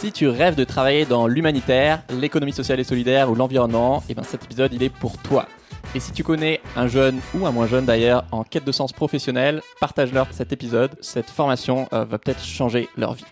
Si 0.00 0.12
tu 0.12 0.28
rêves 0.28 0.54
de 0.54 0.64
travailler 0.64 1.04
dans 1.04 1.26
l'humanitaire, 1.26 2.02
l'économie 2.08 2.54
sociale 2.54 2.80
et 2.80 2.84
solidaire 2.84 3.30
ou 3.30 3.34
l'environnement, 3.34 4.02
eh 4.08 4.14
ben 4.14 4.22
cet 4.22 4.42
épisode 4.44 4.72
il 4.72 4.82
est 4.82 4.88
pour 4.88 5.18
toi. 5.18 5.44
Et 5.94 6.00
si 6.00 6.10
tu 6.12 6.24
connais 6.24 6.62
un 6.74 6.88
jeune 6.88 7.20
ou 7.34 7.44
un 7.46 7.50
moins 7.52 7.66
jeune 7.66 7.84
d'ailleurs 7.84 8.24
en 8.32 8.42
quête 8.42 8.64
de 8.64 8.72
sens 8.72 8.94
professionnel, 8.94 9.60
partage-leur 9.78 10.26
cet 10.30 10.54
épisode. 10.54 10.92
Cette 11.02 11.28
formation 11.28 11.86
euh, 11.92 12.06
va 12.06 12.16
peut-être 12.16 12.42
changer 12.42 12.88
leur 12.96 13.12
vie. 13.12 13.26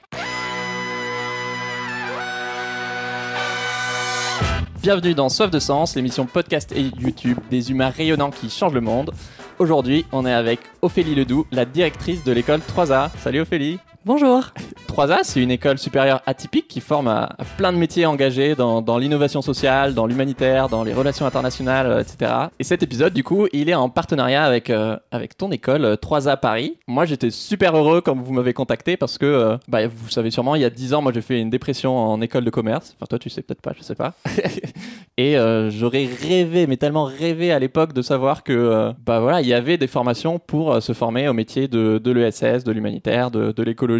Bienvenue 4.82 5.14
dans 5.14 5.30
Soif 5.30 5.50
de 5.50 5.58
Sens, 5.60 5.96
l'émission 5.96 6.26
podcast 6.26 6.70
et 6.72 6.82
YouTube 7.00 7.38
des 7.50 7.70
humains 7.70 7.88
rayonnants 7.88 8.30
qui 8.30 8.50
changent 8.50 8.74
le 8.74 8.82
monde. 8.82 9.12
Aujourd'hui, 9.58 10.04
on 10.12 10.26
est 10.26 10.34
avec 10.34 10.60
Ophélie 10.82 11.14
Ledoux, 11.14 11.46
la 11.50 11.64
directrice 11.64 12.24
de 12.24 12.32
l'école 12.32 12.60
3A. 12.60 13.08
Salut 13.20 13.40
Ophélie 13.40 13.78
Bonjour 14.08 14.54
3A, 14.88 15.18
c'est 15.22 15.42
une 15.42 15.50
école 15.50 15.76
supérieure 15.76 16.22
atypique 16.24 16.66
qui 16.66 16.80
forme 16.80 17.08
à, 17.08 17.24
à 17.24 17.44
plein 17.58 17.74
de 17.74 17.76
métiers 17.76 18.06
engagés 18.06 18.54
dans, 18.54 18.80
dans 18.80 18.96
l'innovation 18.96 19.42
sociale, 19.42 19.92
dans 19.92 20.06
l'humanitaire, 20.06 20.70
dans 20.70 20.82
les 20.82 20.94
relations 20.94 21.26
internationales, 21.26 21.86
euh, 21.86 22.00
etc. 22.00 22.32
Et 22.58 22.64
cet 22.64 22.82
épisode, 22.82 23.12
du 23.12 23.22
coup, 23.22 23.48
il 23.52 23.68
est 23.68 23.74
en 23.74 23.90
partenariat 23.90 24.44
avec, 24.44 24.70
euh, 24.70 24.96
avec 25.10 25.36
ton 25.36 25.52
école, 25.52 25.84
euh, 25.84 25.96
3A 25.96 26.38
Paris. 26.38 26.78
Moi, 26.86 27.04
j'étais 27.04 27.30
super 27.30 27.76
heureux 27.76 28.00
quand 28.00 28.16
vous 28.16 28.32
m'avez 28.32 28.54
contacté 28.54 28.96
parce 28.96 29.18
que, 29.18 29.26
euh, 29.26 29.56
bah, 29.68 29.86
vous 29.86 30.08
savez 30.08 30.30
sûrement, 30.30 30.54
il 30.54 30.62
y 30.62 30.64
a 30.64 30.70
10 30.70 30.94
ans, 30.94 31.02
moi, 31.02 31.12
j'ai 31.12 31.20
fait 31.20 31.38
une 31.38 31.50
dépression 31.50 31.94
en 31.94 32.22
école 32.22 32.46
de 32.46 32.50
commerce. 32.50 32.96
Enfin, 32.96 33.06
toi, 33.10 33.18
tu 33.18 33.28
sais 33.28 33.42
peut-être 33.42 33.60
pas, 33.60 33.74
je 33.76 33.82
sais 33.82 33.94
pas. 33.94 34.14
Et 35.18 35.36
euh, 35.36 35.68
j'aurais 35.68 36.06
rêvé, 36.06 36.68
mais 36.68 36.76
tellement 36.76 37.02
rêvé 37.02 37.50
à 37.50 37.58
l'époque 37.58 37.92
de 37.92 38.02
savoir 38.02 38.44
que, 38.44 38.52
euh, 38.52 38.92
bah 39.04 39.18
voilà, 39.18 39.40
il 39.40 39.48
y 39.48 39.52
avait 39.52 39.76
des 39.76 39.88
formations 39.88 40.38
pour 40.38 40.72
euh, 40.72 40.80
se 40.80 40.92
former 40.92 41.28
au 41.28 41.32
métier 41.32 41.66
de, 41.66 41.98
de 41.98 42.10
l'ESS, 42.12 42.62
de 42.62 42.70
l'humanitaire, 42.70 43.32
de, 43.32 43.50
de 43.50 43.62
l'écologie. 43.64 43.97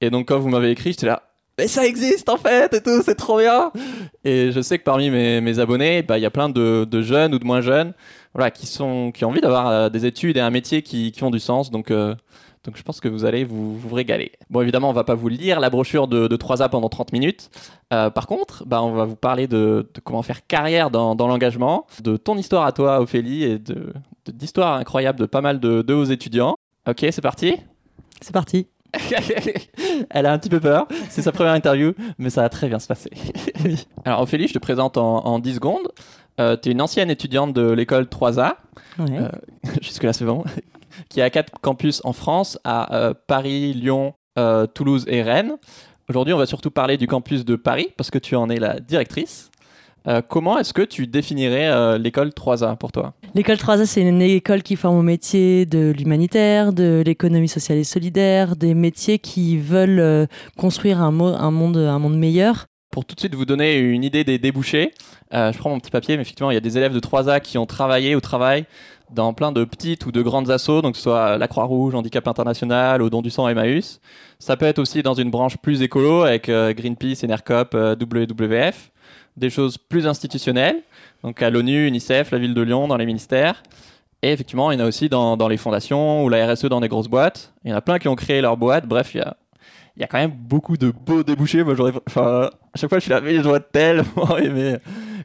Et 0.00 0.10
donc, 0.10 0.28
quand 0.28 0.38
vous 0.38 0.48
m'avez 0.48 0.70
écrit, 0.70 0.90
j'étais 0.90 1.06
là, 1.06 1.22
mais 1.58 1.68
ça 1.68 1.86
existe 1.86 2.28
en 2.28 2.36
fait 2.36 2.74
et 2.74 2.82
tout, 2.82 3.02
c'est 3.02 3.14
trop 3.14 3.38
bien. 3.38 3.72
Et 4.24 4.52
je 4.52 4.60
sais 4.60 4.78
que 4.78 4.84
parmi 4.84 5.08
mes, 5.10 5.58
abonnés, 5.58 6.02
bah, 6.02 6.18
il 6.18 6.22
y 6.22 6.26
a 6.26 6.30
plein 6.30 6.50
de, 6.50 7.02
jeunes 7.02 7.34
ou 7.34 7.38
de 7.38 7.46
moins 7.46 7.62
jeunes, 7.62 7.94
voilà, 8.34 8.50
qui 8.50 8.70
ont 8.82 9.12
envie 9.22 9.40
d'avoir 9.40 9.68
euh, 9.68 9.88
des 9.88 10.04
études 10.04 10.36
et 10.36 10.40
un 10.40 10.50
métier 10.50 10.82
qui, 10.82 11.14
ont 11.22 11.30
du 11.30 11.40
sens. 11.40 11.70
Donc, 11.70 11.90
euh, 11.90 12.14
donc 12.64 12.76
je 12.76 12.82
pense 12.82 13.00
que 13.00 13.08
vous 13.08 13.24
allez 13.24 13.44
vous, 13.44 13.78
régaler. 13.90 14.32
Bon, 14.50 14.60
évidemment, 14.60 14.90
on 14.90 14.92
va 14.92 15.04
pas 15.04 15.14
vous 15.14 15.28
lire 15.28 15.58
la 15.58 15.70
brochure 15.70 16.08
de, 16.08 16.28
de 16.28 16.36
3A 16.36 16.68
pendant 16.68 16.90
30 16.90 17.12
minutes. 17.12 17.48
Euh, 17.90 18.10
par 18.10 18.26
contre, 18.26 18.66
bah, 18.66 18.82
on 18.82 18.92
va 18.92 19.06
vous 19.06 19.16
parler 19.16 19.46
de, 19.46 19.88
comment 20.04 20.22
faire 20.22 20.46
carrière 20.46 20.90
dans, 20.90 21.14
l'engagement, 21.14 21.86
de 22.02 22.18
ton 22.18 22.36
histoire 22.36 22.66
à 22.66 22.72
toi, 22.72 23.00
Ophélie, 23.00 23.44
et 23.44 23.58
d'histoires 24.26 24.76
incroyables 24.76 25.18
de 25.18 25.26
pas 25.26 25.40
mal 25.40 25.58
de, 25.58 25.80
de 25.80 25.94
vos 25.94 26.04
étudiants. 26.04 26.56
Ok, 26.86 26.98
c'est 27.10 27.22
parti? 27.22 27.56
C'est 28.20 28.32
parti. 28.32 28.66
Elle 30.10 30.26
a 30.26 30.32
un 30.32 30.38
petit 30.38 30.48
peu 30.48 30.60
peur, 30.60 30.86
c'est 31.08 31.22
sa 31.22 31.32
première 31.32 31.52
interview, 31.52 31.92
mais 32.18 32.30
ça 32.30 32.42
va 32.42 32.48
très 32.48 32.68
bien 32.68 32.78
se 32.78 32.86
passer. 32.86 33.10
Alors 34.04 34.22
Ophélie, 34.22 34.48
je 34.48 34.54
te 34.54 34.58
présente 34.58 34.96
en, 34.96 35.24
en 35.26 35.38
10 35.38 35.54
secondes. 35.54 35.88
Euh, 36.38 36.56
tu 36.60 36.68
es 36.68 36.72
une 36.72 36.82
ancienne 36.82 37.10
étudiante 37.10 37.54
de 37.54 37.70
l'école 37.70 38.04
3A, 38.04 38.56
Ouais. 38.98 39.18
Euh, 39.18 39.28
jusque-là 39.82 40.12
c'est 40.12 40.24
bon, 40.24 40.44
qui 41.08 41.20
a 41.20 41.30
quatre 41.30 41.52
campus 41.60 42.00
en 42.04 42.12
France, 42.12 42.58
à 42.64 42.94
euh, 42.94 43.14
Paris, 43.26 43.72
Lyon, 43.74 44.14
euh, 44.38 44.66
Toulouse 44.66 45.04
et 45.08 45.22
Rennes. 45.22 45.56
Aujourd'hui, 46.08 46.32
on 46.32 46.38
va 46.38 46.46
surtout 46.46 46.70
parler 46.70 46.96
du 46.96 47.06
campus 47.06 47.44
de 47.44 47.56
Paris, 47.56 47.88
parce 47.96 48.10
que 48.10 48.18
tu 48.18 48.36
en 48.36 48.48
es 48.48 48.58
la 48.58 48.80
directrice. 48.80 49.50
Euh, 50.08 50.22
comment 50.26 50.56
est-ce 50.58 50.72
que 50.72 50.82
tu 50.82 51.06
définirais 51.06 51.66
euh, 51.68 51.98
l'école 51.98 52.28
3A 52.28 52.76
pour 52.76 52.92
toi? 52.92 53.14
L'école 53.34 53.56
3A, 53.56 53.86
c'est 53.86 54.02
une 54.02 54.22
école 54.22 54.62
qui 54.62 54.76
forme 54.76 54.98
au 54.98 55.02
métier 55.02 55.66
de 55.66 55.92
l'humanitaire, 55.96 56.72
de 56.72 57.02
l'économie 57.04 57.48
sociale 57.48 57.78
et 57.78 57.84
solidaire, 57.84 58.54
des 58.54 58.74
métiers 58.74 59.18
qui 59.18 59.58
veulent 59.58 59.98
euh, 59.98 60.26
construire 60.56 61.00
un, 61.02 61.10
mo- 61.10 61.34
un 61.34 61.50
monde, 61.50 61.76
un 61.76 61.98
monde 61.98 62.16
meilleur. 62.16 62.66
Pour 62.92 63.04
tout 63.04 63.14
de 63.14 63.20
suite 63.20 63.34
vous 63.34 63.44
donner 63.44 63.76
une 63.78 64.04
idée 64.04 64.22
des 64.24 64.38
débouchés, 64.38 64.92
je 65.32 65.58
prends 65.58 65.68
mon 65.70 65.78
petit 65.80 65.90
papier, 65.90 66.16
mais 66.16 66.22
effectivement, 66.22 66.50
il 66.50 66.54
y 66.54 66.56
a 66.56 66.60
des 66.60 66.78
élèves 66.78 66.94
de 66.94 67.00
3A 67.00 67.40
qui 67.42 67.58
ont 67.58 67.66
travaillé 67.66 68.14
ou 68.16 68.20
travaillent 68.20 68.64
dans 69.12 69.34
plein 69.34 69.52
de 69.52 69.64
petites 69.64 70.06
ou 70.06 70.12
de 70.12 70.22
grandes 70.22 70.50
assos, 70.50 70.80
donc 70.80 70.92
que 70.92 70.96
ce 70.96 71.02
soit 71.02 71.36
la 71.36 71.46
Croix-Rouge, 71.46 71.94
Handicap 71.94 72.26
International, 72.26 73.02
au 73.02 73.10
Don 73.10 73.20
du 73.20 73.28
Sang, 73.28 73.48
Emmaüs. 73.48 74.00
Ça 74.38 74.56
peut 74.56 74.64
être 74.64 74.78
aussi 74.78 75.02
dans 75.02 75.12
une 75.14 75.30
branche 75.30 75.58
plus 75.58 75.82
écolo 75.82 76.22
avec 76.22 76.46
Greenpeace, 76.46 77.22
Enercop, 77.24 77.74
WWF. 77.74 78.90
Des 79.36 79.50
choses 79.50 79.76
plus 79.78 80.06
institutionnelles, 80.06 80.82
donc 81.22 81.42
à 81.42 81.50
l'ONU, 81.50 81.86
UNICEF, 81.86 82.30
la 82.30 82.38
ville 82.38 82.54
de 82.54 82.62
Lyon, 82.62 82.88
dans 82.88 82.96
les 82.96 83.06
ministères. 83.06 83.62
Et 84.22 84.32
effectivement, 84.32 84.72
il 84.72 84.78
y 84.78 84.82
en 84.82 84.84
a 84.84 84.88
aussi 84.88 85.08
dans, 85.08 85.48
les 85.48 85.56
fondations 85.56 86.24
ou 86.24 86.28
la 86.28 86.52
RSE 86.52 86.66
dans 86.66 86.80
des 86.80 86.88
grosses 86.88 87.08
boîtes. 87.08 87.52
Il 87.64 87.70
y 87.70 87.74
en 87.74 87.76
a 87.76 87.82
plein 87.82 87.98
qui 87.98 88.08
ont 88.08 88.16
créé 88.16 88.40
leur 88.40 88.56
boîte. 88.56 88.86
Bref, 88.86 89.14
il 89.14 89.18
y 89.98 90.04
a, 90.04 90.06
quand 90.06 90.18
même 90.18 90.32
beaucoup 90.32 90.76
de 90.76 90.90
beaux 90.90 91.22
débouchés. 91.22 91.62
Moi, 91.62 91.74
enfin, 92.08 92.50
à 92.74 92.78
chaque 92.78 92.88
fois, 92.88 92.98
je 92.98 93.04
suis 93.04 93.10
là, 93.10 93.20
mais 93.20 93.42
j'aurais 93.42 93.60
tellement 93.60 94.36
aimé 94.42 94.78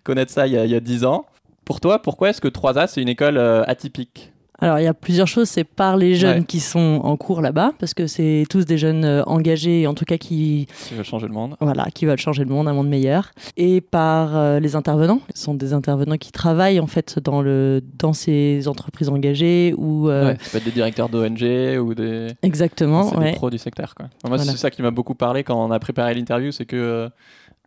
connaître 0.04 0.32
ça 0.32 0.48
il 0.48 0.54
y 0.54 0.58
a, 0.58 0.66
il 0.66 0.72
y 0.72 0.76
a 0.76 0.80
10 0.80 1.06
ans. 1.06 1.26
Pour 1.64 1.80
toi, 1.80 2.02
pourquoi 2.02 2.30
est-ce 2.30 2.42
que 2.42 2.48
3A, 2.48 2.88
c'est 2.88 3.02
une 3.02 3.10
école 3.10 3.38
euh, 3.38 3.64
atypique? 3.66 4.31
Alors, 4.62 4.80
il 4.80 4.84
y 4.84 4.88
a 4.88 4.94
plusieurs 4.94 5.28
choses. 5.28 5.50
C'est 5.50 5.64
par 5.64 5.98
les 5.98 6.16
jeunes 6.16 6.40
Ouais. 6.40 6.46
qui 6.46 6.60
sont 6.60 7.02
en 7.04 7.18
cours 7.18 7.42
là-bas, 7.42 7.74
parce 7.80 7.94
que 7.96 8.06
c'est 8.08 8.46
tous 8.50 8.66
des 8.66 8.78
jeunes 8.78 9.04
euh, 9.06 9.24
engagés, 9.26 9.88
en 9.88 9.94
tout 9.96 10.06
cas 10.06 10.18
qui, 10.18 10.68
Tu 10.88 10.94
veux 10.94 11.04
changer 11.04 11.28
le 11.28 11.34
monde 11.34 11.56
voilà, 11.60 11.86
qui 11.94 12.06
veulent 12.06 12.20
changer 12.20 12.44
le 12.44 12.50
monde, 12.52 12.68
un 12.68 12.74
monde 12.74 12.88
meilleur. 12.88 13.32
Et 13.58 13.82
par 13.82 14.38
euh, 14.38 14.60
les 14.60 14.76
intervenants. 14.76 15.20
Ce 15.36 15.44
sont 15.44 15.54
des 15.56 15.74
intervenants 15.74 16.18
qui 16.18 16.32
travaillent 16.32 16.80
en 16.80 16.88
fait 16.88 17.18
dans, 17.20 17.42
le, 17.42 17.82
dans 17.98 18.14
ces 18.14 18.68
entreprises 18.68 19.10
engagées 19.10 19.74
ou. 19.78 20.10
euh, 20.10 20.28
Ouais, 20.28 20.38
Ça 20.42 20.52
peut 20.52 20.58
être 20.60 20.66
des 20.66 20.72
directeurs 20.72 21.10
d'ONG 21.10 21.42
ou 21.82 21.94
des, 21.96 22.28
Exactement. 22.44 23.04
c'est 23.10 23.18
ouais. 23.18 23.32
des 23.32 23.38
pros 23.38 23.50
du 23.50 23.58
secteur. 23.58 23.96
Quoi. 23.96 24.06
Moi, 24.24 24.38
Voilà. 24.38 24.44
c'est 24.52 24.58
ça 24.58 24.70
qui 24.70 24.82
m'a 24.84 24.92
beaucoup 24.92 25.16
parlé 25.16 25.44
quand 25.44 25.56
on 25.64 25.72
a 25.72 25.80
préparé 25.80 26.14
l'interview, 26.14 26.52
c'est 26.52 26.66
que. 26.66 27.10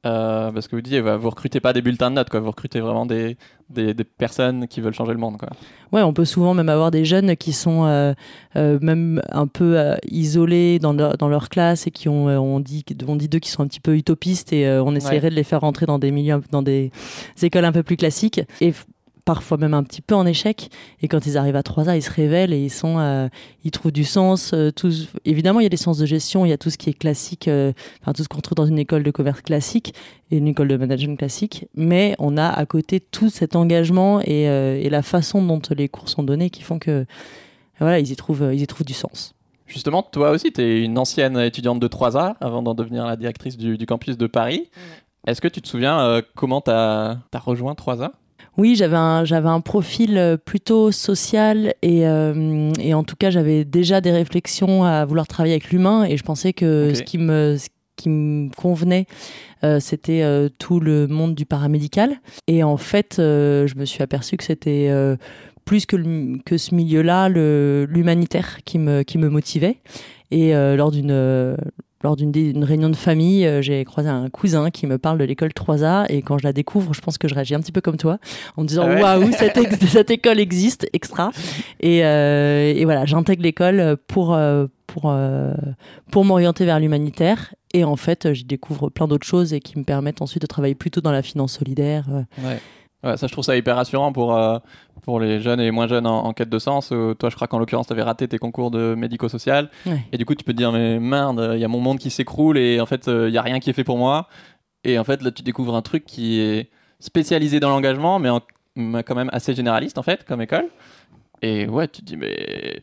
Euh, 0.04 0.52
parce 0.52 0.68
que 0.68 0.76
vous 0.76 0.82
dites, 0.82 1.02
bah, 1.02 1.16
vous 1.16 1.30
recrutez 1.30 1.60
pas 1.60 1.72
des 1.72 1.82
bulletins 1.82 2.10
de 2.10 2.16
notes, 2.16 2.30
quoi. 2.30 2.40
vous 2.40 2.50
recrutez 2.50 2.80
vraiment 2.80 3.06
des, 3.06 3.36
des, 3.70 3.94
des 3.94 4.04
personnes 4.04 4.68
qui 4.68 4.80
veulent 4.80 4.94
changer 4.94 5.12
le 5.12 5.18
monde. 5.18 5.38
Quoi. 5.38 5.48
Ouais, 5.92 6.02
on 6.02 6.12
peut 6.12 6.24
souvent 6.24 6.54
même 6.54 6.68
avoir 6.68 6.90
des 6.90 7.04
jeunes 7.04 7.36
qui 7.36 7.52
sont 7.52 7.84
euh, 7.84 8.12
euh, 8.56 8.78
même 8.82 9.22
un 9.30 9.46
peu 9.46 9.94
isolés 10.08 10.78
dans 10.78 10.92
leur, 10.92 11.16
dans 11.16 11.28
leur 11.28 11.48
classe 11.48 11.86
et 11.86 11.90
qui 11.90 12.08
ont, 12.08 12.26
on 12.26 12.60
dit, 12.60 12.84
on 13.06 13.16
dit 13.16 13.28
d'eux 13.28 13.38
qui 13.38 13.50
sont 13.50 13.62
un 13.62 13.68
petit 13.68 13.80
peu 13.80 13.96
utopistes 13.96 14.52
et 14.52 14.68
on 14.84 14.94
essaierait 14.94 15.30
de 15.30 15.34
les 15.34 15.44
faire 15.44 15.60
rentrer 15.60 15.86
dans 15.86 15.98
des 15.98 16.10
milieux, 16.10 16.42
dans 16.50 16.62
des 16.62 16.90
écoles 17.42 17.64
un 17.64 17.72
peu 17.72 17.82
plus 17.82 17.96
classiques 17.96 18.40
et 18.60 18.72
parfois 19.24 19.56
même 19.56 19.74
un 19.74 19.82
petit 19.82 20.00
peu 20.02 20.14
en 20.14 20.26
échec. 20.26 20.70
Et 21.02 21.08
quand 21.08 21.26
ils 21.26 21.38
arrivent 21.38 21.56
à 21.56 21.62
3A, 21.62 21.96
ils 21.96 22.02
se 22.02 22.10
révèlent 22.10 22.52
et 22.52 22.62
ils 22.62 22.70
sont, 22.70 22.98
euh, 22.98 23.28
ils 23.64 23.70
trouvent 23.70 23.92
du 23.92 24.04
sens. 24.04 24.52
euh, 24.54 24.70
tous, 24.70 25.08
évidemment, 25.24 25.60
il 25.60 25.64
y 25.64 25.66
a 25.66 25.70
des 25.70 25.76
sens 25.76 25.98
de 25.98 26.06
gestion, 26.06 26.44
il 26.44 26.50
y 26.50 26.52
a 26.52 26.58
tout 26.58 26.70
ce 26.70 26.78
qui 26.78 26.90
est 26.90 26.94
classique, 26.98 27.48
euh, 27.48 27.72
enfin 28.02 28.12
tout 28.12 28.22
ce 28.22 28.28
qu'on 28.28 28.40
trouve 28.40 28.56
dans 28.56 28.66
une 28.66 28.78
école 28.78 29.02
de 29.02 29.10
commerce 29.10 29.40
classique 29.40 29.94
et 30.30 30.36
une 30.36 30.48
école 30.48 30.68
de 30.68 30.76
management 30.76 31.16
classique, 31.16 31.66
mais 31.74 32.14
on 32.18 32.36
a 32.36 32.48
à 32.48 32.66
côté 32.66 33.00
tout 33.00 33.30
cet 33.30 33.56
engagement 33.56 34.20
et, 34.20 34.48
euh, 34.48 34.80
et 34.80 34.90
la 34.90 35.02
façon 35.02 35.42
dont 35.42 35.60
les 35.76 35.88
cours 35.88 36.08
sont 36.08 36.22
donnés 36.22 36.50
qui 36.50 36.62
font 36.62 36.78
que 36.78 37.06
voilà, 37.80 37.98
ils 37.98 38.10
y 38.10 38.16
trouvent, 38.16 38.50
ils 38.52 38.62
y 38.62 38.66
trouvent 38.66 38.86
du 38.86 38.94
sens. 38.94 39.34
Justement, 39.66 40.02
toi 40.02 40.30
aussi, 40.30 40.52
tu 40.52 40.60
es 40.60 40.84
une 40.84 40.98
ancienne 40.98 41.38
étudiante 41.38 41.80
de 41.80 41.88
3A 41.88 42.34
avant 42.40 42.62
d'en 42.62 42.74
devenir 42.74 43.06
la 43.06 43.16
directrice 43.16 43.56
du, 43.56 43.78
du 43.78 43.86
campus 43.86 44.18
de 44.18 44.26
Paris. 44.26 44.70
Est-ce 45.26 45.40
que 45.40 45.48
tu 45.48 45.62
te 45.62 45.68
souviens 45.68 46.00
euh, 46.00 46.22
comment 46.34 46.60
tu 46.60 46.70
as, 46.70 47.18
rejoint 47.34 47.72
3A 47.72 48.10
Oui, 48.56 48.76
j'avais 48.76 48.96
un, 48.96 49.24
j'avais 49.24 49.48
un 49.48 49.60
profil 49.60 50.16
euh, 50.16 50.36
plutôt 50.36 50.92
social 50.92 51.74
et, 51.82 52.06
euh, 52.06 52.72
et 52.78 52.94
en 52.94 53.02
tout 53.02 53.16
cas, 53.16 53.30
j'avais 53.30 53.64
déjà 53.64 54.00
des 54.00 54.12
réflexions 54.12 54.84
à 54.84 55.04
vouloir 55.04 55.26
travailler 55.26 55.54
avec 55.54 55.70
l'humain 55.70 56.04
et 56.04 56.16
je 56.16 56.22
pensais 56.22 56.52
que 56.52 56.92
ce, 56.94 57.02
qui 57.02 57.18
me, 57.18 57.56
ce 57.58 57.68
qui 57.96 58.08
me 58.08 58.48
convenait, 58.54 59.06
euh, 59.64 59.80
c'était 59.80 60.22
euh, 60.22 60.48
tout 60.58 60.78
le 60.78 61.08
monde 61.08 61.34
du 61.34 61.46
paramédical. 61.46 62.14
Et 62.46 62.62
en 62.62 62.76
fait, 62.76 63.16
euh, 63.18 63.66
je 63.66 63.74
me 63.76 63.84
suis 63.84 64.02
aperçue 64.02 64.36
que 64.36 64.44
c'était 64.44 64.88
euh, 64.90 65.16
plus 65.64 65.84
que, 65.86 65.96
le- 65.96 66.38
que 66.44 66.56
ce 66.56 66.74
milieu-là, 66.74 67.28
le- 67.28 67.86
l'humanitaire 67.90 68.58
qui 68.64 68.78
me, 68.78 69.02
qui 69.02 69.18
me 69.18 69.28
motivait. 69.30 69.78
Et 70.30 70.54
euh, 70.54 70.76
lors 70.76 70.90
d'une 70.92 71.10
euh, 71.10 71.56
lors 72.04 72.16
d'une 72.16 72.64
réunion 72.64 72.90
de 72.90 72.96
famille, 72.96 73.46
euh, 73.46 73.62
j'ai 73.62 73.82
croisé 73.84 74.10
un 74.10 74.28
cousin 74.28 74.70
qui 74.70 74.86
me 74.86 74.98
parle 74.98 75.16
de 75.16 75.24
l'école 75.24 75.50
3A 75.50 76.04
et 76.10 76.20
quand 76.20 76.36
je 76.36 76.44
la 76.44 76.52
découvre, 76.52 76.92
je 76.92 77.00
pense 77.00 77.16
que 77.16 77.28
je 77.28 77.34
réagis 77.34 77.54
un 77.54 77.60
petit 77.60 77.72
peu 77.72 77.80
comme 77.80 77.96
toi 77.96 78.18
en 78.58 78.62
me 78.62 78.68
disant 78.68 78.84
Ah 78.86 78.94
ouais 78.94 79.02
waouh 79.02 79.32
cette, 79.32 80.10
école 80.10 80.38
existe 80.38 80.86
extra 80.92 81.30
et, 81.80 82.04
euh, 82.04 82.74
et 82.76 82.84
voilà 82.84 83.06
j'intègre 83.06 83.42
l'école 83.42 83.96
pour 84.06 84.34
euh, 84.34 84.66
pour 84.86 85.12
pour 86.10 86.24
m'orienter 86.26 86.66
vers 86.66 86.78
l'humanitaire 86.78 87.54
et 87.72 87.84
en 87.84 87.96
fait 87.96 88.34
je 88.34 88.44
découvre 88.44 88.90
plein 88.90 89.08
d'autres 89.08 89.26
choses 89.26 89.54
et 89.54 89.60
qui 89.60 89.78
me 89.78 89.84
permettent 89.84 90.20
ensuite 90.20 90.42
de 90.42 90.46
travailler 90.46 90.74
plutôt 90.74 91.00
dans 91.00 91.10
la 91.10 91.22
finance 91.22 91.54
solidaire. 91.54 92.04
Ouais. 92.44 92.60
Ouais, 93.04 93.16
ça, 93.16 93.26
je 93.26 93.32
trouve 93.32 93.44
ça 93.44 93.56
hyper 93.56 93.76
rassurant 93.76 94.12
pour, 94.12 94.34
euh, 94.36 94.58
pour 95.02 95.20
les 95.20 95.40
jeunes 95.40 95.60
et 95.60 95.64
les 95.64 95.70
moins 95.70 95.86
jeunes 95.86 96.06
en, 96.06 96.24
en 96.24 96.32
quête 96.32 96.48
de 96.48 96.58
sens. 96.58 96.90
Euh, 96.92 97.14
toi, 97.14 97.28
je 97.30 97.34
crois 97.36 97.46
qu'en 97.48 97.58
l'occurrence, 97.58 97.86
tu 97.86 97.92
avais 97.92 98.02
raté 98.02 98.26
tes 98.28 98.38
concours 98.38 98.70
de 98.70 98.94
médico-social. 98.94 99.68
Ouais. 99.86 100.00
Et 100.12 100.16
du 100.18 100.24
coup, 100.24 100.34
tu 100.34 100.42
peux 100.44 100.52
te 100.52 100.56
dire, 100.58 100.72
mais 100.72 100.98
merde, 100.98 101.50
il 101.54 101.60
y 101.60 101.64
a 101.64 101.68
mon 101.68 101.80
monde 101.80 101.98
qui 101.98 102.10
s'écroule 102.10 102.56
et 102.56 102.80
en 102.80 102.86
fait, 102.86 103.06
il 103.08 103.30
y 103.30 103.38
a 103.38 103.42
rien 103.42 103.60
qui 103.60 103.68
est 103.70 103.74
fait 103.74 103.84
pour 103.84 103.98
moi. 103.98 104.28
Et 104.84 104.98
en 104.98 105.04
fait, 105.04 105.22
là, 105.22 105.30
tu 105.30 105.42
découvres 105.42 105.74
un 105.76 105.82
truc 105.82 106.04
qui 106.04 106.40
est 106.40 106.70
spécialisé 107.00 107.60
dans 107.60 107.68
l'engagement, 107.70 108.18
mais, 108.18 108.30
en- 108.30 108.40
mais 108.76 109.02
quand 109.02 109.14
même 109.14 109.30
assez 109.32 109.54
généraliste, 109.54 109.98
en 109.98 110.02
fait, 110.02 110.24
comme 110.24 110.40
école. 110.40 110.66
Et 111.42 111.66
ouais, 111.66 111.88
tu 111.88 112.00
te 112.00 112.06
dis, 112.06 112.16
mais 112.16 112.82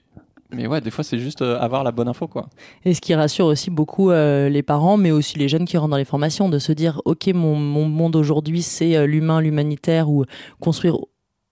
Mais 0.54 0.68
ouais, 0.68 0.82
des 0.82 0.92
fois, 0.92 1.04
c'est 1.04 1.18
juste 1.18 1.42
avoir 1.42 1.84
la 1.84 1.92
bonne 1.92 2.08
info, 2.08 2.28
quoi. 2.28 2.48
Et 2.84 2.94
ce 2.94 3.02
qui 3.02 3.16
rassure 3.16 3.46
aussi 3.46 3.70
beaucoup 3.70 4.12
les 4.12 4.64
parents, 4.64 4.98
mais 4.98 5.12
aussi 5.12 5.38
les 5.38 5.48
jeunes 5.48 5.66
qui 5.66 5.78
rentrent 5.78 5.92
dans 5.92 5.98
les 5.98 6.06
formations, 6.06 6.50
de 6.50 6.60
se 6.60 6.72
dire, 6.72 7.02
OK, 7.06 7.28
mon, 7.28 7.56
mon 7.56 7.86
monde 7.86 8.16
aujourd'hui, 8.16 8.62
c'est 8.62 9.08
l'humain, 9.08 9.40
l'humanitaire, 9.40 10.10
ou 10.10 10.26
construire 10.60 10.98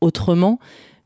autrement 0.01 0.59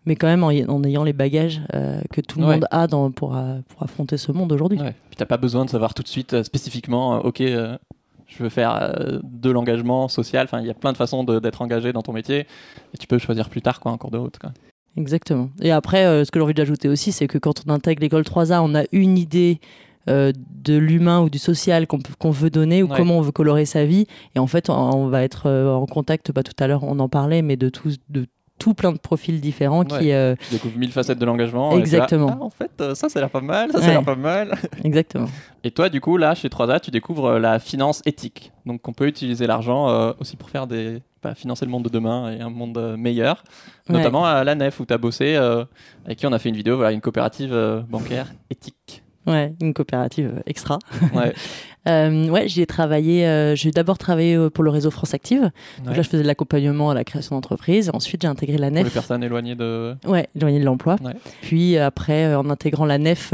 mais 0.06 0.16
quand 0.16 0.28
même 0.28 0.44
en, 0.44 0.51
ayant 0.84 1.04
les 1.04 1.13
bagages 1.13 1.62
euh, 1.74 2.01
que 2.12 2.22
tout 2.22 2.40
le 2.40 2.45
monde 2.45 2.66
a 2.72 2.88
dans, 2.88 3.12
pour, 3.12 3.36
euh, 3.36 3.60
pour, 3.69 3.84
affronter 3.84 4.18
ce 4.18 4.31
monde 4.31 4.51
aujourd'hui. 4.51 4.80
Ouais. 4.80 4.95
Puis 5.10 5.18
t'as 5.18 5.25
pas 5.25 5.38
besoin 5.38 5.66
de 5.66 5.69
savoir 5.69 5.94
tout 5.94 6.04
de 6.04 6.07
suite 6.07 6.34
euh, 6.34 6.44
spécifiquement, 6.44 7.19
ok, 7.19 7.42
je 7.42 8.44
veux 8.44 8.50
faire 8.50 9.19
de 9.24 9.50
l'engagement 9.51 10.07
social. 10.07 10.45
Enfin, 10.45 10.60
il 10.60 10.68
y 10.68 10.72
a 10.72 10.74
plein 10.74 10.92
de 10.92 10.98
façons 10.98 11.24
d'être 11.24 11.62
engagé 11.62 11.94
dans 11.94 12.01
ton 12.01 12.13
métier, 12.13 12.48
et 12.94 12.98
tu 13.00 13.07
peux 13.07 13.19
choisir 13.19 13.50
plus 13.50 13.62
tard, 13.62 13.80
quoi, 13.80 13.92
en 13.92 13.98
cours 13.98 14.12
de 14.12 14.18
route. 14.18 14.40
Quoi. 14.40 14.51
Exactement. 14.98 15.50
Et 15.62 15.72
après, 15.72 16.24
ce 16.24 16.30
que 16.30 16.40
j'ai 16.40 16.44
envie 16.44 16.54
d'ajouter 16.54 16.88
aussi, 16.88 17.12
c'est 17.12 17.28
que 17.28 17.38
quand 17.38 17.63
on 17.66 17.72
intègre 17.72 18.01
l'école 18.01 18.24
3A, 18.24 18.62
on 18.63 18.75
a 18.75 18.84
une 18.92 19.18
idée 19.18 19.60
de 20.07 20.78
l'humain 20.78 21.22
ou 21.22 21.30
du 21.30 21.40
social 21.40 21.88
qu'on 21.88 22.31
veut 22.31 22.50
donner 22.50 22.84
ou 22.84 22.88
comment 22.88 23.18
on 23.18 23.22
veut 23.22 23.31
colorer 23.31 23.66
sa 23.66 23.86
vie. 23.86 24.06
Et 24.36 24.40
en 24.40 24.48
fait, 24.48 24.69
on, 24.69 25.07
va 25.07 25.24
être 25.24 25.50
en 25.50 25.86
contact, 25.88 26.31
pas 26.31 26.42
bah, 26.42 26.44
tout 26.44 26.63
à 26.63 26.68
l'heure 26.68 26.84
on 26.84 27.00
en 27.00 27.10
parlait, 27.10 27.42
mais 27.42 27.56
de 27.56 27.69
tout, 27.69 27.90
de 28.10 28.28
tout 28.59 28.73
plein 28.73 28.91
de 28.91 28.97
profils 28.97 29.41
différents 29.41 29.83
qui. 29.83 30.11
Euh... 30.11 30.35
Tu 30.47 30.53
découvres 30.53 30.77
mille 30.77 30.91
facettes 30.91 31.19
de 31.19 31.25
l'engagement. 31.25 31.77
Exactement. 31.77 32.38
Ah, 32.39 32.44
en 32.44 32.50
fait, 32.50 32.71
euh, 32.81 32.95
ça, 32.95 33.09
ça 33.09 33.19
a 33.19 33.21
l'air 33.21 33.29
pas 33.29 33.41
mal, 33.41 33.71
ça, 33.71 33.79
ça 33.79 33.88
a 33.88 33.91
l'air 33.91 34.03
pas 34.03 34.15
mal. 34.15 34.55
Exactement. 34.83 35.27
Et 35.63 35.71
toi, 35.71 35.89
du 35.89 36.01
coup, 36.01 36.17
là, 36.17 36.35
chez 36.35 36.47
3A, 36.47 36.79
tu 36.79 36.91
découvres 36.91 37.25
euh, 37.25 37.39
la 37.39 37.59
finance 37.59 38.01
éthique. 38.05 38.51
Donc, 38.65 38.88
on 38.88 38.94
peut 38.94 39.07
utiliser 39.07 39.47
l'argent 39.47 39.89
euh, 39.89 40.13
aussi 40.19 40.35
pour 40.38 40.50
faire 40.50 40.67
des. 40.67 41.01
Bah, 41.21 41.35
financer 41.35 41.63
le 41.63 41.71
monde 41.71 41.83
de 41.83 41.89
demain 41.89 42.31
et 42.31 42.41
un 42.41 42.50
monde 42.50 42.97
meilleur. 42.97 43.45
Notamment 43.88 44.25
à 44.25 44.44
la 44.44 44.56
NEF 44.56 44.81
où 44.81 44.85
tu 44.85 44.94
as 44.94 44.97
bossé, 44.97 45.38
avec 45.38 46.17
qui 46.17 46.27
on 46.27 46.33
a 46.33 46.38
fait 46.38 46.49
une 46.49 46.57
vidéo, 46.57 46.75
voilà, 46.75 46.91
une 46.91 46.99
coopérative 46.99 47.85
bancaire 47.88 48.33
éthique. 48.49 49.02
Ouais, 49.25 49.53
une 49.61 49.73
coopérative 49.73 50.41
extra. 50.45 50.79
Ouais. 51.13 51.33
Euh, 51.85 52.29
ouais, 52.29 52.47
j'y 52.47 52.61
ai 52.61 52.65
travaillé. 52.65 53.27
Euh, 53.27 53.57
j'ai 53.57 53.71
d'abord 53.71 53.97
travaillé 53.97 54.35
euh, 54.35 54.49
pour 54.49 54.63
le 54.63 54.69
réseau 54.69 54.89
France 54.89 55.13
Active. 55.13 55.51
là, 55.85 55.93
je 55.93 56.01
faisais 56.01 56.23
de 56.23 56.27
l'accompagnement 56.27 56.91
à 56.91 56.93
la 56.93 57.03
création 57.03 57.35
d'entreprise. 57.35 57.91
Ensuite, 57.93 58.21
j'ai 58.21 58.29
intégré 58.29 58.57
la 58.57 58.69
NEF. 58.69 58.83
Pour 58.83 58.87
les 58.87 58.93
personnes 58.93 59.21
éloignées 59.21 59.55
de. 59.55 59.93
Ouais, 60.05 60.29
éloignées 60.33 60.61
de 60.61 60.65
l'emploi. 60.65 60.95
Puis 61.41 61.77
après, 61.77 62.35
en 62.35 62.49
intégrant 62.49 62.85
la 62.85 62.97
NEF, 62.97 63.33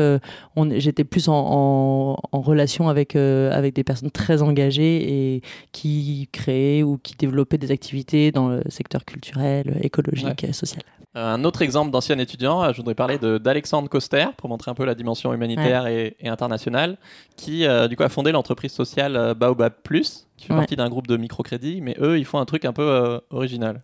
j'étais 0.78 1.04
plus 1.04 1.30
en, 1.30 2.18
en, 2.32 2.42
relation 2.42 2.90
avec 2.90 3.16
avec 3.16 3.76
des 3.76 3.84
personnes 3.84 4.10
très 4.10 4.42
engagées 4.42 5.36
et 5.36 5.42
qui 5.72 6.28
créaient 6.32 6.82
ou 6.82 6.98
qui 6.98 7.16
développaient 7.16 7.60
des 7.60 7.70
activités 7.70 8.32
dans 8.32 8.48
le 8.50 8.64
secteur 8.70 9.06
culturel, 9.06 9.78
écologique 9.84 10.44
et 10.44 10.54
social. 10.54 10.82
Un 11.16 11.44
autre 11.44 11.64
exemple 11.64 11.90
d'ancien 11.90 12.20
étudiant, 12.20 12.72
je 12.72 12.78
voudrais 12.78 12.94
parler 12.94 13.18
d'Alexandre 13.18 13.90
Coster 13.90 14.28
pour 14.38 14.48
montrer 14.48 14.70
un 14.70 14.76
peu 14.76 14.86
la 14.86 14.94
dimension 14.94 15.34
humanitaire 15.34 15.88
et, 15.88 16.16
et, 16.20 16.30
internationale, 16.30 16.98
qui 17.36 17.66
du 17.90 17.96
coup 17.96 18.04
a 18.04 18.10
fondé 18.10 18.32
l'entreprise 18.32 18.72
sociale 18.72 19.16
euh, 19.16 19.34
Baobab 19.34 19.74
Plus, 19.84 20.28
qui 20.38 20.48
fait 20.48 20.54
partie 20.54 20.76
d'un 20.76 20.90
groupe 20.90 21.08
de 21.08 21.18
microcrédit, 21.18 21.82
mais 21.82 21.96
eux, 22.00 22.18
ils 22.18 22.26
font 22.26 22.40
un 22.40 22.46
truc 22.46 22.66
un 22.66 22.74
peu 22.74 22.84
euh, 22.84 23.20
original. 23.30 23.82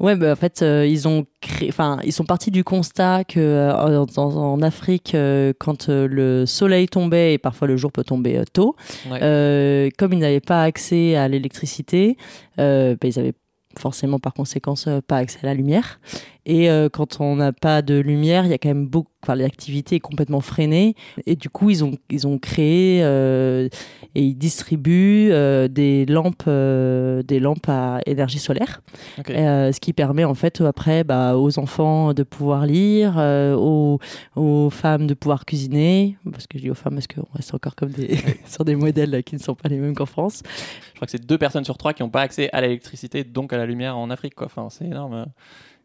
Ouais, 0.00 0.16
bah, 0.16 0.32
en 0.32 0.36
fait, 0.36 0.62
euh, 0.62 0.84
ils 0.86 1.06
ont 1.06 1.24
créé, 1.40 1.68
enfin, 1.68 1.98
ils 2.04 2.12
sont 2.12 2.24
partis 2.24 2.50
du 2.50 2.64
constat 2.64 3.22
que 3.24 3.70
en, 3.72 4.62
Afrique, 4.62 5.16
quand 5.58 5.88
le 5.88 6.46
soleil 6.46 6.88
tombait 6.88 7.34
et 7.34 7.38
parfois 7.38 7.68
le 7.68 7.76
jour 7.76 7.92
peut 7.92 8.04
tomber 8.04 8.42
tôt, 8.52 8.74
comme 9.04 10.12
ils 10.12 10.18
n'avaient 10.18 10.40
pas 10.40 10.62
accès 10.62 11.14
à 11.14 11.28
l'électricité, 11.28 12.16
bah, 12.56 12.94
ils 13.02 13.18
avaient 13.18 13.34
forcément 13.78 14.18
par 14.18 14.34
conséquence 14.34 14.88
pas 15.06 15.18
accès 15.18 15.38
à 15.42 15.46
la 15.46 15.54
lumière. 15.54 16.00
Et 16.46 16.68
quand 16.92 17.20
on 17.20 17.36
n'a 17.36 17.52
pas 17.52 17.82
de 17.82 17.98
lumière, 17.98 18.44
il 18.44 18.50
y 18.50 18.54
a 18.54 18.58
quand 18.58 18.68
même 18.68 18.86
beaucoup 18.86 19.10
l'activité 19.32 19.96
est 19.96 20.00
complètement 20.00 20.42
freinée. 20.42 20.94
Et 21.24 21.36
du 21.36 21.48
coup, 21.48 21.70
ils 21.70 21.82
ont, 21.82 21.92
ils 22.10 22.26
ont 22.26 22.38
créé 22.38 23.02
euh, 23.02 23.68
et 24.14 24.22
ils 24.22 24.34
distribuent 24.34 25.30
euh, 25.32 25.68
des 25.68 26.04
lampes, 26.04 26.42
euh, 26.46 27.22
des 27.22 27.40
lampes 27.40 27.68
à 27.68 28.00
énergie 28.04 28.38
solaire, 28.38 28.82
ce 29.16 29.80
qui 29.80 29.94
permet 29.94 30.24
en 30.24 30.34
fait 30.34 30.60
après 30.60 31.04
bah, 31.04 31.38
aux 31.38 31.58
enfants 31.58 32.12
de 32.12 32.22
pouvoir 32.22 32.66
lire, 32.66 33.16
aux, 33.16 33.98
aux, 34.36 34.70
femmes 34.70 35.06
de 35.06 35.14
pouvoir 35.14 35.46
cuisiner, 35.46 36.18
parce 36.30 36.46
que 36.46 36.58
je 36.58 36.64
dis 36.64 36.70
aux 36.70 36.74
femmes 36.74 36.94
parce 36.94 37.06
qu'on 37.06 37.26
reste 37.34 37.54
encore 37.54 37.76
comme 37.76 37.90
des 37.90 38.18
sur 38.46 38.64
des 38.64 38.76
modèles 38.76 39.22
qui 39.22 39.36
ne 39.36 39.40
sont 39.40 39.54
pas 39.54 39.68
les 39.68 39.78
mêmes 39.78 39.94
qu'en 39.94 40.06
France. 40.06 40.42
Je 40.90 40.96
crois 40.96 41.06
que 41.06 41.12
c'est 41.12 41.24
deux 41.24 41.38
personnes 41.38 41.64
sur 41.64 41.78
trois 41.78 41.94
qui 41.94 42.02
n'ont 42.02 42.10
pas 42.10 42.22
accès 42.22 42.50
à 42.52 42.60
l'électricité, 42.60 43.24
donc 43.24 43.52
à 43.52 43.56
la 43.56 43.66
lumière 43.66 43.96
en 43.96 44.10
Afrique. 44.10 44.34
Quoi. 44.34 44.46
Enfin, 44.46 44.68
c'est 44.70 44.84
énorme. 44.84 45.26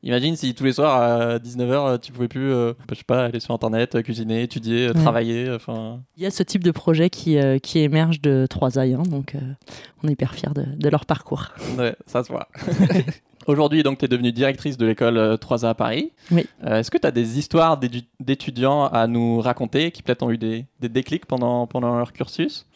Imagine 0.01 0.35
si 0.35 0.53
tous 0.53 0.63
les 0.63 0.73
soirs 0.73 1.01
à 1.01 1.37
19h, 1.39 1.99
tu 1.99 2.11
pouvais 2.13 2.29
plus, 2.29 2.53
euh, 2.53 2.73
je 2.89 2.95
sais 2.95 3.03
pas, 3.03 3.25
aller 3.25 3.39
sur 3.39 3.53
internet, 3.53 3.95
euh, 3.95 4.01
cuisiner, 4.01 4.43
étudier, 4.43 4.87
euh, 4.87 4.93
travailler. 4.93 5.51
Enfin. 5.51 5.99
Il 6.15 6.23
y 6.23 6.25
a 6.25 6.31
ce 6.31 6.41
type 6.43 6.63
de 6.63 6.71
projet 6.71 7.09
qui, 7.09 7.37
qui 7.61 7.79
émerge 7.79 8.21
de 8.21 8.47
3A, 8.49 8.95
hein, 8.95 9.03
donc 9.03 9.35
on 10.03 10.07
est 10.07 10.13
hyper 10.13 10.33
fiers 10.33 10.53
de, 10.55 10.63
de, 10.63 10.89
leur 10.89 11.05
parcours. 11.05 11.49
Ouais, 11.77 11.95
ça 12.05 12.23
se 12.23 12.29
voit. 12.29 12.47
Aujourd'hui, 13.47 13.83
donc, 13.83 13.97
tu 13.97 14.05
es 14.05 14.07
devenue 14.07 14.31
directrice 14.31 14.77
de 14.77 14.85
l'école 14.85 15.17
3A 15.17 15.69
à 15.69 15.73
Paris. 15.73 16.11
Oui. 16.31 16.45
Est-ce 16.63 16.91
que 16.91 16.97
tu 16.97 17.07
as 17.07 17.11
des 17.11 17.39
histoires 17.39 17.79
d'étudiants 18.19 18.85
à 18.85 19.07
nous 19.07 19.41
raconter 19.41 19.91
qui 19.91 20.03
peut-être 20.03 20.21
ont 20.23 20.29
eu 20.29 20.37
des, 20.37 20.65
des 20.79 20.89
déclics 20.89 21.25
pendant, 21.25 21.65
pendant 21.65 21.97
leur 21.97 22.13
cursus? 22.13 22.67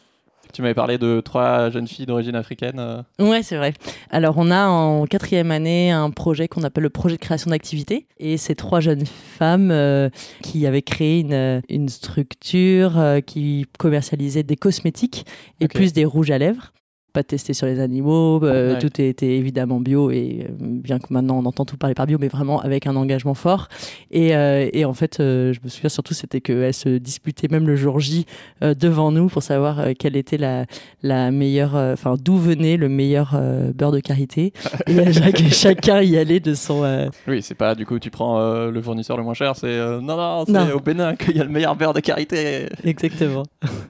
Tu 0.53 0.61
m'avais 0.61 0.73
parlé 0.75 0.97
de 0.97 1.19
trois 1.19 1.69
jeunes 1.71 1.88
filles 1.88 2.05
d'origine 2.05 2.35
africaine. 2.35 2.79
Euh. 2.79 3.01
Ouais, 3.19 3.41
c'est 3.41 3.57
vrai. 3.57 3.73
Alors, 4.11 4.35
on 4.38 4.51
a 4.51 4.67
en 4.67 5.05
quatrième 5.05 5.51
année 5.51 5.91
un 5.91 6.11
projet 6.11 6.47
qu'on 6.47 6.63
appelle 6.63 6.83
le 6.83 6.89
projet 6.89 7.15
de 7.15 7.21
création 7.21 7.50
d'activité. 7.50 8.05
Et 8.19 8.38
ces 8.38 8.55
trois 8.55 8.79
jeunes 8.79 9.05
femmes 9.05 9.71
euh, 9.71 10.09
qui 10.44 10.65
avaient 10.67 10.83
créé 10.83 11.21
une, 11.21 11.61
une 11.69 11.89
structure 11.89 13.00
euh, 13.00 13.19
qui 13.19 13.65
commercialisait 13.79 14.44
des 14.44 14.55
cosmétiques 14.55 15.25
et 15.59 15.67
plus 15.67 15.91
des 15.91 16.05
rouges 16.05 16.31
à 16.31 16.38
lèvres 16.38 16.71
pas 17.13 17.24
testé 17.24 17.54
sur 17.54 17.68
les 17.68 17.80
animaux, 17.80 18.44
euh, 18.44 18.80
tout 18.80 19.00
était 19.00 19.38
évidemment 19.38 19.80
bio 19.80 20.10
et 20.10 20.48
euh, 20.50 20.54
bien 20.60 20.98
que 20.98 21.13
maintenant 21.13 21.38
on 21.38 21.45
entend 21.45 21.63
tout 21.63 21.77
parler 21.77 21.94
par 21.94 22.07
bio, 22.07 22.18
mais 22.19 22.27
vraiment 22.27 22.60
avec 22.60 22.88
un 22.88 22.95
engagement 22.95 23.36
fort. 23.36 23.69
Et, 24.12 24.36
euh, 24.36 24.68
et 24.74 24.83
en 24.83 24.94
fait, 24.94 25.18
je 25.19 25.60
me 25.63 25.69
souviens 25.69 25.89
surtout 25.89 26.15
c'était 26.15 26.42
qu'elle 26.42 26.74
se 26.74 26.89
disputait 26.98 27.48
même 27.50 27.68
le 27.68 27.75
jour 27.75 28.00
J 28.00 28.25
devant 28.62 29.12
nous 29.12 29.27
pour 29.27 29.44
savoir 29.44 29.89
quelle 29.98 30.15
était 30.15 30.38
la, 30.38 30.65
la 31.04 31.30
meilleure, 31.30 31.75
enfin 31.75 32.15
d'où 32.19 32.36
venait 32.38 32.77
le 32.77 32.89
meilleur 32.89 33.39
beurre 33.75 33.92
de 33.92 34.00
karité. 34.00 34.51
et 34.88 35.50
chacun 35.51 36.01
y 36.01 36.18
allait 36.18 36.39
de 36.39 36.56
son. 36.56 37.09
Oui, 37.27 37.44
c'est 37.44 37.56
pas 37.56 37.75
du 37.75 37.86
coup 37.86 38.00
tu 38.00 38.09
prends 38.09 38.39
le 38.69 38.81
fournisseur 38.81 39.18
le 39.18 39.24
moins 39.24 39.36
cher, 39.36 39.56
c'est 39.56 39.77
non 40.01 40.18
non, 40.18 40.45
c'est 40.48 40.71
au 40.71 40.80
Bénin 40.80 41.16
qu'il 41.18 41.38
y 41.38 41.39
a 41.39 41.44
le 41.44 41.50
meilleur 41.51 41.75
beurre 41.75 41.94
de 41.94 42.00
karité. 42.00 42.68
Exactement. 42.83 43.44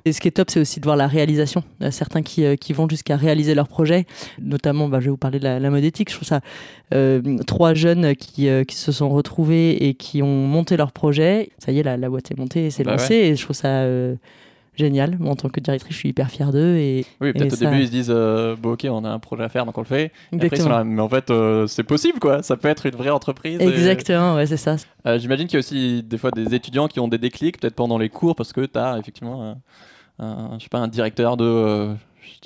Et 0.04 0.12
ce 0.12 0.20
qui 0.20 0.28
est 0.28 0.32
top, 0.32 0.50
c'est 0.50 0.60
aussi 0.60 0.82
de 0.82 0.86
voir 0.86 0.98
la 0.98 1.08
réalisation. 1.08 1.64
Certains 1.90 2.22
qui, 2.22 2.58
qui 2.58 2.74
vont 2.74 2.90
jusqu'à 2.90 3.13
réaliser 3.16 3.56
leur 3.56 3.68
projet. 3.68 4.06
Notamment, 4.42 4.88
bah, 4.88 5.00
je 5.00 5.06
vais 5.06 5.12
vous 5.12 5.18
parler 5.18 5.40
de 5.40 5.46
la, 5.46 5.70
mode 5.70 5.84
éthique. 5.84 6.10
Je 6.10 6.16
trouve 6.16 6.28
ça 6.28 6.42
euh, 6.94 7.22
trois 7.46 7.74
jeunes 7.74 8.16
qui, 8.16 8.48
euh, 8.48 8.64
qui, 8.64 8.76
se 8.76 8.92
sont 8.92 9.10
retrouvés 9.10 9.88
et 9.88 9.94
qui 9.94 10.22
ont 10.22 10.48
monté 10.48 10.78
leur 10.78 10.92
projet. 10.92 11.50
Ça 11.58 11.72
y 11.72 11.80
est, 11.80 11.84
la, 11.84 11.98
la 11.98 12.10
boîte 12.10 12.32
est 12.32 12.38
montée 12.38 12.68
et 12.68 12.70
c'est 12.70 12.84
bah 12.84 12.92
lancé. 12.92 13.16
Et 13.16 13.36
je 13.36 13.44
trouve 13.44 13.56
ça 13.56 13.68
euh, 13.68 14.16
génial. 14.76 15.18
Moi, 15.20 15.32
en 15.32 15.36
tant 15.36 15.50
que 15.50 15.60
directrice, 15.60 15.94
je 15.94 16.00
suis 16.00 16.10
hyper 16.10 16.30
fière 16.30 16.52
d'eux. 16.52 16.76
Et, 16.76 17.06
oui, 17.22 17.34
peut-être 17.34 17.54
au 17.54 17.58
début, 17.58 17.80
ils 17.80 17.88
se 17.88 17.92
disent 17.92 18.10
bon, 18.62 18.74
ok, 18.74 18.86
on 18.90 19.06
a 19.06 19.10
un 19.10 19.20
projet 19.20 19.44
à 19.44 19.50
faire, 19.50 19.66
donc 19.66 19.78
on 19.78 19.82
le 19.82 19.88
fait. 19.88 20.12
mais 20.32 21.02
en 21.02 21.10
fait, 21.10 21.32
c'est 21.68 21.84
possible, 21.84 22.20
quoi. 22.20 22.44
Ça 22.44 22.58
peut 22.58 22.68
être 22.68 22.86
une 22.86 22.96
vraie 22.96 23.10
entreprise. 23.10 23.60
Exactement, 23.60 24.36
ouais, 24.36 24.46
c'est 24.46 24.58
ça. 24.58 24.76
J'imagine 25.18 25.48
qu'il 25.48 25.56
y 25.56 25.58
a 25.58 25.60
aussi 25.60 26.04
des 26.04 26.18
fois 26.18 26.32
des 26.32 26.54
étudiants 26.54 26.88
qui 26.88 27.00
ont 27.00 27.08
des 27.08 27.18
déclics, 27.18 27.60
peut-être 27.60 27.76
pendant 27.76 27.98
les 27.98 28.10
cours, 28.10 28.36
parce 28.36 28.54
que 28.54 28.66
tu 28.66 28.78
as 28.78 28.98
effectivement 29.00 29.56
un, 30.20 30.58
je 30.58 30.64
sais 30.64 30.70
pas, 30.70 30.80
un 30.80 30.88
directeur 30.88 31.38
de 31.38 31.96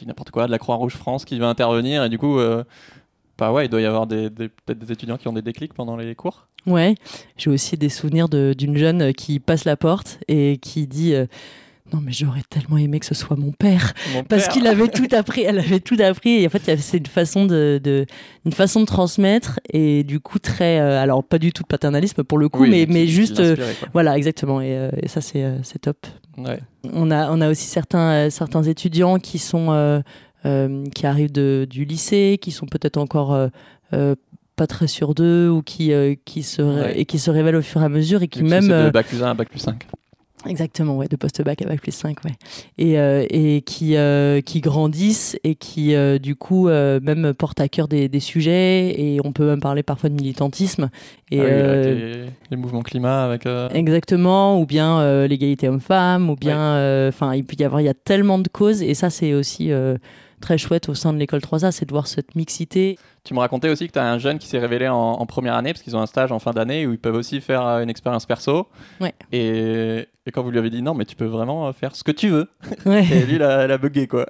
n'importe 0.05 0.31
quoi, 0.31 0.45
de 0.45 0.51
la 0.51 0.59
Croix-Rouge 0.59 0.95
France 0.95 1.25
qui 1.25 1.37
va 1.39 1.47
intervenir 1.47 2.03
et 2.03 2.09
du 2.09 2.17
coup, 2.17 2.39
euh, 2.39 2.63
bah 3.37 3.51
ouais, 3.51 3.65
il 3.65 3.69
doit 3.69 3.81
y 3.81 3.85
avoir 3.85 4.07
des, 4.07 4.29
peut-être 4.29 4.79
des 4.79 4.91
étudiants 4.91 5.17
qui 5.17 5.27
ont 5.27 5.33
des 5.33 5.41
déclics 5.41 5.73
pendant 5.73 5.95
les 5.95 6.15
cours. 6.15 6.47
Ouais, 6.65 6.95
j'ai 7.37 7.49
aussi 7.49 7.77
des 7.77 7.89
souvenirs 7.89 8.27
d'une 8.29 8.77
jeune 8.77 9.13
qui 9.13 9.39
passe 9.39 9.63
la 9.65 9.77
porte 9.77 10.19
et 10.27 10.57
qui 10.61 10.87
dit. 10.87 11.15
Euh, 11.93 11.95
non 11.95 12.01
mais 12.03 12.11
j'aurais 12.11 12.41
tellement 12.49 12.77
aimé 12.77 12.99
que 12.99 13.05
ce 13.05 13.15
soit 13.15 13.37
mon 13.37 13.51
père. 13.51 13.93
Parce 14.29 14.47
qu'il 14.47 14.67
avait 14.67 14.87
tout 14.87 15.07
appris 15.11 15.41
elle 15.41 15.59
avait 15.59 15.79
tout 15.79 15.97
appris 15.99 16.41
et 16.41 16.47
en 16.47 16.49
fait 16.49 16.77
c'est 16.79 16.97
une 16.97 17.05
façon 17.05 17.45
de, 17.45 18.05
une 18.45 18.53
façon 18.53 18.81
de 18.81 18.85
transmettre 18.85 19.59
et 19.71 20.03
du 20.03 20.19
coup 20.19 20.39
très 20.39 20.79
euh, 20.79 21.01
alors 21.01 21.23
pas 21.23 21.39
du 21.39 21.51
tout 21.51 21.63
de 21.63 21.67
paternalisme 21.67 22.23
pour 22.23 22.37
le 22.37 22.49
coup 22.49 22.65
mais 22.65 22.85
mais 22.87 23.07
juste 23.07 23.41
voilà 23.93 24.17
exactement. 24.17 24.61
Et, 24.61 24.89
et 25.01 25.07
ça 25.07 25.21
c'est 25.21 25.45
c'est 25.63 25.79
top. 25.79 26.07
On, 26.93 27.11
a, 27.11 27.31
on 27.31 27.41
a 27.41 27.49
aussi 27.49 27.67
certains, 27.67 28.11
euh, 28.11 28.29
certains 28.29 28.63
étudiants 28.63 29.17
qui, 29.17 29.39
sont, 29.39 29.71
euh, 29.71 29.99
euh, 30.45 30.83
qui 30.93 31.07
arrivent 31.07 31.31
de, 31.31 31.67
du 31.69 31.85
lycée, 31.85 32.37
qui 32.41 32.51
sont 32.51 32.67
peut-être 32.67 32.97
encore 32.97 33.37
pas 33.91 34.67
très 34.67 34.87
sûrs 34.87 35.13
d'eux 35.13 35.49
ou 35.49 35.61
qui, 35.61 35.91
qui 36.25 36.43
se, 36.43 36.91
et 36.95 37.05
qui 37.05 37.19
se 37.19 37.29
révèlent 37.29 37.55
au 37.55 37.61
fur 37.61 37.81
et 37.81 37.85
à 37.85 37.89
mesure 37.89 38.23
et 38.23 38.27
qui 38.27 38.43
même. 38.43 38.67
De 38.67 38.89
bac 38.89 39.07
plus 39.07 39.23
1 39.23 39.31
à 39.31 39.33
bac 39.33 39.49
plus 39.49 39.59
5. 39.59 39.87
Exactement, 40.45 40.95
ouais, 40.95 41.07
de 41.07 41.15
post-bac 41.15 41.61
avec 41.63 41.81
plus 41.81 41.93
5, 41.93 42.23
ouais. 42.23 42.31
Et, 42.77 42.93
et 42.95 43.61
qui, 43.61 43.95
qui 44.45 44.61
grandissent 44.61 45.37
et 45.43 45.55
qui, 45.55 45.95
du 46.19 46.35
coup, 46.35 46.67
même 46.67 47.33
portent 47.33 47.59
à 47.59 47.67
cœur 47.67 47.87
des, 47.87 48.07
des, 48.07 48.19
sujets. 48.19 48.93
Et 48.99 49.19
on 49.23 49.31
peut 49.31 49.47
même 49.47 49.59
parler 49.59 49.81
parfois 49.81 50.09
de 50.09 50.15
militantisme. 50.15 50.89
Et, 51.31 51.41
ah 51.41 51.85
les, 52.51 52.57
mouvements 52.57 52.83
climat 52.83 53.25
avec. 53.25 53.47
Exactement, 53.73 54.61
ou 54.61 54.65
bien 54.65 55.25
l'égalité 55.25 55.67
homme-femme, 55.69 56.29
ou 56.29 56.35
bien. 56.35 57.07
Enfin, 57.07 57.33
il 57.33 57.43
peut 57.43 57.55
y 57.59 57.63
avoir, 57.63 57.81
il 57.81 57.85
y 57.85 57.89
a 57.89 57.95
tellement 57.95 58.37
de 58.37 58.47
causes. 58.47 58.83
Et 58.83 58.93
ça, 58.93 59.09
c'est 59.09 59.33
aussi 59.33 59.71
très 60.41 60.57
chouette 60.57 60.89
au 60.89 60.93
sein 60.93 61.13
de 61.13 61.17
l'école 61.17 61.39
3A, 61.39 61.71
c'est 61.71 61.85
de 61.85 61.91
voir 61.91 62.07
cette 62.07 62.35
mixité. 62.35 62.97
Tu 63.23 63.33
me 63.33 63.39
racontais 63.39 63.69
aussi 63.69 63.87
que 63.87 63.93
tu 63.93 63.99
as 63.99 64.05
un 64.05 64.17
jeune 64.17 64.39
qui 64.39 64.47
s'est 64.47 64.59
révélé 64.59 64.87
en, 64.87 65.25
première 65.25 65.55
année, 65.55 65.73
parce 65.73 65.83
qu'ils 65.83 65.95
ont 65.95 66.01
un 66.01 66.05
stage 66.05 66.31
en 66.31 66.39
fin 66.39 66.51
d'année 66.51 66.87
où 66.87 66.91
ils 66.91 66.99
peuvent 66.99 67.15
aussi 67.15 67.41
faire 67.41 67.65
euh, 67.65 67.83
une 67.83 67.89
expérience 67.89 68.25
perso. 68.25 68.67
Ouais. 69.01 69.13
Et, 69.31 70.07
quand 70.33 70.43
vous 70.43 70.51
lui 70.51 70.59
avez 70.59 70.69
dit 70.69 70.81
non, 70.81 70.93
mais 70.93 71.05
tu 71.05 71.15
peux 71.15 71.25
vraiment 71.25 71.71
faire 71.73 71.95
ce 71.95 72.03
que 72.03 72.11
tu 72.11 72.29
veux. 72.29 72.49
et 72.85 73.25
lui, 73.25 73.35
il 73.35 73.43
a, 73.43 73.65
il 73.65 73.71
a 73.71 73.77
bugué, 73.77 74.07
quoi. 74.07 74.25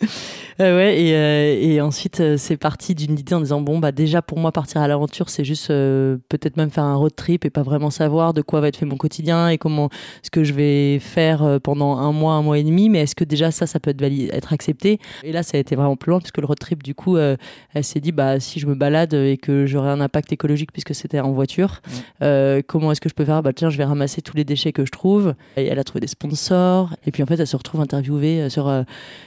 Euh, 0.60 0.76
ouais, 0.76 1.00
et, 1.00 1.14
euh, 1.14 1.58
et 1.60 1.80
ensuite, 1.80 2.20
euh, 2.20 2.36
c'est 2.36 2.56
parti 2.56 2.94
d'une 2.94 3.18
idée 3.18 3.34
en 3.34 3.40
disant 3.40 3.60
bon, 3.60 3.78
bah, 3.78 3.92
déjà 3.92 4.22
pour 4.22 4.38
moi, 4.38 4.52
partir 4.52 4.80
à 4.80 4.88
l'aventure, 4.88 5.28
c'est 5.28 5.44
juste 5.44 5.68
peut-être 5.68 6.56
même 6.56 6.70
faire 6.70 6.84
un 6.84 6.94
road 6.94 7.14
trip 7.14 7.44
et 7.44 7.50
pas 7.50 7.62
vraiment 7.62 7.90
savoir 7.90 8.32
de 8.34 8.42
quoi 8.42 8.60
va 8.60 8.68
être 8.68 8.76
fait 8.76 8.86
mon 8.86 8.96
quotidien 8.96 9.48
et 9.48 9.58
comment 9.58 9.88
ce 10.22 10.30
que 10.30 10.44
je 10.44 10.52
vais 10.52 10.98
faire 10.98 11.58
pendant 11.62 11.96
un 11.96 12.12
mois, 12.12 12.34
un 12.34 12.42
mois 12.42 12.58
et 12.58 12.62
demi. 12.62 12.88
Mais 12.88 13.00
est-ce 13.00 13.14
que 13.14 13.24
déjà 13.24 13.50
ça, 13.50 13.66
ça 13.66 13.80
peut 13.80 13.90
être, 13.90 14.02
être 14.02 14.52
accepté? 14.52 14.98
Et 15.22 15.32
là, 15.32 15.42
ça 15.42 15.56
a 15.56 15.60
été 15.60 15.74
vraiment 15.76 15.96
plus 15.96 16.10
loin 16.10 16.18
puisque 16.20 16.38
le 16.38 16.46
road 16.46 16.58
trip, 16.58 16.82
du 16.82 16.94
coup, 16.94 17.16
elle 17.16 17.38
s'est 17.84 18.00
dit 18.00 18.12
bah, 18.12 18.40
si 18.40 18.60
je 18.60 18.66
me 18.66 18.74
balade 18.74 19.14
et 19.14 19.36
que 19.36 19.66
j'aurai 19.66 19.90
un 19.90 20.00
impact 20.00 20.32
écologique 20.32 20.72
puisque 20.72 20.94
c'était 20.94 21.20
en 21.20 21.32
voiture, 21.32 21.80
comment 22.20 22.92
est-ce 22.92 23.00
que 23.00 23.08
je 23.08 23.14
peux 23.14 23.24
faire? 23.24 23.42
Bah, 23.42 23.52
tiens, 23.52 23.70
je 23.70 23.78
vais 23.78 23.84
ramasser 23.84 24.22
tous 24.22 24.36
les 24.36 24.44
déchets 24.44 24.72
que 24.72 24.84
je 24.84 24.92
trouve. 24.92 25.34
Et 25.56 25.66
elle 25.66 25.78
a 25.78 25.84
trouvé 25.84 26.00
des 26.00 26.06
sponsors. 26.06 26.94
Et 27.06 27.10
puis 27.10 27.22
en 27.22 27.26
fait, 27.26 27.38
elle 27.40 27.46
se 27.46 27.56
retrouve 27.56 27.80
interviewée 27.80 28.48
sur, 28.48 28.72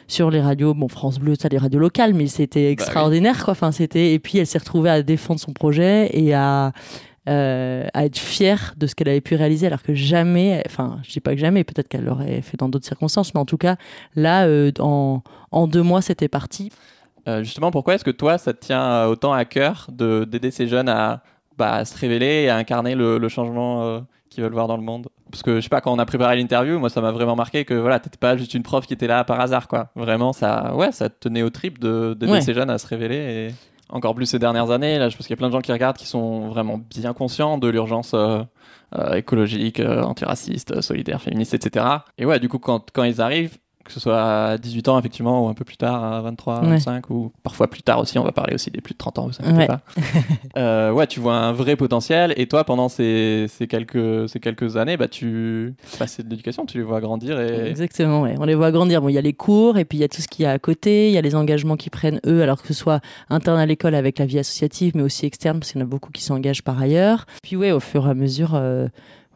sur 0.08 0.32
les 0.32 0.42
radios, 0.42 0.74
bon, 0.74 0.88
France 0.88 1.17
Bleu, 1.20 1.36
ça 1.40 1.50
les 1.50 1.58
radios 1.58 1.80
locales, 1.80 2.14
mais 2.14 2.28
c'était 2.28 2.66
bah 2.66 2.72
extraordinaire 2.72 3.44
quoi. 3.44 3.52
Enfin, 3.52 3.72
c'était 3.72 4.14
et 4.14 4.20
puis 4.20 4.38
elle 4.38 4.48
s'est 4.48 4.58
retrouvée 4.58 4.90
à 4.90 5.02
défendre 5.02 5.40
son 5.40 5.54
projet 5.54 6.10
et 6.14 6.34
à 6.34 6.72
euh, 7.28 7.86
à 7.94 8.06
être 8.06 8.18
fière 8.18 8.74
de 8.78 8.88
ce 8.88 8.96
qu'elle 8.96 9.10
avait 9.10 9.20
pu 9.20 9.36
réaliser, 9.36 9.68
alors 9.68 9.84
que 9.84 9.94
jamais, 9.94 10.64
enfin, 10.66 11.00
je 11.04 11.12
dis 11.12 11.20
pas 11.20 11.34
que 11.34 11.42
jamais, 11.42 11.66
peut-être 11.66 11.90
qu'elle 11.90 12.06
l'aurait 12.06 12.42
fait 12.42 12.56
dans 12.56 12.70
d'autres 12.70 12.86
circonstances, 12.86 13.34
mais 13.34 13.42
en 13.42 13.46
tout 13.46 13.58
cas, 13.58 13.76
là, 14.16 14.46
euh, 14.46 14.72
en, 14.80 15.22
en, 15.52 15.68
deux 15.68 15.82
mois, 15.82 16.02
c'était 16.02 16.30
parti. 16.30 16.72
Euh, 17.28 17.44
justement, 17.44 17.70
pourquoi 17.70 17.96
est-ce 17.96 18.06
que 18.06 18.12
toi, 18.12 18.38
ça 18.38 18.54
te 18.54 18.66
tient 18.66 19.08
autant 19.08 19.34
à 19.34 19.44
cœur 19.44 19.88
d'aider 19.92 20.52
ces 20.52 20.70
jeunes 20.70 20.88
à, 20.88 21.22
bah, 21.58 21.84
se 21.84 21.98
révéler 21.98 22.44
et 22.44 22.50
à 22.50 22.56
incarner 22.56 22.96
le, 22.96 23.18
le 23.18 23.28
changement 23.28 24.06
veulent 24.42 24.54
voir 24.54 24.68
dans 24.68 24.78
le 24.78 24.84
monde. 24.84 25.08
Parce 25.32 25.44
que 25.44 25.58
je 25.58 25.62
sais 25.62 25.70
pas 25.70 25.82
quand 25.82 25.94
on 25.94 26.00
a 26.00 26.06
préparé 26.06 26.36
l'interview 26.38 26.80
moi 26.80 26.90
ça 26.90 27.02
m'a 27.02 27.12
vraiment 27.12 27.36
marqué 27.36 27.66
que 27.66 27.74
voilà 27.74 28.00
t'étais 28.00 28.18
pas 28.18 28.38
juste 28.38 28.54
une 28.54 28.64
prof 28.64 28.86
qui 28.86 28.94
était 28.94 29.08
là 29.08 29.24
par 29.24 29.40
hasard 29.40 29.68
quoi. 29.68 29.90
Vraiment 29.96 30.34
ça 30.34 30.76
ouais 30.76 30.92
ça 30.92 31.10
tenait 31.10 31.44
au 31.44 31.50
trip 31.50 31.80
de 31.80 32.16
d'aider 32.18 32.42
ces 32.42 32.54
jeunes 32.54 32.70
à 32.70 32.78
se 32.78 32.88
révéler 32.88 33.16
et 33.18 33.54
encore 33.90 34.16
plus 34.16 34.26
ces 34.26 34.40
dernières 34.40 34.72
années 34.72 35.00
là 35.00 35.10
je 35.10 35.18
pense 35.18 35.28
qu'il 35.28 35.34
y 35.34 35.38
a 35.38 35.38
plein 35.38 35.48
de 35.48 35.54
gens 35.54 35.62
qui 35.62 35.72
regardent 35.72 35.98
qui 35.98 36.08
sont 36.08 36.50
vraiment 36.50 36.78
bien 36.78 37.14
conscients 37.14 37.58
de 37.58 37.68
l'urgence 37.68 38.14
euh, 38.14 38.42
euh, 38.96 39.14
écologique 39.14 39.80
euh, 39.80 40.02
antiraciste 40.02 40.82
solidaire 40.82 41.22
féministe 41.22 41.54
etc 41.54 41.86
et 42.18 42.26
ouais 42.26 42.40
du 42.40 42.50
coup 42.50 42.60
quand 42.60 42.88
quand 42.94 43.04
ils 43.04 43.22
arrivent 43.22 43.58
que 43.88 43.94
ce 43.94 44.00
soit 44.00 44.22
à 44.22 44.58
18 44.58 44.90
ans 44.90 45.00
effectivement 45.00 45.46
ou 45.46 45.50
un 45.50 45.54
peu 45.54 45.64
plus 45.64 45.78
tard 45.78 46.04
à 46.04 46.22
23 46.22 46.62
25 46.62 47.10
ou 47.10 47.32
parfois 47.42 47.68
plus 47.68 47.82
tard 47.82 48.00
aussi 48.00 48.20
on 48.20 48.24
va 48.24 48.32
parler 48.32 48.54
aussi 48.54 48.70
des 48.70 48.82
plus 48.82 48.94
de 48.94 48.98
30 48.98 49.20
ans 49.20 49.28
vous 49.28 49.58
ouais. 49.58 49.68
pas 49.68 49.82
euh, 50.58 50.92
ouais 50.92 51.08
tu 51.08 51.20
vois 51.20 51.36
un 51.36 51.54
vrai 51.54 51.76
potentiel 51.76 52.34
et 52.38 52.48
toi 52.48 52.64
pendant 52.64 52.90
ces, 52.90 53.48
ces 53.50 53.68
quelques 53.68 54.30
ces 54.30 54.40
quelques 54.40 54.78
années 54.78 54.98
bah 54.98 55.08
tu 55.08 55.74
bah, 56.00 56.08
c'est 56.08 56.24
de 56.24 56.30
l'éducation 56.30 56.66
tu 56.66 56.78
les 56.78 56.84
vois 56.84 57.00
grandir 57.00 57.40
et 57.40 57.70
exactement 57.70 58.22
ouais. 58.22 58.36
on 58.40 58.46
les 58.46 58.56
voit 58.56 58.72
grandir 58.72 59.02
bon 59.02 59.10
il 59.10 59.14
y 59.14 59.18
a 59.18 59.22
les 59.22 59.34
cours 59.34 59.78
et 59.78 59.86
puis 59.86 59.98
il 59.98 60.02
y 60.02 60.04
a 60.04 60.10
tout 60.10 60.22
ce 60.22 60.28
qu'il 60.28 60.44
y 60.44 60.46
a 60.46 60.52
à 60.52 60.60
côté 60.60 61.08
il 61.08 61.14
y 61.14 61.18
a 61.18 61.22
les 61.22 61.36
engagements 61.36 61.78
qu'ils 61.78 61.92
prennent 61.92 62.20
eux 62.26 62.44
alors 62.44 62.62
que 62.62 62.68
ce 62.68 62.74
soit 62.74 63.00
interne 63.30 63.60
à 63.60 63.66
l'école 63.66 63.96
avec 63.96 64.20
la 64.20 64.26
vie 64.26 64.40
associative 64.40 64.94
mais 64.96 65.04
aussi 65.04 65.26
externe 65.26 65.60
parce 65.60 65.72
qu'il 65.72 65.80
y 65.80 65.84
en 65.84 65.88
a 65.88 65.90
beaucoup 65.90 66.12
qui 66.12 66.24
s'engagent 66.24 66.64
par 66.64 66.82
ailleurs 66.82 67.26
puis 67.42 67.56
ouais 67.56 67.72
au 67.72 67.80
fur 67.80 68.06
et 68.06 68.10
à 68.10 68.14
mesure 68.14 68.52
euh, 68.56 68.88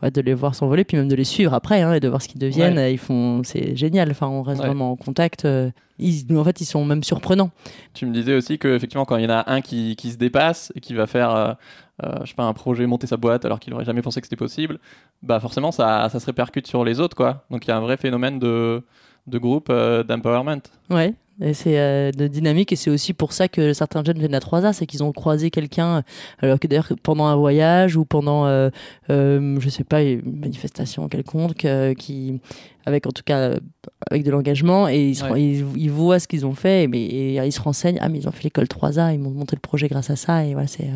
de 0.10 0.22
les 0.22 0.34
voir 0.34 0.56
s'envoler, 0.56 0.84
puis 0.84 0.98
même 0.98 1.08
de 1.08 1.16
les 1.16 1.24
suivre 1.24 1.54
après, 1.54 1.82
hein, 1.82 1.94
et 1.94 2.00
de 2.00 2.08
voir 2.08 2.22
ce 2.22 2.28
qu'ils 2.28 2.42
deviennent. 2.42 2.80
Ils 2.92 2.98
font, 2.98 3.42
c'est 3.44 3.76
génial. 3.76 4.10
Enfin, 4.10 4.28
on 4.28 4.42
reste 4.42 4.62
vraiment 4.62 4.92
en 4.92 4.96
contact. 4.96 5.46
Euh, 5.46 5.70
ils, 6.00 6.26
en 6.36 6.44
fait, 6.44 6.60
ils 6.62 6.66
sont 6.66 6.84
même 6.84 7.04
surprenants. 7.04 7.52
Tu 7.94 8.06
me 8.08 8.14
disais 8.14 8.34
aussi 8.34 8.58
que 8.58 8.76
effectivement, 8.76 9.06
quand 9.06 9.18
il 9.18 9.24
y 9.24 9.28
en 9.28 9.30
a 9.30 9.52
un 9.52 9.62
qui, 9.62 9.96
qui 9.96 10.12
se 10.12 10.18
dépasse 10.18 10.74
et 10.76 10.80
qui 10.80 10.96
va 10.96 11.06
faire, 11.06 11.36
euh, 11.36 11.54
euh, 12.04 12.16
je 12.22 12.30
sais 12.30 12.36
pas, 12.36 12.44
un 12.44 12.54
projet, 12.54 12.88
monter 12.88 13.06
sa 13.06 13.18
boîte 13.18 13.46
alors 13.46 13.60
qu'il 13.60 13.72
n'aurait 13.72 13.86
jamais 13.86 14.02
pensé 14.02 14.20
que 14.20 14.26
c'était 14.26 14.36
possible, 14.36 14.80
bah 15.22 15.40
forcément, 15.40 15.72
ça, 15.72 16.10
ça 16.10 16.20
se 16.20 16.26
répercute 16.26 16.66
sur 16.66 16.84
les 16.84 17.00
autres, 17.00 17.16
quoi. 17.16 17.46
Donc 17.52 17.66
il 17.66 17.68
y 17.68 17.72
a 17.72 17.78
un 17.78 17.82
vrai 17.82 17.98
phénomène 17.98 18.40
de 18.40 18.84
de 19.28 19.38
groupe 19.38 19.72
d'empowerment. 19.72 20.62
Ouais, 20.90 21.14
et 21.42 21.54
c'est 21.54 21.80
euh, 21.80 22.12
de 22.12 22.28
dynamique 22.28 22.72
et 22.72 22.76
c'est 22.76 22.92
aussi 22.92 23.14
pour 23.14 23.34
ça 23.34 23.48
que 23.48 23.74
certains 23.74 24.04
jeunes 24.04 24.20
viennent 24.20 24.36
à 24.36 24.40
3A, 24.40 24.74
c'est 24.74 24.86
qu'ils 24.86 25.04
ont 25.04 25.12
croisé 25.12 25.50
quelqu'un, 25.50 26.04
alors 26.40 26.60
que 26.60 26.68
d'ailleurs 26.68 26.90
pendant 27.02 27.26
un 27.26 27.36
voyage 27.36 27.98
ou 27.98 28.06
pendant, 28.06 28.46
euh, 28.46 28.70
euh, 29.10 29.58
je 29.60 29.70
sais 29.70 29.84
pas, 29.84 30.04
une 30.04 30.40
manifestation 30.40 31.08
quelconque, 31.08 31.66
qui, 31.98 32.40
avec 32.86 33.08
en 33.08 33.12
tout 33.12 33.24
cas 33.26 33.56
avec 34.10 34.24
de 34.24 34.30
l'engagement, 34.30 34.88
et 34.88 35.10
ils, 35.10 35.66
ils, 35.76 35.92
voient 35.92 36.20
ce 36.20 36.28
qu'ils 36.28 36.46
ont 36.46 36.54
fait, 36.54 36.84
et, 36.84 37.36
ils 37.36 37.52
se 37.52 37.62
renseignent, 37.62 37.98
ah 38.02 38.10
mais 38.10 38.20
ils 38.20 38.28
ont 38.28 38.32
fait 38.32 38.44
l'école 38.44 38.66
3A, 38.66 39.14
ils 39.14 39.20
m'ont 39.20 39.32
monté 39.32 39.56
le 39.56 39.62
projet 39.62 39.88
grâce 39.88 40.12
à 40.12 40.16
ça, 40.16 40.46
et 40.46 40.54
voilà, 40.54 40.68
c'est... 40.68 40.90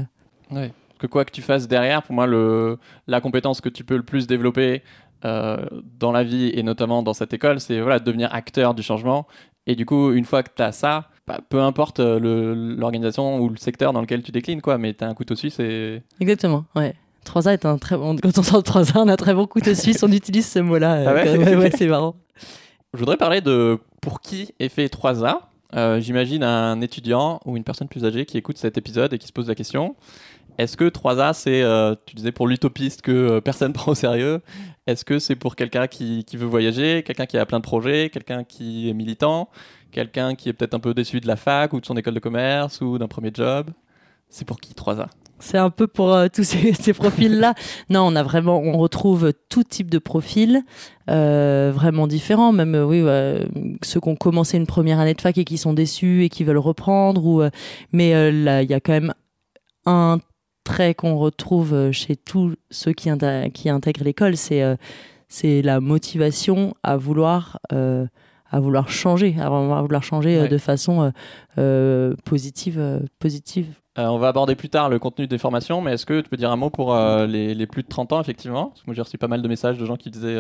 Ouais. 0.52 0.72
Que 0.98 1.08
quoi 1.08 1.26
que 1.26 1.32
tu 1.32 1.42
fasses 1.42 1.68
derrière, 1.68 2.04
pour 2.04 2.16
moi, 2.16 2.26
le, 2.26 2.78
la 3.08 3.20
compétence 3.20 3.60
que 3.60 3.68
tu 3.68 3.84
peux 3.84 3.98
le 3.98 4.04
plus 4.04 4.28
développer, 4.28 4.82
dans 5.26 6.12
la 6.12 6.24
vie 6.24 6.52
et 6.54 6.62
notamment 6.62 7.02
dans 7.02 7.14
cette 7.14 7.34
école, 7.34 7.60
c'est 7.60 7.80
voilà, 7.82 8.00
devenir 8.00 8.34
acteur 8.34 8.74
du 8.74 8.84
changement 8.84 9.28
et 9.68 9.76
du 9.76 9.86
coup, 9.86 10.12
une 10.12 10.26
fois 10.26 10.44
que 10.44 10.50
tu 10.56 10.62
as 10.62 10.72
ça, 10.72 11.10
bah, 11.28 11.40
peu 11.48 11.60
importe 11.60 12.00
euh, 12.00 12.54
l'organisation 12.78 13.40
ou 13.40 13.50
le 13.50 13.58
secteur 13.58 13.94
dans 13.94 14.02
lequel 14.02 14.22
tu 14.22 14.32
déclines, 14.32 14.62
quoi, 14.62 14.78
mais 14.78 14.94
tu 14.94 15.04
as 15.04 15.08
un 15.08 15.14
couteau 15.14 15.36
suisse 15.36 15.60
et. 15.60 16.04
Exactement, 16.20 16.66
ouais. 16.76 16.94
3A 17.26 17.54
est 17.54 17.66
un 17.66 17.80
très 17.80 17.98
bon. 17.98 18.16
Quand 18.18 18.38
on 18.38 18.44
sort 18.44 18.62
de 18.62 18.68
3A, 18.68 19.00
on 19.00 19.08
a 19.08 19.14
un 19.14 19.16
très 19.16 19.34
bon 19.34 19.48
couteau 19.48 19.74
suisse, 19.74 20.04
on 20.04 20.12
utilise 20.12 20.48
ce 20.48 20.60
mot-là. 20.60 21.04
Ah 21.08 21.14
ouais, 21.16 21.56
ouais, 21.56 21.72
c'est 21.76 21.88
marrant. 21.88 22.16
Je 22.94 23.00
voudrais 23.00 23.18
parler 23.18 23.42
de 23.42 23.80
pour 24.02 24.22
qui 24.22 24.54
est 24.60 24.70
fait 24.70 24.86
3A. 24.86 25.40
Euh, 25.76 26.00
j'imagine 26.00 26.44
un 26.44 26.80
étudiant 26.82 27.40
ou 27.44 27.58
une 27.58 27.64
personne 27.64 27.88
plus 27.88 28.06
âgée 28.06 28.26
qui 28.26 28.38
écoute 28.38 28.60
cet 28.60 28.78
épisode 28.78 29.12
et 29.14 29.18
qui 29.18 29.26
se 29.26 29.34
pose 29.34 29.48
la 29.48 29.56
question 29.56 29.96
est-ce 30.58 30.78
que 30.78 30.86
3A, 30.86 31.34
c'est, 31.34 31.62
euh, 31.62 31.96
tu 32.06 32.16
disais, 32.16 32.32
pour 32.32 32.48
l'utopiste 32.48 33.02
que 33.02 33.12
euh, 33.12 33.42
personne 33.42 33.70
ne 33.70 33.74
prend 33.74 33.92
au 33.92 33.96
sérieux 33.96 34.42
Est-ce 34.88 35.04
que 35.04 35.18
c'est 35.18 35.36
pour 35.36 35.56
quelqu'un 35.56 35.88
qui, 35.88 36.24
qui, 36.26 36.38
veut 36.38 36.46
voyager, 36.46 37.02
quelqu'un 37.04 37.26
qui 37.26 37.40
a 37.40 37.46
plein 37.48 37.58
de 37.58 37.64
projets, 37.64 38.12
quelqu'un 38.12 38.44
qui 38.44 38.88
est 38.88 38.94
militant, 38.94 39.50
quelqu'un 39.92 40.36
qui 40.36 40.50
est 40.50 40.54
peut-être 40.54 40.76
un 40.76 40.80
peu 40.80 40.94
déçu 40.94 41.20
de 41.20 41.28
la 41.28 41.38
fac 41.38 41.74
ou 41.74 41.82
de 41.82 41.86
son 41.86 41.98
école 41.98 42.14
de 42.14 42.20
commerce 42.20 42.82
ou 42.82 43.00
d'un 43.00 43.08
premier 43.08 43.32
job? 43.34 43.72
C'est 44.30 44.46
pour 44.46 44.60
qui 44.60 44.74
3A 44.74 45.08
c'est 45.38 45.58
un 45.58 45.70
peu 45.70 45.86
pour 45.86 46.14
euh, 46.14 46.28
tous 46.34 46.44
ces, 46.46 46.94
profils-là. 46.94 47.56
non, 47.90 48.08
on 48.08 48.16
a 48.16 48.24
vraiment, 48.24 48.58
on 48.58 48.78
retrouve 48.78 49.34
tout 49.50 49.64
type 49.64 49.92
de 49.92 50.00
profils, 50.00 50.64
vraiment 51.08 52.08
différents. 52.08 52.54
Même, 52.54 52.74
oui, 52.74 53.02
ceux 53.84 54.00
qui 54.00 54.10
ont 54.10 54.16
commencé 54.16 54.56
une 54.56 54.66
première 54.66 55.00
année 55.00 55.14
de 55.14 55.20
fac 55.20 55.38
et 55.38 55.44
qui 55.44 55.58
sont 55.58 55.74
déçus 55.74 56.24
et 56.24 56.30
qui 56.30 56.46
veulent 56.46 56.58
reprendre. 56.58 57.26
Ou, 57.26 57.44
mais 57.92 58.32
là, 58.32 58.64
il 58.64 58.70
y 58.70 58.74
a 58.74 58.80
quand 58.80 58.94
même 58.94 59.14
un 59.86 60.20
trait 60.66 60.94
qu'on 60.94 61.16
retrouve 61.16 61.74
euh, 61.74 61.92
chez 61.94 62.18
tous 62.18 62.56
ceux 62.70 62.92
qui, 62.92 63.10
qui 63.54 63.70
intègrent 63.70 64.04
l'école, 64.04 64.36
c'est 64.36 64.62
euh, 64.62 64.76
c'est 65.30 65.62
la 65.62 65.80
motivation 65.80 66.76
à 66.84 66.98
vouloir 66.98 67.60
euh, 67.72 68.06
à 68.52 68.60
vouloir 68.60 68.90
changer, 68.90 69.36
à 69.40 69.50
vouloir 69.50 70.04
changer 70.04 70.48
de 70.48 70.58
façon 70.58 71.12
positive, 72.24 73.02
positive. 73.20 73.68
on 73.98 74.18
va 74.18 74.28
aborder 74.30 74.56
plus 74.56 74.70
tard 74.70 74.88
le 74.88 75.00
contenu 75.00 75.28
des 75.28 75.40
formations, 75.40 75.82
mais 75.82 75.94
est-ce 75.94 76.06
que 76.06 76.22
tu 76.22 76.30
peux 76.30 76.38
dire 76.38 76.52
un 76.52 76.56
mot 76.56 76.70
pour 76.70 76.96
les, 76.96 77.54
les, 77.54 77.68
plus 77.68 77.82
de 77.82 77.88
30 77.88 78.14
ans, 78.14 78.22
effectivement? 78.22 78.68
Parce 78.68 78.82
que 78.82 78.86
moi, 78.86 78.96
j'ai 78.96 79.02
reçu 79.02 79.18
pas 79.18 79.28
mal 79.28 79.42
de 79.42 79.48
messages 79.48 79.78
de 79.78 79.86
gens 79.86 79.98
qui 79.98 80.10
disaient, 80.10 80.40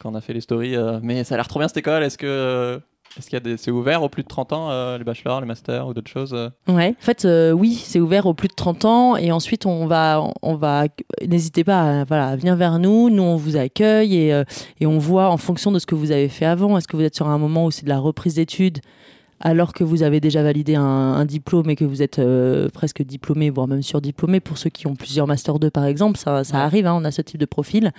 quand 0.00 0.10
on 0.10 0.14
a 0.16 0.20
fait 0.20 0.34
les 0.34 0.42
stories, 0.42 0.76
mais 1.02 1.24
ça 1.24 1.36
a 1.36 1.38
l'air 1.38 1.48
trop 1.48 1.60
bien 1.60 1.68
cette 1.68 1.78
école, 1.78 2.02
est-ce 2.02 2.18
que 2.18 2.82
est-ce 3.18 3.28
qu'il 3.28 3.34
y 3.34 3.36
a 3.36 3.40
des... 3.40 3.56
c'est 3.56 3.70
ouvert 3.70 4.02
aux 4.02 4.08
plus 4.08 4.22
de 4.22 4.28
30 4.28 4.52
ans, 4.52 4.70
euh, 4.70 4.98
les 4.98 5.04
bachelors, 5.04 5.40
les 5.40 5.46
masters 5.46 5.86
ou 5.86 5.94
d'autres 5.94 6.10
choses 6.10 6.34
euh 6.34 6.48
Ouais, 6.68 6.94
en 6.98 7.04
fait, 7.04 7.24
euh, 7.24 7.52
oui, 7.52 7.74
c'est 7.74 8.00
ouvert 8.00 8.26
aux 8.26 8.34
plus 8.34 8.48
de 8.48 8.54
30 8.54 8.84
ans 8.84 9.16
et 9.16 9.32
ensuite 9.32 9.66
on 9.66 9.86
va, 9.86 10.22
on 10.42 10.54
va, 10.54 10.84
n'hésitez 11.26 11.64
pas, 11.64 12.00
à, 12.00 12.04
voilà, 12.04 12.36
venir 12.36 12.56
vers 12.56 12.78
nous, 12.78 13.10
nous 13.10 13.22
on 13.22 13.36
vous 13.36 13.56
accueille 13.56 14.16
et, 14.16 14.42
et 14.80 14.86
on 14.86 14.98
voit 14.98 15.30
en 15.30 15.36
fonction 15.36 15.72
de 15.72 15.78
ce 15.78 15.86
que 15.86 15.94
vous 15.94 16.10
avez 16.10 16.28
fait 16.28 16.46
avant. 16.46 16.76
Est-ce 16.76 16.88
que 16.88 16.96
vous 16.96 17.02
êtes 17.02 17.16
sur 17.16 17.28
un 17.28 17.38
moment 17.38 17.66
où 17.66 17.70
c'est 17.70 17.84
de 17.84 17.88
la 17.88 17.98
reprise 17.98 18.34
d'études 18.34 18.78
alors 19.40 19.72
que 19.72 19.84
vous 19.84 20.02
avez 20.02 20.20
déjà 20.20 20.42
validé 20.42 20.74
un, 20.76 21.24
diplôme 21.24 21.70
et 21.70 21.76
que 21.76 21.84
vous 21.84 22.02
êtes 22.02 22.18
euh, 22.18 22.68
presque 22.70 23.02
diplômé, 23.02 23.50
voire 23.50 23.66
même 23.66 23.82
surdiplômé, 23.82 24.40
pour 24.40 24.58
ceux 24.58 24.70
qui 24.70 24.86
ont 24.86 24.94
plusieurs 24.94 25.26
Master 25.26 25.58
2 25.58 25.70
par 25.70 25.84
exemple, 25.84 26.18
ça, 26.18 26.42
arrive, 26.52 26.86
hein, 26.86 26.94
on 26.94 27.04
a 27.04 27.10
ce 27.10 27.22
type 27.22 27.38
de 27.38 27.46
profil, 27.46 27.92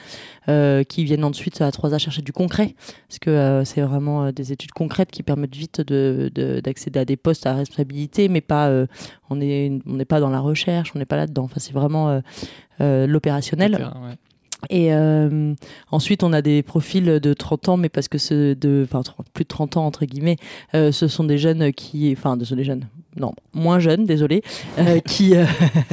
euh, 0.50 0.84
qui 0.84 1.04
viennent 1.04 1.24
ensuite 1.24 1.62
à 1.62 1.70
3A 1.70 2.00
chercher 2.00 2.22
du 2.22 2.32
concret, 2.32 2.76
parce 3.08 3.20
que 3.20 3.30
euh, 3.30 3.66
c'est 3.66 3.82
vraiment 3.82 4.32
des 4.32 4.52
études 4.52 4.72
concrètes 4.72 5.12
qui 5.12 5.24
permettent 5.24 5.56
vite 5.56 5.82
d'accéder 5.82 7.00
à 7.00 7.06
des 7.06 7.18
postes 7.18 7.46
à 7.46 7.56
responsabilité, 7.56 8.30
mais 8.30 8.42
pas, 8.42 8.72
on 9.30 9.36
n'est 9.36 9.80
on 9.86 9.98
pas 10.06 10.20
dans 10.20 10.30
la 10.30 10.40
recherche, 10.40 10.92
on 10.96 11.00
n'est 11.00 11.06
pas 11.06 11.18
là-dedans, 11.18 11.44
enfin, 11.44 11.60
c'est 11.60 11.74
vraiment 11.74 12.22
l'opérationnel. 12.80 13.92
Et 14.70 14.94
euh, 14.94 15.54
ensuite, 15.92 16.24
on 16.24 16.34
a 16.34 16.42
des 16.42 16.64
profils 16.64 17.06
de 17.06 17.34
30 17.34 17.70
ans, 17.70 17.78
mais 17.78 17.90
parce 17.90 18.08
que 18.08 18.18
ce 18.18 18.54
de, 18.54 18.88
enfin, 18.90 19.02
plus 19.34 19.44
de 19.44 19.50
30 19.50 19.78
ans, 19.78 19.86
entre 19.86 20.06
guillemets, 20.06 20.38
euh, 20.74 20.92
ce 20.92 21.08
sont 21.08 21.24
des 21.24 21.38
jeunes 21.38 21.72
qui, 21.74 22.14
enfin, 22.18 22.38
ce 22.40 22.46
sont 22.46 22.56
des 22.56 22.64
jeunes, 22.64 22.88
non, 23.16 23.34
moins 23.54 23.80
jeunes, 23.80 24.06
désolé, 24.06 24.44
euh, 24.80 25.00
qui, 25.06 25.34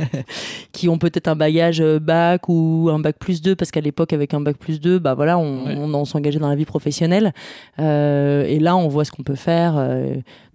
qui 0.72 0.88
ont 0.88 0.98
peut-être 0.98 1.28
un 1.28 1.36
bagage 1.36 1.82
bac 1.82 2.48
ou 2.48 2.90
un 2.92 2.98
bac 2.98 3.16
plus 3.18 3.42
2, 3.42 3.56
parce 3.56 3.70
qu'à 3.70 3.80
l'époque, 3.80 4.12
avec 4.12 4.34
un 4.34 4.40
bac 4.40 4.56
plus 4.56 4.80
2, 4.80 4.98
bah 4.98 5.14
voilà, 5.14 5.38
on, 5.38 5.66
on, 5.66 5.94
on 5.94 6.04
s'engageait 6.04 6.38
dans 6.38 6.48
la 6.48 6.56
vie 6.56 6.64
professionnelle. 6.64 7.32
et 7.78 8.58
là, 8.60 8.76
on 8.76 8.88
voit 8.88 9.04
ce 9.04 9.12
qu'on 9.12 9.22
peut 9.22 9.34
faire. 9.34 9.78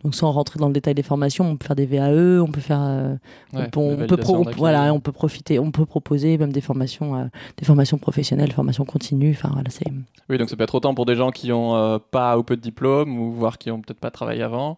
Donc 0.04 0.16
sans 0.16 0.32
rentrer 0.32 0.60
dans 0.60 0.68
le 0.68 0.74
détail 0.74 0.96
des 0.96 1.04
formations, 1.04 1.46
on 1.46 1.58
peut 1.58 1.68
faire 1.68 1.76
des 1.76 1.86
VAE, 1.86 2.42
on 2.42 2.48
peut 2.48 2.62
faire, 2.62 2.82
euh, 2.82 3.16
on, 3.54 3.66
peut, 3.66 4.18
voilà, 4.56 4.94
on 4.94 5.02
peut 5.02 5.12
profiter, 5.12 5.60
on 5.60 5.72
peut 5.72 5.86
proposer 5.86 6.38
même 6.38 6.54
des 6.54 6.62
formations, 6.62 7.16
euh, 7.16 7.26
des 7.58 7.66
formations 7.66 7.98
professionnelles, 7.98 8.52
formations 8.54 8.86
continues. 8.86 9.36
Enfin 9.38 9.50
voilà, 9.52 9.70
c'est. 9.70 9.88
Oui, 10.30 10.38
donc 10.38 10.50
ça 10.50 10.56
peut 10.56 10.64
être 10.64 10.76
autant 10.76 10.94
pour 10.94 11.06
des 11.06 11.16
gens 11.16 11.32
qui 11.32 11.52
ont 11.52 11.76
euh, 11.76 11.98
pas 12.12 12.38
ou 12.38 12.44
peu 12.44 12.56
de 12.56 12.62
diplôme 12.62 13.20
ou 13.20 13.34
voire 13.34 13.58
qui 13.58 13.72
ont 13.72 13.82
peut-être 13.82 14.00
pas 14.00 14.12
travaillé 14.12 14.42
avant, 14.42 14.78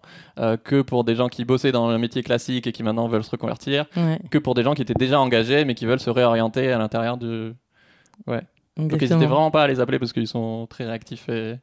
que 0.63 0.81
pour 0.81 1.03
des 1.03 1.13
gens 1.13 1.27
qui 1.27 1.45
bossaient 1.45 1.71
dans 1.71 1.80
un 1.89 1.97
métier 1.97 2.23
classique 2.23 2.67
et 2.67 2.71
qui 2.71 2.83
maintenant 2.83 3.07
veulent 3.07 3.23
se 3.23 3.31
reconvertir, 3.31 3.85
que 4.29 4.37
pour 4.37 4.53
des 4.53 4.63
gens 4.63 4.73
qui 4.73 4.81
étaient 4.81 4.93
déjà 4.93 5.19
engagés 5.19 5.65
mais 5.65 5.75
qui 5.75 5.85
veulent 5.85 5.99
se 5.99 6.09
réorienter 6.09 6.71
à 6.71 6.77
l'intérieur 6.77 7.17
du. 7.17 7.53
Ouais. 8.27 8.41
Donc 8.77 9.01
n'hésitez 9.01 9.25
vraiment 9.25 9.51
pas 9.51 9.63
à 9.63 9.67
les 9.67 9.79
appeler 9.79 9.99
parce 9.99 10.13
qu'ils 10.13 10.27
sont 10.27 10.67
très 10.67 10.85
réactifs 10.85 11.27
et 11.29 11.57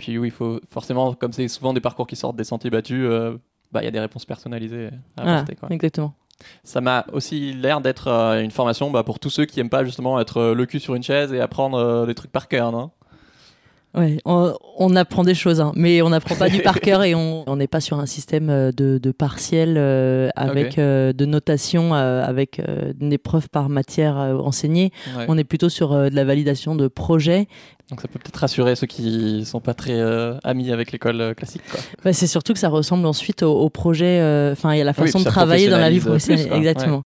puis 0.00 0.18
oui, 0.18 0.28
il 0.28 0.30
faut 0.32 0.60
forcément, 0.70 1.12
comme 1.14 1.32
c'est 1.32 1.46
souvent 1.48 1.74
des 1.74 1.80
parcours 1.80 2.06
qui 2.06 2.16
sortent 2.16 2.36
des 2.36 2.44
sentiers 2.44 2.70
battus, 2.70 3.04
euh, 3.04 3.36
bah, 3.70 3.82
il 3.82 3.84
y 3.84 3.88
a 3.88 3.90
des 3.90 4.00
réponses 4.00 4.24
personnalisées 4.24 4.88
à 5.16 5.40
apporter. 5.40 5.56
Exactement. 5.70 6.14
Ça 6.64 6.80
m'a 6.80 7.04
aussi 7.12 7.52
l'air 7.52 7.82
d'être 7.82 8.08
euh, 8.08 8.42
une 8.42 8.50
formation 8.50 8.90
bah, 8.90 9.02
pour 9.02 9.18
tous 9.18 9.28
ceux 9.28 9.44
qui 9.44 9.60
aiment 9.60 9.68
pas 9.68 9.84
justement 9.84 10.18
être 10.18 10.38
euh, 10.38 10.54
le 10.54 10.64
cul 10.64 10.80
sur 10.80 10.94
une 10.94 11.02
chaise 11.02 11.34
et 11.34 11.40
apprendre 11.40 12.06
des 12.06 12.14
trucs 12.14 12.32
par 12.32 12.48
cœur, 12.48 12.72
non? 12.72 12.90
Ouais, 13.94 14.18
on, 14.24 14.94
apprend 14.94 15.24
des 15.24 15.34
choses, 15.34 15.60
hein, 15.60 15.72
mais 15.74 16.00
on 16.00 16.10
n'apprend 16.10 16.36
pas 16.36 16.48
du 16.48 16.58
par 16.62 16.80
cœur 16.80 17.02
et 17.02 17.14
on 17.14 17.56
n'est 17.56 17.66
pas 17.66 17.80
sur 17.80 17.98
un 17.98 18.06
système 18.06 18.46
de, 18.46 18.98
de 18.98 19.10
partiel 19.10 19.76
avec 20.36 20.76
de 20.76 21.24
notation, 21.24 21.92
avec 21.94 22.60
une 23.00 23.12
épreuve 23.12 23.48
par 23.48 23.68
matière 23.68 24.16
enseignée. 24.16 24.92
On 25.28 25.36
est 25.36 25.44
plutôt 25.44 25.68
sur 25.68 25.90
de 25.90 26.14
la 26.14 26.24
validation 26.24 26.76
de 26.76 26.88
projets 26.88 27.48
donc 27.90 28.00
ça 28.00 28.08
peut 28.08 28.20
peut-être 28.20 28.36
rassurer 28.36 28.76
ceux 28.76 28.86
qui 28.86 29.44
sont 29.44 29.60
pas 29.60 29.74
très 29.74 29.98
euh, 29.98 30.38
amis 30.44 30.70
avec 30.70 30.92
l'école 30.92 31.20
euh, 31.20 31.34
classique. 31.34 31.62
Bah, 32.04 32.12
c'est 32.12 32.28
surtout 32.28 32.52
que 32.52 32.58
ça 32.60 32.68
ressemble 32.68 33.04
ensuite 33.04 33.42
au, 33.42 33.68
projet, 33.68 34.20
euh, 34.20 34.52
enfin 34.52 34.72
il 34.74 34.78
y 34.78 34.80
a 34.80 34.84
la 34.84 34.92
façon 34.92 35.18
de 35.18 35.24
travailler 35.24 35.68
dans 35.68 35.78
la 35.78 35.90
vie 35.90 35.98
professionnelle. 35.98 36.52
Exactement. 36.52 37.02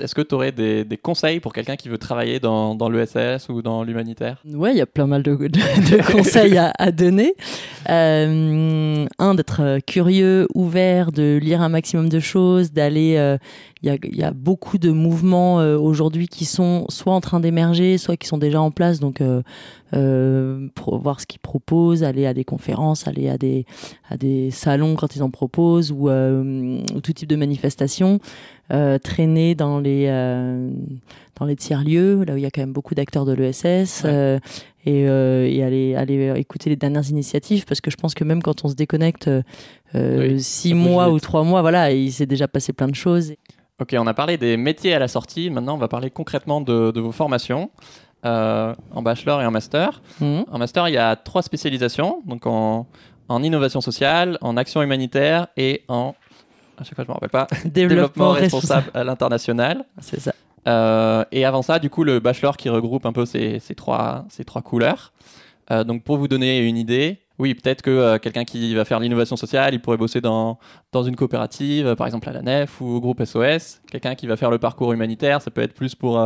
Est-ce 0.00 0.14
que 0.14 0.22
tu 0.22 0.34
aurais 0.34 0.52
des, 0.52 0.84
conseils 1.02 1.40
pour 1.40 1.52
quelqu'un 1.52 1.76
qui 1.76 1.88
veut 1.88 1.98
travailler 1.98 2.40
dans, 2.40 2.74
dans 2.74 2.88
l'ESS 2.88 3.48
ou 3.48 3.62
dans 3.62 3.82
l'humanitaire? 3.82 4.42
Ouais, 4.46 4.72
il 4.72 4.78
y 4.78 4.80
a 4.80 4.86
plein 4.86 5.06
mal 5.06 5.22
de, 5.22 5.34
de, 5.34 6.12
conseils 6.12 6.56
à, 6.56 6.72
à 6.78 6.90
donner. 6.90 7.34
un, 7.86 9.34
d'être 9.34 9.80
curieux, 9.86 10.48
ouvert, 10.54 11.12
de 11.12 11.38
lire 11.40 11.62
un 11.62 11.68
maximum 11.68 12.08
de 12.08 12.20
choses, 12.20 12.72
d'aller 12.72 13.38
il 13.82 14.16
y 14.16 14.22
a, 14.24 14.32
beaucoup 14.32 14.76
de 14.78 14.90
mouvements 14.90 15.60
euh, 15.60 15.76
aujourd'hui 15.76 16.26
qui 16.26 16.44
sont 16.44 16.86
soit 16.88 17.12
en 17.12 17.20
train 17.20 17.38
d'émerger, 17.38 17.96
soit 17.96 18.16
qui 18.16 18.26
sont 18.26 18.38
déjà 18.38 18.60
en 18.60 18.70
place. 18.70 18.98
Donc, 18.98 19.20
euh, 19.20 19.42
euh, 19.94 20.68
voir 20.86 21.20
ce 21.20 21.26
qu'ils 21.26 21.40
proposent, 21.40 22.02
aller 22.02 22.26
à 22.26 22.34
des 22.34 22.44
conférences, 22.44 23.06
aller 23.06 23.28
à 23.28 23.38
des, 23.38 23.66
à 24.10 24.16
des 24.16 24.50
salons 24.50 24.96
quand 24.96 25.14
ils 25.14 25.22
en 25.22 25.30
proposent, 25.30 25.92
ou, 25.92 26.08
tout 27.02 27.12
type 27.12 27.28
de 27.28 27.36
manifestations. 27.36 28.18
traîner 28.68 29.54
dans 29.54 29.78
les, 29.78 30.08
dans 31.38 31.46
les 31.46 31.56
tiers-lieux, 31.56 32.24
là 32.24 32.34
où 32.34 32.36
il 32.36 32.42
y 32.42 32.46
a 32.46 32.50
quand 32.50 32.62
même 32.62 32.72
beaucoup 32.72 32.94
d'acteurs 32.94 33.24
de 33.24 33.32
l'ESS. 33.32 34.04
Et, 34.86 35.02
et, 35.02 35.62
aller, 35.62 35.94
aller 35.94 36.32
écouter 36.36 36.70
les 36.70 36.76
dernières 36.76 37.10
initiatives 37.10 37.66
parce 37.66 37.80
que 37.80 37.90
je 37.90 37.96
pense 37.96 38.14
que 38.14 38.24
même 38.24 38.42
quand 38.42 38.64
on 38.64 38.68
se 38.68 38.74
déconnecte 38.74 39.28
six 40.38 40.74
mois 40.74 41.10
ou 41.10 41.20
trois 41.20 41.44
mois, 41.44 41.60
voilà, 41.60 41.92
il 41.92 42.10
s'est 42.12 42.26
déjà 42.26 42.48
passé 42.48 42.72
plein 42.72 42.88
de 42.88 42.94
choses. 42.94 43.32
Ok, 43.80 43.94
on 43.96 44.06
a 44.08 44.14
parlé 44.14 44.36
des 44.38 44.56
métiers 44.56 44.92
à 44.94 44.98
la 44.98 45.06
sortie. 45.06 45.50
Maintenant, 45.50 45.74
on 45.74 45.78
va 45.78 45.86
parler 45.86 46.10
concrètement 46.10 46.60
de, 46.60 46.98
vos 46.98 47.12
formations 47.12 47.70
euh, 48.26 48.74
en 48.90 49.02
bachelor 49.02 49.40
et 49.40 49.46
en 49.46 49.52
master. 49.52 50.02
Mhm. 50.20 50.46
En 50.50 50.58
master, 50.58 50.88
il 50.88 50.94
y 50.94 50.98
a 50.98 51.14
trois 51.14 51.42
spécialisations, 51.42 52.22
donc 52.26 52.46
en, 52.46 52.86
innovation 53.30 53.80
sociale, 53.80 54.36
en 54.40 54.56
action 54.56 54.82
humanitaire 54.82 55.46
et 55.56 55.84
en 55.86 56.14
à 56.76 56.84
chaque 56.84 56.94
fois 56.94 57.04
je 57.04 57.08
me 57.08 57.14
rappelle 57.14 57.30
pas 57.30 57.46
développement, 57.64 58.30
responsable, 58.30 58.90
à 58.94 59.04
l'international. 59.04 59.84
C'est 60.00 60.20
ça. 60.20 60.32
Euh, 60.68 61.24
et 61.32 61.44
avant 61.44 61.62
ça, 61.62 61.78
du 61.78 61.90
coup, 61.90 62.04
le 62.04 62.20
bachelor 62.20 62.56
qui 62.56 62.68
regroupe 62.68 63.06
un 63.06 63.12
peu 63.12 63.24
ces, 63.24 63.60
trois, 63.74 64.26
couleurs. 64.64 65.12
Euh, 65.70 65.84
donc, 65.84 66.02
pour 66.04 66.18
vous 66.18 66.28
donner 66.28 66.66
une 66.66 66.76
idée, 66.76 67.18
oui, 67.38 67.54
peut-être 67.54 67.82
que 67.82 67.90
euh, 67.90 68.18
quelqu'un 68.18 68.44
qui 68.44 68.74
va 68.74 68.84
faire 68.84 69.00
l'innovation 69.00 69.36
sociale, 69.36 69.74
il 69.74 69.80
pourrait 69.80 69.96
bosser 69.96 70.20
dans, 70.20 70.58
une 70.92 71.16
coopérative, 71.16 71.94
par 71.94 72.06
exemple 72.06 72.28
à 72.28 72.32
la 72.32 72.42
NEF 72.42 72.80
ou 72.80 72.86
au 72.86 73.00
groupe 73.00 73.24
SOS. 73.24 73.80
Quelqu'un 73.90 74.14
qui 74.14 74.26
va 74.26 74.36
faire 74.36 74.50
le 74.50 74.58
parcours 74.58 74.92
humanitaire, 74.92 75.40
ça 75.40 75.50
peut 75.50 75.62
être 75.62 75.74
plus 75.74 75.94
pour, 75.94 76.20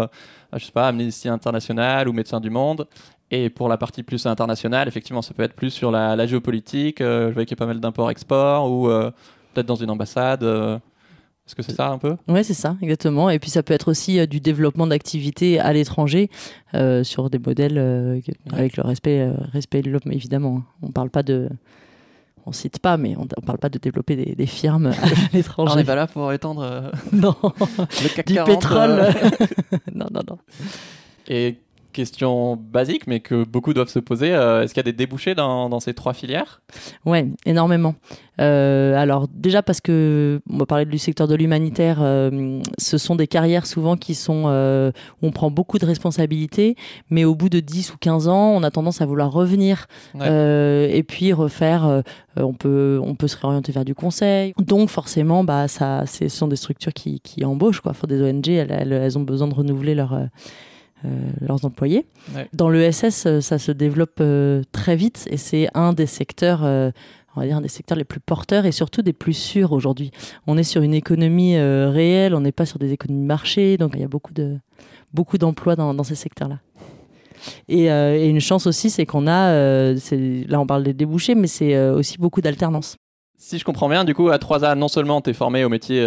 je 0.52 0.64
sais 0.64 0.72
pas, 0.72 0.88
Amnesty 0.88 1.28
International 1.28 2.09
ou 2.09 2.12
Médecins 2.12 2.40
du 2.40 2.50
Monde. 2.50 2.87
Et 3.31 3.48
pour 3.48 3.68
la 3.68 3.78
partie 3.78 4.02
plus 4.02 4.26
internationale, 4.26 4.88
effectivement, 4.88 5.22
ça 5.22 5.35
peut 5.35 5.42
être 5.42 5.55
plus 5.55 5.70
sur 5.70 5.90
la 5.90 6.26
géopolitique. 6.26 6.98
je 7.00 7.33
vois 7.33 7.44
qu'il 7.44 7.57
y 7.57 7.59
a 7.59 7.62
pas 7.62 7.66
mal 7.66 7.81
d'import-export 7.81 8.70
ou 8.70 8.88
peut-être 9.52 9.66
dans 9.66 9.76
une 9.76 9.90
ambassade. 9.90 10.44
Est-ce 11.46 11.57
que 11.57 11.62
c'est 11.62 11.74
ça 11.74 11.88
un 11.88 11.98
peu? 11.98 12.16
Oui, 12.28 12.44
c'est 12.44 12.55
ça, 12.55 12.76
exactement. 12.81 13.28
Et 13.28 13.38
puis 13.38 13.50
ça 13.50 13.62
peut 13.62 13.74
être 13.74 13.88
aussi 13.88 14.20
euh, 14.20 14.26
du 14.26 14.40
développement 14.40 14.87
d'activités 14.87 15.59
à 15.59 15.72
l'étranger 15.72 16.31
euh, 16.74 17.02
sur 17.02 17.31
des 17.31 17.38
modèles 17.38 17.78
euh, 17.78 18.20
avec 18.52 18.76
le 18.76 18.85
respect, 18.85 19.28
respect 19.52 19.83
de 19.83 19.90
l'homme, 19.90 20.00
évidemment. 20.11 20.59
Hein. 20.59 20.64
On 20.83 20.90
parle 20.92 21.11
pas 21.11 21.22
de. 21.22 21.48
On 22.44 22.52
cite 22.52 22.81
pas, 22.81 22.96
mais 22.96 23.14
on, 23.16 23.22
ne 23.22 23.46
parle 23.46 23.59
pas 23.59 23.68
de 23.68 23.78
développer 23.78 24.35
des, 24.35 24.46
firmes 24.46 24.87
à 24.87 24.92
l'étranger. 25.33 25.72
on 25.74 25.76
n'est 25.76 25.85
pas 25.85 25.94
là 25.94 26.09
pour 26.09 26.33
étendre 26.33 26.90
non. 27.12 27.37
du 28.26 28.35
pétrole. 28.44 29.09
non, 29.94 30.07
non, 30.12 30.22
non. 30.28 30.38
Et 31.28 31.59
question 31.92 32.57
basique, 32.57 33.07
mais 33.07 33.20
que 33.20 33.44
beaucoup 33.44 33.74
doivent 33.74 33.88
se 33.88 33.98
poser. 33.98 34.33
Euh, 34.33 34.62
est-ce 34.62 34.74
qu'il 34.74 34.81
y 34.81 34.87
a 34.88 34.90
des 34.90 34.96
débouchés 34.96 35.35
dans, 35.35 35.81
ces 35.81 35.94
trois 35.94 36.12
filières? 36.12 36.62
Ouais, 37.05 37.28
énormément. 37.46 37.94
Euh, 38.40 38.96
alors 38.96 39.28
déjà 39.28 39.62
parce 39.62 39.83
que 39.83 40.40
on 40.48 40.57
va 40.57 40.64
parler 40.64 40.87
du 40.87 40.96
secteur 40.96 41.28
de 41.28 41.35
l'humanitaire, 41.35 41.98
euh, 42.00 42.61
ce 42.78 42.96
sont 42.96 43.14
des 43.14 43.26
carrières 43.26 43.66
souvent 43.66 43.96
qui 43.96 44.14
sont 44.14 44.44
où 45.22 45.26
on 45.26 45.31
prend 45.31 45.50
beaucoup 45.50 45.78
de 45.78 45.85
responsabilités, 45.85 46.76
mais 47.11 47.24
au 47.24 47.35
bout 47.35 47.50
de 47.50 47.61
10 47.61 47.92
ou 47.92 47.98
15 47.98 48.28
ans, 48.28 48.52
on 48.52 48.62
a 48.62 48.70
tendance 48.70 49.00
à 49.02 49.07
vouloir 49.07 49.31
revenir 49.31 49.87
et 50.14 51.05
puis 51.07 51.33
refaire. 51.33 52.02
on 52.37 52.55
peut 52.55 52.98
on 53.02 53.14
peut 53.14 53.28
se 53.28 53.37
réorienter 53.37 53.72
vers 53.72 53.85
du 53.85 53.94
conseil. 53.94 54.55
Donc 54.59 54.88
forcément, 54.88 55.44
bah 55.44 55.68
ça, 55.68 56.05
ce 56.07 56.28
sont 56.28 56.48
des 56.48 56.57
structures 56.57 56.94
qui, 56.94 57.20
qui 57.20 57.44
embauchent 57.44 57.81
quoi. 57.81 57.92
Faut 57.92 58.07
des 58.07 58.22
ONG, 58.22 58.48
elles, 58.48 58.92
elles, 58.92 59.18
ont 59.18 59.22
besoin 59.22 59.48
de 59.48 59.55
renouveler 59.55 59.94
leur 59.94 60.18
leurs 61.40 61.64
employés. 61.64 62.06
Dans 62.52 62.68
l'ESS, 62.68 63.26
euh, 63.26 63.40
ça 63.40 63.58
se 63.58 63.72
développe 63.72 64.18
euh, 64.20 64.62
très 64.72 64.96
vite 64.96 65.26
et 65.30 65.36
c'est 65.36 65.68
un 65.74 65.92
des 65.92 66.06
secteurs 66.06 66.62
on 67.34 67.40
va 67.40 67.46
dire 67.46 67.56
un 67.56 67.62
des 67.62 67.68
secteurs 67.68 67.96
les 67.96 68.04
plus 68.04 68.20
porteurs 68.20 68.66
et 68.66 68.72
surtout 68.72 69.00
des 69.00 69.14
plus 69.14 69.32
sûrs 69.32 69.72
aujourd'hui. 69.72 70.10
On 70.46 70.58
est 70.58 70.64
sur 70.64 70.82
une 70.82 70.92
économie 70.92 71.58
réelle, 71.58 72.34
on 72.34 72.40
n'est 72.40 72.52
pas 72.52 72.66
sur 72.66 72.78
des 72.78 72.92
économies 72.92 73.22
de 73.22 73.26
marché, 73.26 73.78
donc 73.78 73.92
il 73.94 74.02
y 74.02 74.04
a 74.04 74.08
beaucoup 74.08 74.34
de 74.34 74.58
beaucoup 75.14 75.38
d'emplois 75.38 75.74
dans, 75.74 75.94
dans, 75.94 76.04
ces 76.04 76.14
secteurs-là. 76.14 76.58
Et, 77.68 77.84
et, 77.84 78.26
une 78.28 78.40
chance 78.40 78.66
aussi, 78.66 78.90
c'est 78.90 79.06
qu'on 79.06 79.26
a, 79.26 79.50
là 79.94 80.60
on 80.60 80.66
parle 80.66 80.82
des 80.82 80.92
débouchés, 80.92 81.34
mais 81.34 81.46
c'est 81.46 81.88
aussi 81.88 82.18
beaucoup 82.18 82.42
d'alternance. 82.42 82.96
Si 83.38 83.58
je 83.58 83.64
comprends 83.64 83.88
bien, 83.88 84.04
du 84.04 84.14
coup, 84.14 84.28
à 84.28 84.36
3A, 84.36 84.76
non 84.76 84.88
seulement 84.88 85.22
tu 85.22 85.30
es 85.30 85.32
formé 85.32 85.64
au 85.64 85.70
métier 85.70 86.04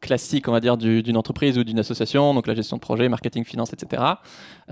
classique, 0.00 0.48
on 0.48 0.52
va 0.52 0.60
dire, 0.60 0.76
d'une 0.76 1.16
entreprise 1.16 1.58
ou 1.58 1.64
d'une 1.64 1.78
association, 1.78 2.34
donc 2.34 2.46
la 2.46 2.54
gestion 2.54 2.76
de 2.76 2.80
projet, 2.80 3.08
marketing, 3.08 3.44
finance, 3.44 3.72
etc. 3.72 4.02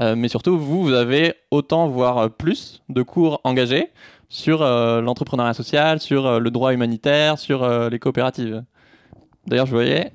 Euh, 0.00 0.16
mais 0.16 0.28
surtout, 0.28 0.58
vous, 0.58 0.82
vous 0.82 0.92
avez 0.92 1.34
autant, 1.50 1.88
voire 1.88 2.30
plus, 2.30 2.82
de 2.88 3.02
cours 3.02 3.40
engagés 3.44 3.90
sur 4.28 4.62
euh, 4.62 5.00
l'entrepreneuriat 5.00 5.54
social, 5.54 6.00
sur 6.00 6.26
euh, 6.26 6.38
le 6.38 6.50
droit 6.50 6.72
humanitaire, 6.72 7.38
sur 7.38 7.68
les 7.88 7.98
coopératives. 7.98 8.64
D'ailleurs, 9.46 9.66
je 9.66 9.72
voyais, 9.72 10.12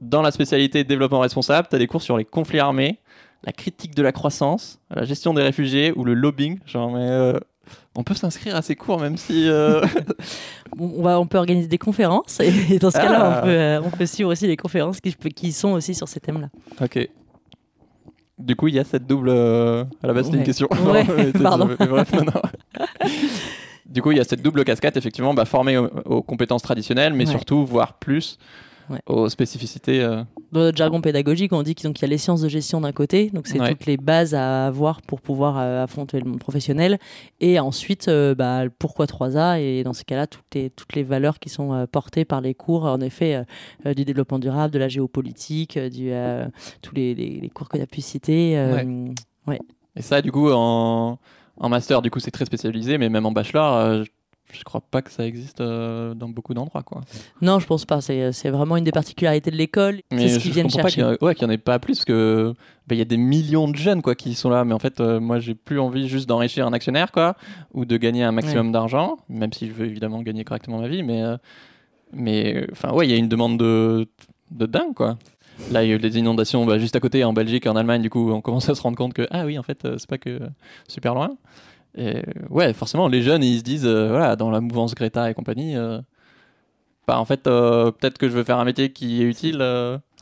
dans 0.00 0.22
la 0.22 0.30
spécialité 0.30 0.84
développement 0.84 1.20
responsable, 1.20 1.66
tu 1.68 1.76
as 1.76 1.78
des 1.78 1.88
cours 1.88 2.02
sur 2.02 2.16
les 2.16 2.24
conflits 2.24 2.60
armés, 2.60 3.00
la 3.44 3.52
critique 3.52 3.94
de 3.94 4.02
la 4.02 4.12
croissance, 4.12 4.78
la 4.90 5.04
gestion 5.04 5.34
des 5.34 5.42
réfugiés 5.42 5.92
ou 5.96 6.04
le 6.04 6.14
lobbying. 6.14 6.60
Mais 6.74 7.32
on 7.94 8.02
peut 8.02 8.14
s'inscrire 8.14 8.56
à 8.56 8.62
ces 8.62 8.76
cours 8.76 9.00
même 9.00 9.16
si. 9.16 9.48
Euh, 9.48 9.80
on, 10.78 11.02
va, 11.02 11.20
on 11.20 11.26
peut 11.26 11.38
organiser 11.38 11.68
des 11.68 11.78
conférences 11.78 12.40
et, 12.40 12.78
dans 12.78 12.90
ce 12.90 12.98
cas-là, 12.98 13.20
on, 13.20 13.32
ah. 13.38 13.42
peut, 13.42 13.48
euh, 13.48 13.80
on 13.84 13.90
peut 13.90 14.06
suivre 14.06 14.30
aussi 14.30 14.46
les 14.46 14.56
conférences 14.56 15.00
qui, 15.00 15.14
qui 15.14 15.52
sont 15.52 15.72
aussi 15.72 15.94
sur 15.94 16.08
ces 16.08 16.20
thèmes-là. 16.20 16.48
Ok. 16.80 17.08
Du 18.38 18.56
coup, 18.56 18.68
il 18.68 18.74
y 18.74 18.78
a 18.78 18.84
cette 18.84 19.06
double. 19.06 19.28
Euh, 19.28 19.84
à 20.02 20.06
la 20.06 20.14
base, 20.14 20.26
c'était 20.26 20.38
une 20.38 20.44
question. 20.44 20.66
Pardon. 21.42 21.68
du 23.84 24.00
coup, 24.00 24.12
il 24.12 24.16
y 24.16 24.20
a 24.20 24.24
cette 24.24 24.40
double 24.40 24.64
casquette, 24.64 24.96
effectivement, 24.96 25.34
bah, 25.34 25.44
formée 25.44 25.76
aux, 25.76 26.22
compétences 26.22 26.62
traditionnelles, 26.62 27.12
mais 27.12 27.26
surtout, 27.26 27.66
voire 27.66 27.94
plus, 27.94 28.38
aux 29.06 29.28
spécificités. 29.28 30.00
Dans 30.52 30.60
notre 30.60 30.76
jargon 30.76 31.00
pédagogique, 31.00 31.52
on 31.52 31.62
dit 31.62 31.74
qu'il 31.74 31.88
y 31.90 32.04
a 32.04 32.08
les 32.08 32.18
sciences 32.18 32.40
de 32.42 32.48
gestion 32.48 32.80
d'un 32.80 32.92
côté, 32.92 33.30
donc 33.30 33.46
c'est 33.46 33.58
toutes 33.58 33.86
les 33.86 33.96
bases 33.96 34.34
à 34.34 34.66
avoir 34.66 35.02
pour 35.02 35.20
pouvoir 35.20 35.58
affronter 35.58 36.20
le 36.20 36.28
monde 36.28 36.40
professionnel, 36.40 36.98
et 37.40 37.60
ensuite, 37.60 38.10
bah, 38.36 38.64
pourquoi 38.78 39.06
3A, 39.06 39.60
et 39.60 39.82
dans 39.84 39.92
ce 39.92 40.04
cas-là, 40.04 40.26
toutes 40.26 40.54
les, 40.54 40.70
toutes 40.70 40.94
les 40.94 41.02
valeurs 41.02 41.38
qui 41.38 41.48
sont 41.48 41.86
portées 41.90 42.24
par 42.24 42.40
les 42.40 42.54
cours, 42.54 42.84
en 42.84 43.00
effet, 43.00 43.44
du 43.84 44.04
développement 44.04 44.38
durable, 44.38 44.72
de 44.72 44.78
la 44.78 44.88
géopolitique, 44.88 45.78
du, 45.78 46.12
tous 46.82 46.94
les, 46.94 47.14
les, 47.14 47.50
cours 47.50 47.68
que 47.68 47.76
tu 47.76 47.82
as 47.82 47.86
pu 47.86 48.00
citer. 48.00 48.56
ouais. 49.46 49.60
Et 49.96 50.02
ça, 50.02 50.22
du 50.22 50.30
coup, 50.30 50.50
en, 50.50 51.18
en 51.56 51.68
master, 51.68 52.02
du 52.02 52.10
coup, 52.10 52.20
c'est 52.20 52.30
très 52.30 52.44
spécialisé, 52.44 52.98
mais 52.98 53.08
même 53.08 53.26
en 53.26 53.32
bachelor, 53.32 53.74
euh, 53.74 54.04
je 54.52 54.64
crois 54.64 54.80
pas 54.80 55.02
que 55.02 55.10
ça 55.10 55.26
existe 55.26 55.60
euh, 55.60 56.14
dans 56.14 56.28
beaucoup 56.28 56.54
d'endroits, 56.54 56.82
quoi. 56.82 57.02
Non, 57.42 57.58
je 57.58 57.66
pense 57.66 57.84
pas. 57.84 58.00
C'est, 58.00 58.50
vraiment 58.50 58.76
une 58.76 58.84
des 58.84 58.92
particularités 58.92 59.50
de 59.50 59.56
l'école. 59.56 60.00
C'est 60.10 60.28
ce 60.28 60.38
qu'ils 60.38 60.52
viennent 60.52 60.70
chercher. 60.70 61.02
Pas 61.02 61.16
qu'il 61.16 61.26
ouais, 61.26 61.34
qu'il 61.34 61.46
n'y 61.46 61.52
en 61.52 61.54
ait 61.54 61.58
pas 61.58 61.78
plus, 61.78 61.94
parce 61.94 62.04
que 62.04 62.54
bah, 62.86 62.94
il 62.94 62.98
y 62.98 63.02
a 63.02 63.06
des 63.06 63.16
millions 63.16 63.68
de 63.68 63.76
jeunes, 63.76 64.02
quoi, 64.02 64.14
qui 64.14 64.34
sont 64.34 64.50
là. 64.50 64.64
Mais 64.64 64.74
en 64.74 64.78
fait, 64.78 65.00
euh, 65.00 65.20
moi, 65.20 65.38
j'ai 65.38 65.54
plus 65.54 65.78
envie 65.78 66.08
juste 66.08 66.28
d'enrichir 66.28 66.66
un 66.66 66.72
actionnaire, 66.72 67.12
quoi, 67.12 67.36
ou 67.74 67.84
de 67.84 67.96
gagner 67.96 68.22
un 68.22 68.32
maximum 68.32 68.72
d'argent, 68.72 69.18
même 69.28 69.52
si 69.52 69.68
je 69.68 69.72
veux 69.72 69.86
évidemment 69.86 70.22
gagner 70.22 70.44
correctement 70.44 70.78
ma 70.78 70.88
vie, 70.88 71.02
mais, 71.02 71.22
mais, 72.12 72.66
enfin, 72.72 72.92
ouais, 72.92 73.06
il 73.06 73.10
y 73.10 73.14
a 73.14 73.16
une 73.16 73.28
demande 73.28 73.58
de, 73.58 74.08
de 74.50 74.66
dingue, 74.66 74.94
quoi. 74.94 75.16
Là, 75.70 75.84
il 75.84 75.90
y 75.90 75.92
a 75.92 75.96
eu 75.96 75.98
des 75.98 76.18
inondations 76.18 76.64
bah, 76.64 76.78
juste 76.78 76.96
à 76.96 77.00
côté, 77.00 77.22
en 77.22 77.32
Belgique 77.32 77.66
et 77.66 77.68
en 77.68 77.76
Allemagne. 77.76 78.02
Du 78.02 78.10
coup, 78.10 78.32
on 78.32 78.40
commence 78.40 78.68
à 78.68 78.74
se 78.74 78.82
rendre 78.82 78.96
compte 78.96 79.14
que, 79.14 79.26
ah 79.30 79.44
oui, 79.44 79.58
en 79.58 79.62
fait, 79.62 79.84
euh, 79.84 79.96
c'est 79.98 80.08
pas 80.08 80.18
que 80.18 80.40
super 80.88 81.14
loin. 81.14 81.36
Et 81.96 82.22
ouais, 82.50 82.72
forcément, 82.72 83.08
les 83.08 83.22
jeunes, 83.22 83.42
ils 83.42 83.58
se 83.58 83.64
disent, 83.64 83.86
euh, 83.86 84.08
voilà, 84.08 84.36
dans 84.36 84.50
la 84.50 84.60
mouvance 84.60 84.94
Greta 84.94 85.30
et 85.30 85.34
compagnie, 85.34 85.76
euh, 85.76 86.00
bah, 87.06 87.18
en 87.18 87.24
fait, 87.24 87.42
peut-être 87.44 88.18
que 88.18 88.28
je 88.28 88.34
veux 88.34 88.44
faire 88.44 88.58
un 88.58 88.64
métier 88.64 88.92
qui 88.92 89.22
est 89.22 89.24
utile 89.24 89.58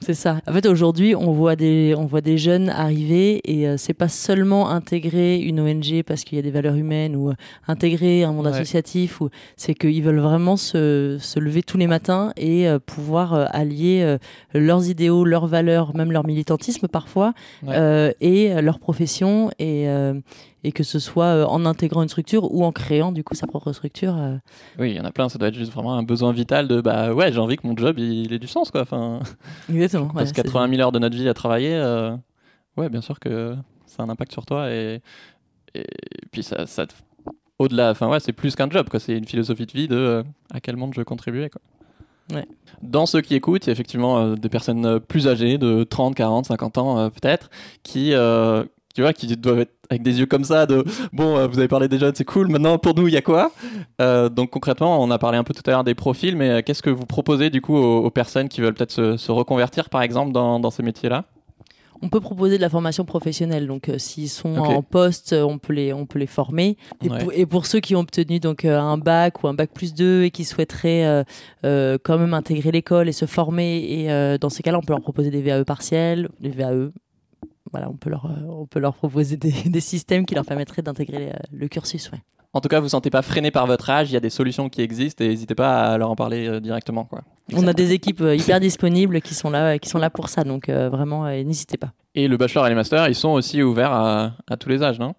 c'est 0.00 0.14
ça. 0.14 0.40
En 0.46 0.52
fait, 0.52 0.66
aujourd'hui, 0.66 1.16
on 1.16 1.32
voit 1.32 1.56
des 1.56 1.94
on 1.96 2.06
voit 2.06 2.20
des 2.20 2.38
jeunes 2.38 2.68
arriver 2.68 3.40
et 3.44 3.66
euh, 3.66 3.76
c'est 3.76 3.94
pas 3.94 4.08
seulement 4.08 4.70
intégrer 4.70 5.38
une 5.38 5.60
ONG 5.60 6.04
parce 6.06 6.22
qu'il 6.22 6.36
y 6.36 6.38
a 6.38 6.42
des 6.42 6.52
valeurs 6.52 6.76
humaines 6.76 7.16
ou 7.16 7.30
euh, 7.30 7.34
intégrer 7.66 8.22
un 8.22 8.32
monde 8.32 8.46
associatif 8.46 9.20
ou 9.20 9.28
c'est 9.56 9.74
qu'ils 9.74 10.02
veulent 10.02 10.20
vraiment 10.20 10.56
se, 10.56 11.18
se, 11.20 11.40
lever 11.40 11.62
tous 11.62 11.78
les 11.78 11.88
matins 11.88 12.32
et 12.36 12.68
euh, 12.68 12.78
pouvoir 12.78 13.48
allier 13.54 14.16
leurs 14.54 14.88
idéaux, 14.88 15.24
leurs 15.24 15.46
valeurs, 15.46 15.96
même 15.96 16.12
leur 16.12 16.24
militantisme 16.24 16.86
parfois 16.86 17.34
et 17.64 18.62
leur 18.62 18.78
profession 18.78 19.50
et 19.58 19.88
et 20.64 20.72
que 20.72 20.82
ce 20.82 20.98
soit 20.98 21.48
en 21.48 21.64
intégrant 21.64 22.02
une 22.02 22.08
structure 22.08 22.52
ou 22.52 22.64
en 22.64 22.72
créant 22.72 23.12
du 23.12 23.22
coup 23.22 23.34
sa 23.34 23.46
propre 23.46 23.72
structure. 23.72 24.16
Oui, 24.78 24.90
il 24.90 24.96
y 24.96 25.00
en 25.00 25.04
a 25.04 25.12
plein, 25.12 25.28
ça 25.28 25.38
doit 25.38 25.48
être 25.48 25.54
juste 25.54 25.72
vraiment 25.72 25.94
un 25.94 26.02
besoin 26.02 26.32
vital 26.32 26.66
de 26.66 26.80
bah 26.80 27.14
ouais, 27.14 27.32
j'ai 27.32 27.38
envie 27.38 27.56
que 27.56 27.66
mon 27.66 27.76
job 27.76 27.98
il, 27.98 28.32
ait 28.32 28.40
du 28.40 28.48
sens 28.48 28.70
quoi. 28.70 28.82
Enfin, 28.82 29.20
Exactement. 29.94 30.12
Parce 30.14 30.32
80 30.32 30.68
000 30.70 30.80
heures 30.82 30.92
de 30.92 30.98
notre 30.98 31.16
vie 31.16 31.28
à 31.28 31.34
travailler, 31.34 31.74
euh, 31.74 32.16
ouais, 32.76 32.88
bien 32.88 33.00
sûr 33.00 33.18
que 33.18 33.56
ça 33.86 34.02
a 34.02 34.06
un 34.06 34.08
impact 34.08 34.32
sur 34.32 34.46
toi 34.46 34.70
et, 34.70 35.00
et 35.74 35.84
puis 36.30 36.42
ça, 36.42 36.66
ça 36.66 36.86
au-delà, 37.58 37.90
enfin 37.90 38.08
ouais, 38.08 38.20
c'est 38.20 38.32
plus 38.32 38.54
qu'un 38.54 38.70
job 38.70 38.88
quoi, 38.88 39.00
c'est 39.00 39.16
une 39.16 39.26
philosophie 39.26 39.66
de 39.66 39.72
vie 39.72 39.88
de 39.88 40.24
à 40.52 40.60
quel 40.60 40.76
monde 40.76 40.94
je 40.94 41.00
veux 41.00 41.04
contribuer 41.04 41.50
quoi. 41.50 41.60
Ouais. 42.32 42.46
Dans 42.82 43.06
ceux 43.06 43.22
qui 43.22 43.34
écoutent, 43.34 43.66
il 43.66 43.68
y 43.68 43.70
a 43.70 43.72
effectivement 43.72 44.34
des 44.34 44.48
personnes 44.50 45.00
plus 45.00 45.26
âgées, 45.28 45.56
de 45.56 45.82
30, 45.82 46.14
40, 46.14 46.44
50 46.46 46.78
ans 46.78 47.10
peut-être, 47.10 47.48
qui, 47.82 48.12
tu 48.98 49.02
vois, 49.02 49.12
qui 49.12 49.28
doivent 49.36 49.60
être 49.60 49.74
avec 49.90 50.02
des 50.02 50.18
yeux 50.18 50.26
comme 50.26 50.42
ça 50.42 50.66
de 50.66 50.84
bon, 51.12 51.36
euh, 51.36 51.46
vous 51.46 51.60
avez 51.60 51.68
parlé 51.68 51.86
des 51.86 52.00
jeunes, 52.00 52.14
c'est 52.16 52.24
cool. 52.24 52.48
Maintenant, 52.48 52.78
pour 52.78 52.96
nous, 52.96 53.06
il 53.06 53.14
y 53.14 53.16
a 53.16 53.22
quoi? 53.22 53.52
Euh, 54.00 54.28
Donc 54.28 54.50
concrètement, 54.50 55.00
on 55.00 55.08
a 55.12 55.18
parlé 55.18 55.38
un 55.38 55.44
peu 55.44 55.54
tout 55.54 55.62
à 55.66 55.70
l'heure 55.70 55.84
des 55.84 55.94
profils, 55.94 56.34
mais 56.34 56.50
euh, 56.50 56.62
qu'est-ce 56.66 56.82
que 56.82 56.90
vous 56.90 57.06
proposez 57.06 57.48
du 57.48 57.60
coup 57.60 57.76
aux, 57.76 58.10
personnes 58.10 58.48
qui 58.48 58.60
veulent 58.60 58.74
peut-être 58.74 59.16
se, 59.16 59.30
reconvertir, 59.30 59.88
par 59.88 60.02
exemple, 60.02 60.32
dans, 60.32 60.58
dans 60.58 60.72
ces 60.72 60.82
métiers-là? 60.82 61.26
On 62.02 62.08
peut 62.08 62.18
proposer 62.18 62.56
de 62.56 62.60
la 62.60 62.68
formation 62.68 63.04
professionnelle. 63.04 63.68
Donc, 63.68 63.88
s'ils 63.98 64.30
sont 64.30 64.56
en 64.56 64.82
poste, 64.82 65.32
on 65.32 65.58
peut 65.58 65.74
les, 65.74 65.92
on 65.92 66.04
peut 66.04 66.18
les 66.18 66.26
former. 66.26 66.76
Et, 67.32 67.46
pour, 67.46 67.66
ceux 67.66 67.78
qui 67.78 67.94
ont 67.94 68.00
obtenu 68.00 68.40
donc 68.40 68.64
un 68.64 68.98
bac 68.98 69.44
ou 69.44 69.46
un 69.46 69.54
bac 69.54 69.70
plus 69.72 69.94
2 69.94 70.24
et 70.24 70.32
qui 70.32 70.44
souhaiteraient 70.44 71.24
quand 71.62 72.18
même 72.18 72.34
intégrer 72.34 72.72
l'école 72.72 73.08
et 73.08 73.12
se 73.12 73.26
former, 73.26 73.78
et 73.78 74.38
dans 74.38 74.50
ces 74.50 74.64
cas-là, 74.64 74.78
on 74.78 74.82
peut 74.82 74.92
leur 74.92 75.02
proposer 75.02 75.30
des 75.30 75.40
VAE 75.40 75.64
partiels, 75.64 76.30
des 76.40 76.50
VAE 76.50 76.90
voilà, 77.72 77.88
on 77.90 77.96
peut 77.96 78.10
leur, 78.10 78.26
euh, 78.26 78.46
on 78.48 78.66
peut 78.66 78.80
leur 78.80 78.94
proposer 78.94 79.36
des, 79.66 79.80
systèmes 79.80 80.24
qui 80.24 80.34
leur 80.34 80.44
permettraient 80.44 80.82
d'intégrer 80.82 81.30
euh, 81.30 81.38
le, 81.52 81.68
cursus. 81.68 82.10
Ouais. 82.12 82.18
En 82.52 82.60
tout 82.60 82.68
cas, 82.68 82.78
vous 82.80 82.86
ne 82.86 82.90
sentez 82.90 83.10
pas 83.10 83.22
freiné 83.22 83.50
par 83.50 83.66
votre 83.66 83.90
âge, 83.90 84.10
il 84.10 84.14
y 84.14 84.16
a 84.16 84.20
des 84.20 84.30
solutions 84.30 84.68
qui 84.68 84.80
existent 84.80 85.22
et 85.22 85.28
n'hésitez 85.28 85.54
pas 85.54 85.92
à 85.92 85.98
leur 85.98 86.10
en 86.10 86.16
parler 86.16 86.48
euh, 86.48 86.60
directement. 86.60 87.04
Quoi. 87.04 87.22
On 87.54 87.66
a 87.66 87.72
des 87.72 87.92
équipes 87.92 88.22
hyper 88.32 88.60
disponibles 88.60 89.20
qui 89.20 89.34
sont 89.34 89.50
là, 89.50 89.78
qui 89.78 89.88
sont 89.88 89.98
là 89.98 90.10
pour 90.10 90.28
ça, 90.28 90.44
donc 90.44 90.68
vraiment, 90.68 91.24
n'hésitez 91.26 91.78
pas. 91.78 91.92
Et 92.14 92.28
le 92.28 92.36
bachelor 92.36 92.66
et 92.66 92.70
les 92.70 92.74
masters, 92.74 93.08
ils 93.08 93.14
sont 93.14 93.30
aussi 93.30 93.62
ouverts 93.62 93.92
à, 93.92 94.32
à 94.48 94.56
tous 94.56 94.68
les 94.68 94.82
âges, 94.82 94.98
non? 94.98 95.14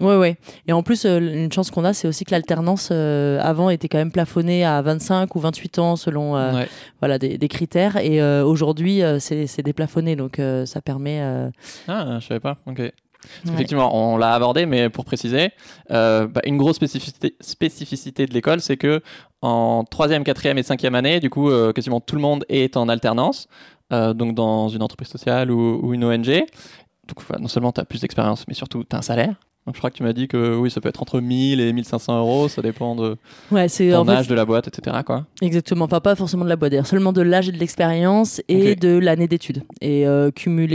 Oui, 0.00 0.14
oui. 0.14 0.34
Et 0.66 0.72
en 0.72 0.82
plus, 0.82 1.04
euh, 1.04 1.18
une 1.18 1.52
chance 1.52 1.70
qu'on 1.70 1.84
a, 1.84 1.92
c'est 1.92 2.08
aussi 2.08 2.24
que 2.24 2.30
l'alternance 2.30 2.88
euh, 2.90 3.38
avant 3.42 3.68
était 3.70 3.88
quand 3.88 3.98
même 3.98 4.12
plafonnée 4.12 4.64
à 4.64 4.80
25 4.80 5.34
ou 5.36 5.40
28 5.40 5.78
ans 5.78 5.96
selon 5.96 6.36
euh, 6.36 6.64
voilà, 7.00 7.18
des, 7.18 7.48
critères. 7.48 7.96
Et 7.98 8.22
aujourd'hui, 8.42 9.02
c'est 9.18 9.62
déplafonné. 9.62 10.16
Donc 10.16 10.40
ça 10.64 10.80
permet. 10.80 11.20
Ah, 11.88 12.18
je 12.20 12.26
savais 12.26 12.40
pas. 12.40 12.56
Ok. 12.66 12.80
Effectivement, 13.46 13.94
on 13.94 14.16
l'a 14.16 14.32
abordé, 14.32 14.64
mais 14.64 14.88
pour 14.88 15.04
préciser, 15.04 15.50
bah, 15.88 16.28
une 16.44 16.56
grosse 16.56 16.76
spécificité, 16.76 17.36
spécificité 17.40 18.26
de 18.26 18.32
l'école, 18.32 18.60
c'est 18.60 18.76
que 18.76 19.02
en 19.42 19.84
troisième, 19.84 20.24
quatrième 20.24 20.58
et 20.58 20.62
cinquième 20.62 20.94
année, 20.94 21.20
du 21.20 21.28
coup, 21.28 21.50
quasiment 21.74 22.00
tout 22.00 22.14
le 22.14 22.22
monde 22.22 22.44
est 22.48 22.76
en 22.76 22.88
alternance, 22.88 23.48
donc 23.90 24.34
dans 24.34 24.68
une 24.68 24.82
entreprise 24.82 25.08
sociale 25.08 25.50
ou, 25.50 25.80
ou 25.82 25.92
une 25.92 26.04
ONG. 26.04 26.44
Donc, 27.08 27.40
non 27.40 27.48
seulement 27.48 27.72
tu 27.72 27.80
as 27.80 27.84
plus 27.84 28.00
d'expérience, 28.00 28.46
mais 28.46 28.54
surtout 28.54 28.84
tu 28.84 28.94
as 28.94 29.00
un 29.00 29.02
salaire. 29.02 29.34
Je 29.66 29.78
crois 29.78 29.90
que 29.90 29.96
tu 29.96 30.02
m'as 30.02 30.12
dit 30.12 30.26
que 30.26 30.56
oui, 30.56 30.70
ça 30.70 30.80
peut 30.80 30.88
être 30.88 31.02
entre 31.02 31.20
1000 31.20 31.60
et 31.60 31.72
1500 31.72 32.18
euros, 32.18 32.48
ça 32.48 32.62
dépend 32.62 32.96
de 32.96 33.16
ouais, 33.52 33.68
ton 33.68 34.08
âge 34.08 34.26
de 34.26 34.34
la 34.34 34.44
boîte, 34.44 34.68
etc. 34.68 34.96
Quoi. 35.04 35.26
Exactement, 35.42 35.84
enfin 35.84 36.00
pas 36.00 36.16
forcément 36.16 36.44
de 36.44 36.48
la 36.48 36.56
boîte 36.56 36.72
d'ailleurs, 36.72 36.86
seulement 36.86 37.12
de 37.12 37.22
l'âge 37.22 37.48
et 37.48 37.52
de 37.52 37.58
l'expérience 37.58 38.40
et 38.48 38.74
de 38.74 38.96
l'année 38.96 39.28
d'études. 39.28 39.62
Et 39.80 40.06
euh, 40.06 40.30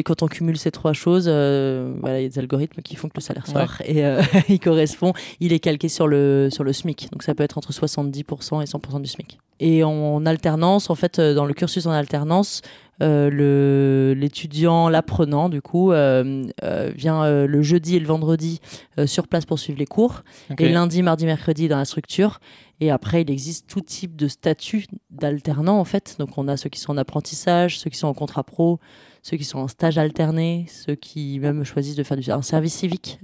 quand 0.06 0.24
on 0.24 0.28
cumule 0.28 0.58
ces 0.58 0.72
trois 0.72 0.94
choses, 0.94 1.26
euh, 1.28 1.94
voilà, 2.00 2.20
il 2.20 2.24
y 2.24 2.26
a 2.26 2.30
des 2.30 2.40
algorithmes 2.40 2.82
qui 2.82 2.96
font 2.96 3.10
que 3.10 3.16
le 3.16 3.22
salaire 3.22 3.48
sort 3.48 3.82
et 3.86 4.06
euh, 4.06 4.22
il 4.50 4.60
correspond, 4.60 5.14
il 5.40 5.52
est 5.52 5.60
calqué 5.60 5.90
sur 5.90 6.08
le, 6.08 6.50
sur 6.52 6.64
le 6.64 6.72
SMIC. 6.72 7.10
Donc 7.12 7.24
ça 7.24 7.34
peut 7.34 7.44
être 7.44 7.58
entre 7.58 7.72
70% 7.72 8.62
et 8.62 8.66
100% 8.66 9.02
du 9.02 9.08
SMIC. 9.08 9.40
Et 9.60 9.84
en 9.84 10.26
alternance, 10.26 10.90
en 10.90 10.96
fait, 10.96 11.20
dans 11.20 11.46
le 11.46 11.54
cursus 11.54 11.86
en 11.86 11.92
alternance, 11.92 12.62
euh, 13.02 14.16
l'étudiant, 14.16 14.88
l'apprenant, 14.90 15.50
du 15.50 15.62
coup, 15.62 15.92
euh, 15.92 16.44
euh, 16.64 16.92
vient 16.96 17.46
le 17.46 17.62
jeudi 17.62 17.96
et 17.96 18.00
le 18.00 18.08
vendredi 18.08 18.60
sur 19.06 19.28
place 19.28 19.46
pour 19.46 19.60
suivre 19.60 19.80
les 19.80 19.86
cours, 19.86 20.24
et 20.58 20.70
lundi, 20.70 21.02
mardi, 21.02 21.26
mercredi 21.26 21.68
dans 21.68 21.78
la 21.78 21.86
structure. 21.86 22.40
Et 22.82 22.92
après, 22.92 23.22
il 23.22 23.32
existe 23.32 23.68
tout 23.68 23.82
type 23.82 24.16
de 24.16 24.28
statut 24.28 24.86
d'alternant, 25.10 25.80
en 25.80 25.86
fait. 25.86 26.16
Donc, 26.20 26.38
on 26.38 26.48
a 26.48 26.58
ceux 26.58 26.70
qui 26.70 26.80
sont 26.80 26.92
en 26.92 26.98
apprentissage, 26.98 27.80
ceux 27.80 27.90
qui 27.90 27.98
sont 27.98 28.08
en 28.08 28.14
contrat 28.14 28.44
pro, 28.44 28.80
ceux 29.24 29.38
qui 29.38 29.46
sont 29.46 29.60
en 29.60 29.68
stage 29.68 29.98
alterné, 29.98 30.66
ceux 30.70 30.96
qui 30.96 31.40
même 31.40 31.64
choisissent 31.64 31.96
de 31.96 32.04
faire 32.04 32.18
du, 32.18 32.30
un 32.30 32.42
service 32.42 32.74
civique. 32.74 33.20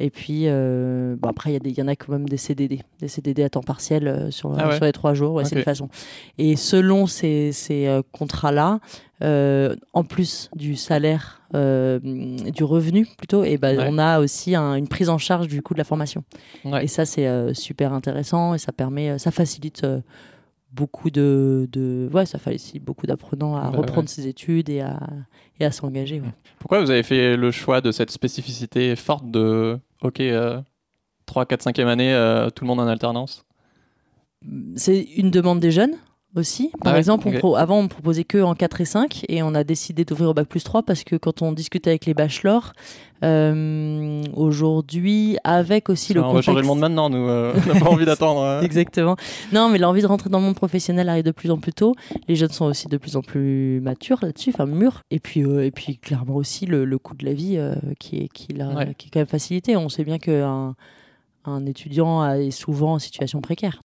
Et 0.00 0.08
puis, 0.08 0.44
euh, 0.46 1.14
bon, 1.16 1.28
après, 1.28 1.52
il 1.52 1.66
y, 1.66 1.78
y, 1.78 1.82
en 1.82 1.86
a 1.86 1.94
quand 1.94 2.10
même 2.10 2.26
des 2.26 2.38
CDD, 2.38 2.80
des 3.00 3.08
CDD 3.08 3.42
à 3.42 3.50
temps 3.50 3.62
partiel 3.62 4.08
euh, 4.08 4.30
sur, 4.30 4.58
ah 4.58 4.74
sur 4.74 4.86
les 4.86 4.92
trois 4.92 5.12
jours. 5.12 5.34
Ouais, 5.34 5.44
C'est 5.44 5.56
une 5.56 5.62
façon. 5.62 5.90
Et 6.38 6.56
selon 6.56 7.06
ces, 7.06 7.52
ces 7.52 7.86
euh, 7.86 8.00
contrats-là, 8.10 8.80
en 9.92 10.04
plus 10.04 10.50
du 10.56 10.74
salaire, 10.74 11.42
du 11.52 12.64
revenu 12.64 13.06
plutôt, 13.18 13.44
et 13.44 13.58
ben, 13.58 13.78
on 13.90 13.98
a 13.98 14.20
aussi 14.20 14.56
une 14.56 14.88
prise 14.88 15.10
en 15.10 15.18
charge 15.18 15.48
du 15.48 15.60
coût 15.60 15.74
de 15.74 15.78
la 15.78 15.84
formation. 15.84 16.24
Et 16.80 16.86
ça, 16.86 17.04
c'est 17.04 17.52
super 17.52 17.92
intéressant 17.92 18.54
et 18.54 18.58
ça 18.58 18.72
permet, 18.72 19.18
ça 19.18 19.30
facilite 19.30 19.84
beaucoup 20.72 21.10
de, 21.10 21.68
de, 21.72 22.08
ouais 22.12 22.26
ça 22.26 22.38
facilite 22.38 22.84
beaucoup 22.84 23.04
d'apprenants 23.04 23.56
à 23.56 23.72
bah 23.72 23.78
reprendre 23.78 24.08
ses 24.08 24.28
études 24.28 24.68
et 24.68 24.80
à, 24.80 25.00
et 25.58 25.64
à 25.64 25.72
s'engager 25.72 26.22
pourquoi 26.60 26.80
vous 26.80 26.90
avez 26.92 27.02
fait 27.02 27.36
le 27.36 27.50
choix 27.50 27.80
de 27.80 27.90
cette 27.90 28.12
spécificité 28.12 28.94
forte 28.94 29.28
de 29.28 29.80
ok 30.02 30.22
3, 31.30 31.46
4, 31.46 31.62
5e 31.62 31.86
année 31.86 32.12
euh, 32.12 32.50
tout 32.50 32.64
le 32.64 32.68
monde 32.68 32.80
en 32.80 32.88
alternance. 32.88 33.44
C'est 34.74 35.00
une 35.00 35.30
demande 35.30 35.60
des 35.60 35.70
jeunes? 35.70 35.96
Aussi. 36.36 36.70
Par 36.82 36.94
ah 36.94 36.98
exemple, 36.98 37.28
avant, 37.56 37.78
on 37.78 37.88
proposait 37.88 38.24
que 38.24 38.42
en 38.42 38.54
4 38.54 38.80
et 38.80 38.84
5 38.84 39.24
et 39.28 39.42
on 39.42 39.54
a 39.54 39.64
décidé 39.64 40.04
d'ouvrir 40.04 40.30
au 40.30 40.34
bac 40.34 40.46
plus 40.46 40.62
3 40.62 40.82
parce 40.82 41.04
que 41.04 41.16
quand 41.16 41.42
on 41.42 41.52
discute 41.52 41.86
avec 41.86 42.06
les 42.06 42.14
bachelors, 42.14 42.72
euh, 43.22 44.22
aujourd'hui, 44.34 45.36
avec 45.44 45.90
aussi 45.90 46.14
le 46.14 46.22
on 46.22 46.32
va 46.32 46.42
changer 46.42 46.60
le 46.60 46.66
monde 46.66 46.78
maintenant, 46.78 47.10
nous. 47.10 47.28
Euh, 47.28 47.52
on 47.70 47.74
n'a 47.74 47.80
pas 47.80 47.90
envie 47.90 48.04
d'attendre. 48.06 48.42
Hein. 48.42 48.60
Exactement. 48.62 49.16
Non, 49.52 49.68
mais 49.68 49.78
l'envie 49.78 50.02
de 50.02 50.06
rentrer 50.06 50.30
dans 50.30 50.38
le 50.38 50.44
monde 50.44 50.54
professionnel 50.54 51.08
arrive 51.08 51.24
de 51.24 51.32
plus 51.32 51.50
en 51.50 51.58
plus 51.58 51.72
tôt. 51.72 51.94
Les 52.28 52.36
jeunes 52.36 52.50
sont 52.50 52.66
aussi 52.66 52.88
de 52.88 52.96
plus 52.96 53.16
en 53.16 53.22
plus 53.22 53.80
matures 53.80 54.18
là-dessus, 54.22 54.50
enfin 54.54 54.66
mûrs. 54.66 55.02
Et 55.10 55.18
puis, 55.18 55.44
euh, 55.44 55.66
et 55.66 55.70
puis 55.70 55.98
clairement 55.98 56.36
aussi 56.36 56.66
le, 56.66 56.84
le, 56.84 56.98
coût 56.98 57.14
de 57.14 57.26
la 57.26 57.32
vie 57.32 57.58
qui, 57.98 58.18
est, 58.18 58.28
qui, 58.28 58.46
qui 58.46 58.52
est 58.54 59.10
quand 59.12 59.20
même 59.20 59.26
facilité. 59.26 59.76
On 59.76 59.88
sait 59.88 60.04
bien 60.04 60.18
qu'un 60.18 60.74
un 61.46 61.64
étudiant 61.66 62.26
est 62.34 62.50
souvent 62.50 62.94
en 62.94 62.98
situation 62.98 63.40
précaire. 63.40 63.80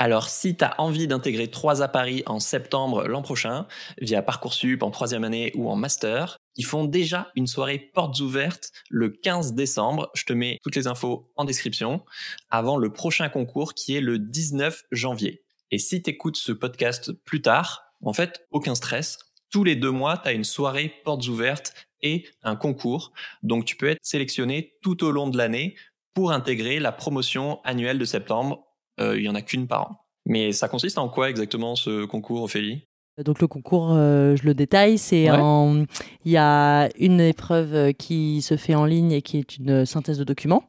Alors, 0.00 0.28
si 0.28 0.56
tu 0.56 0.64
as 0.64 0.80
envie 0.80 1.08
d'intégrer 1.08 1.48
3 1.48 1.82
à 1.82 1.88
Paris 1.88 2.22
en 2.26 2.38
septembre 2.38 3.08
l'an 3.08 3.20
prochain, 3.20 3.66
via 4.00 4.22
Parcoursup 4.22 4.84
en 4.84 4.92
troisième 4.92 5.24
année 5.24 5.50
ou 5.56 5.68
en 5.68 5.74
master, 5.74 6.38
ils 6.54 6.64
font 6.64 6.84
déjà 6.84 7.32
une 7.34 7.48
soirée 7.48 7.90
portes 7.92 8.20
ouvertes 8.20 8.70
le 8.90 9.08
15 9.08 9.54
décembre. 9.54 10.08
Je 10.14 10.24
te 10.24 10.32
mets 10.32 10.60
toutes 10.62 10.76
les 10.76 10.86
infos 10.86 11.32
en 11.34 11.44
description 11.44 12.04
avant 12.48 12.76
le 12.76 12.92
prochain 12.92 13.28
concours 13.28 13.74
qui 13.74 13.96
est 13.96 14.00
le 14.00 14.20
19 14.20 14.84
janvier. 14.92 15.42
Et 15.72 15.78
si 15.78 16.00
tu 16.00 16.10
écoutes 16.10 16.36
ce 16.36 16.52
podcast 16.52 17.10
plus 17.24 17.42
tard, 17.42 17.82
en 18.00 18.12
fait, 18.12 18.46
aucun 18.52 18.76
stress. 18.76 19.18
Tous 19.50 19.64
les 19.64 19.74
deux 19.74 19.90
mois, 19.90 20.16
tu 20.18 20.28
as 20.28 20.32
une 20.32 20.44
soirée 20.44 20.92
portes 21.04 21.26
ouvertes 21.26 21.74
et 22.02 22.24
un 22.44 22.54
concours. 22.54 23.12
Donc, 23.42 23.64
tu 23.64 23.76
peux 23.76 23.88
être 23.88 23.98
sélectionné 24.02 24.74
tout 24.80 25.02
au 25.02 25.10
long 25.10 25.26
de 25.26 25.36
l'année 25.36 25.74
pour 26.14 26.30
intégrer 26.30 26.78
la 26.78 26.92
promotion 26.92 27.60
annuelle 27.64 27.98
de 27.98 28.04
septembre 28.04 28.67
il 29.00 29.22
y 29.22 29.28
en 29.28 29.34
a 29.34 29.42
qu'une 29.42 29.66
par 29.66 29.82
an. 29.82 30.04
Mais 30.26 30.52
ça 30.52 30.68
consiste 30.68 30.98
en 30.98 31.08
quoi 31.08 31.30
exactement 31.30 31.74
ce 31.74 32.04
concours, 32.04 32.42
Ophélie? 32.42 32.82
Donc 33.24 33.40
le 33.40 33.48
concours, 33.48 33.94
euh, 33.94 34.36
je 34.36 34.44
le 34.44 34.54
détaille, 34.54 34.96
c'est 34.96 35.24
il 35.24 36.30
y 36.30 36.36
a 36.36 36.88
une 36.98 37.20
épreuve 37.20 37.74
euh, 37.74 37.92
qui 37.92 38.42
se 38.42 38.56
fait 38.56 38.76
en 38.76 38.84
ligne 38.84 39.10
et 39.10 39.22
qui 39.22 39.38
est 39.38 39.56
une 39.56 39.84
synthèse 39.84 40.18
de 40.18 40.24
documents. 40.24 40.62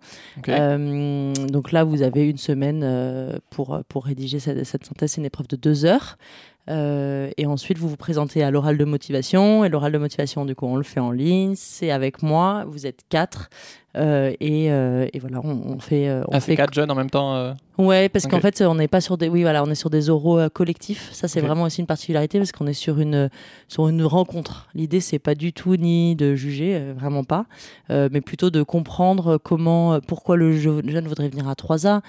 donc 0.47 1.71
là, 1.71 1.83
vous 1.83 2.01
avez 2.01 2.27
une 2.27 2.37
semaine 2.37 3.39
pour 3.51 3.79
pour 3.87 4.05
rédiger 4.05 4.39
cette, 4.39 4.63
cette 4.63 4.85
synthèse, 4.85 5.11
c'est 5.11 5.21
une 5.21 5.25
épreuve 5.25 5.47
de 5.47 5.57
deux 5.57 5.85
heures. 5.85 6.17
Et 6.67 7.45
ensuite, 7.47 7.79
vous 7.79 7.89
vous 7.89 7.97
présentez 7.97 8.43
à 8.43 8.51
l'oral 8.51 8.77
de 8.77 8.85
motivation. 8.85 9.65
Et 9.65 9.69
l'oral 9.69 9.91
de 9.91 9.97
motivation, 9.97 10.45
du 10.45 10.53
coup, 10.53 10.67
on 10.67 10.75
le 10.75 10.83
fait 10.83 10.99
en 10.99 11.11
ligne. 11.11 11.53
C'est 11.55 11.89
avec 11.89 12.21
moi. 12.21 12.65
Vous 12.67 12.85
êtes 12.85 13.01
quatre. 13.09 13.49
Euh, 13.97 14.33
et, 14.39 14.71
euh, 14.71 15.07
et, 15.13 15.19
voilà, 15.19 15.41
on, 15.43 15.79
fait. 15.79 16.07
Euh, 16.07 16.23
on 16.27 16.33
ah, 16.33 16.39
fait 16.39 16.55
quatre 16.55 16.73
jeunes 16.73 16.91
en 16.91 16.95
même 16.95 17.09
temps. 17.09 17.55
Ouais, 17.77 18.09
parce 18.09 18.27
qu'en 18.27 18.39
fait, 18.39 18.61
on 18.61 18.75
n'est 18.75 18.87
pas 18.87 19.01
sur 19.01 19.17
des. 19.17 19.29
Oui, 19.29 19.41
voilà, 19.41 19.63
on 19.63 19.67
est 19.67 19.75
sur 19.75 19.89
des 19.89 20.09
oraux 20.09 20.49
collectifs. 20.49 21.09
Ça, 21.11 21.27
c'est 21.27 21.41
vraiment 21.41 21.63
aussi 21.63 21.79
une 21.81 21.87
particularité 21.87 22.37
parce 22.37 22.51
qu'on 22.51 22.67
est 22.67 22.73
sur 22.73 22.99
une 22.99 23.29
sur 23.67 23.87
une 23.87 24.03
rencontre. 24.03 24.67
L'idée, 24.75 24.99
c'est 24.99 25.17
pas 25.17 25.33
du 25.33 25.53
tout 25.53 25.75
ni 25.75 26.15
de 26.15 26.35
juger, 26.35 26.91
vraiment 26.93 27.23
pas, 27.23 27.45
mais 27.89 28.21
plutôt 28.21 28.49
de 28.49 28.61
comprendre 28.63 29.37
comment, 29.37 29.99
pourquoi 30.01 30.35
le 30.35 30.51
jeune 30.51 31.07
voudrait 31.07 31.29
venir 31.29 31.47
à 31.47 31.53
3A, 31.53 32.01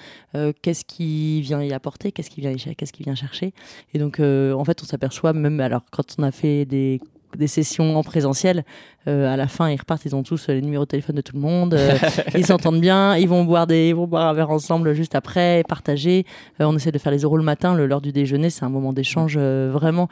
qu'est-ce 0.61 0.85
qui 0.85 1.41
vient 1.41 1.63
y 1.63 1.73
apporter, 1.73 2.11
qu'est-ce 2.11 2.29
qui 2.29 2.41
vient, 2.41 2.53
qu'est-ce 2.53 2.93
qui 2.93 3.03
vient 3.03 3.15
chercher. 3.15 3.53
Et 3.93 3.99
donc, 3.99 4.19
en 4.55 4.63
fait, 4.65 4.81
on 4.81 4.85
s'aperçoit 4.85 5.33
même 5.33 5.59
alors 5.59 5.83
quand 5.91 6.15
on 6.17 6.23
a 6.23 6.31
fait 6.31 6.65
des 6.65 6.99
des 7.37 7.47
sessions 7.47 7.97
en 7.97 8.03
présentiel. 8.03 8.63
Euh, 9.07 9.31
à 9.31 9.35
la 9.35 9.47
fin, 9.47 9.69
ils 9.69 9.77
repartent, 9.77 10.05
ils 10.05 10.15
ont 10.15 10.23
tous 10.23 10.47
les 10.47 10.61
numéros 10.61 10.83
de 10.85 10.89
téléphone 10.89 11.15
de 11.15 11.21
tout 11.21 11.35
le 11.35 11.41
monde. 11.41 11.73
Euh, 11.73 11.97
ils 12.35 12.45
s'entendent 12.45 12.79
bien. 12.79 13.17
Ils 13.17 13.27
vont 13.27 13.43
boire 13.43 13.67
des, 13.67 13.89
ils 13.89 13.95
vont 13.95 14.07
boire 14.07 14.27
un 14.27 14.33
verre 14.33 14.51
ensemble 14.51 14.93
juste 14.93 15.15
après, 15.15 15.63
partager. 15.67 16.25
Euh, 16.59 16.65
on 16.65 16.75
essaie 16.75 16.91
de 16.91 16.99
faire 16.99 17.11
les 17.11 17.25
oraux 17.25 17.37
le 17.37 17.43
matin, 17.43 17.75
l'heure 17.75 18.01
du 18.01 18.11
déjeuner. 18.11 18.49
C'est 18.49 18.63
un 18.63 18.69
moment 18.69 18.93
d'échange 18.93 19.37
vraiment. 19.37 20.07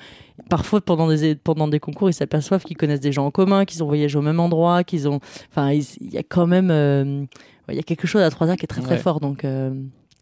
Parfois, 0.50 0.82
pendant 0.82 1.08
des 1.08 1.36
pendant 1.36 1.68
des 1.68 1.80
concours, 1.80 2.10
ils 2.10 2.13
s'aperçoivent 2.13 2.63
qu'ils 2.63 2.78
connaissent 2.78 3.00
des 3.00 3.12
gens 3.12 3.26
en 3.26 3.32
commun, 3.32 3.65
qu'ils 3.65 3.84
ont 3.84 3.88
voyagé 3.88 4.18
au 4.18 4.22
même 4.22 4.39
endroit, 4.39 4.84
qu'ils 4.84 5.08
ont. 5.08 5.20
Enfin, 5.52 5.72
il 5.72 6.13
y 6.13 6.18
a 6.18 6.24
quand 6.24 6.48
même. 6.48 7.28
Il 7.70 7.76
y 7.76 7.80
a 7.80 7.84
quelque 7.84 8.08
chose 8.08 8.22
à 8.22 8.30
3 8.30 8.50
a 8.50 8.58
qui 8.58 8.63
est 8.63 8.68
très 8.68 8.82
très 8.82 8.98
fort. 8.98 9.20
Donc 9.20 9.46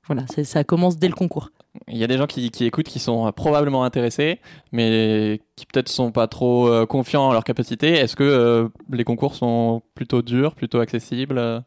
voilà, 0.08 0.24
ça 0.44 0.64
commence 0.64 0.98
dès 0.98 1.08
le 1.08 1.16
concours. 1.16 1.52
Il 1.88 1.98
y 1.98 2.04
a 2.04 2.08
des 2.08 2.18
gens 2.18 2.28
qui, 2.28 2.52
écoutent 2.62 2.88
qui 2.88 3.00
sont 3.00 3.32
probablement 3.32 3.84
intéressés, 3.84 4.40
mais 4.72 5.42
qui 5.56 5.66
peut-être 5.66 5.90
sont 5.90 6.12
pas 6.12 6.28
trop 6.28 6.68
euh, 6.68 6.86
confiants 6.86 7.28
en 7.28 7.34
leur 7.34 7.44
capacité. 7.44 7.94
Est-ce 7.94 8.16
que 8.16 8.24
euh, 8.24 8.68
les 8.92 9.04
concours 9.04 9.36
sont 9.36 9.82
plutôt 9.96 10.22
durs, 10.22 10.56
plutôt 10.56 10.80
accessibles 10.80 11.64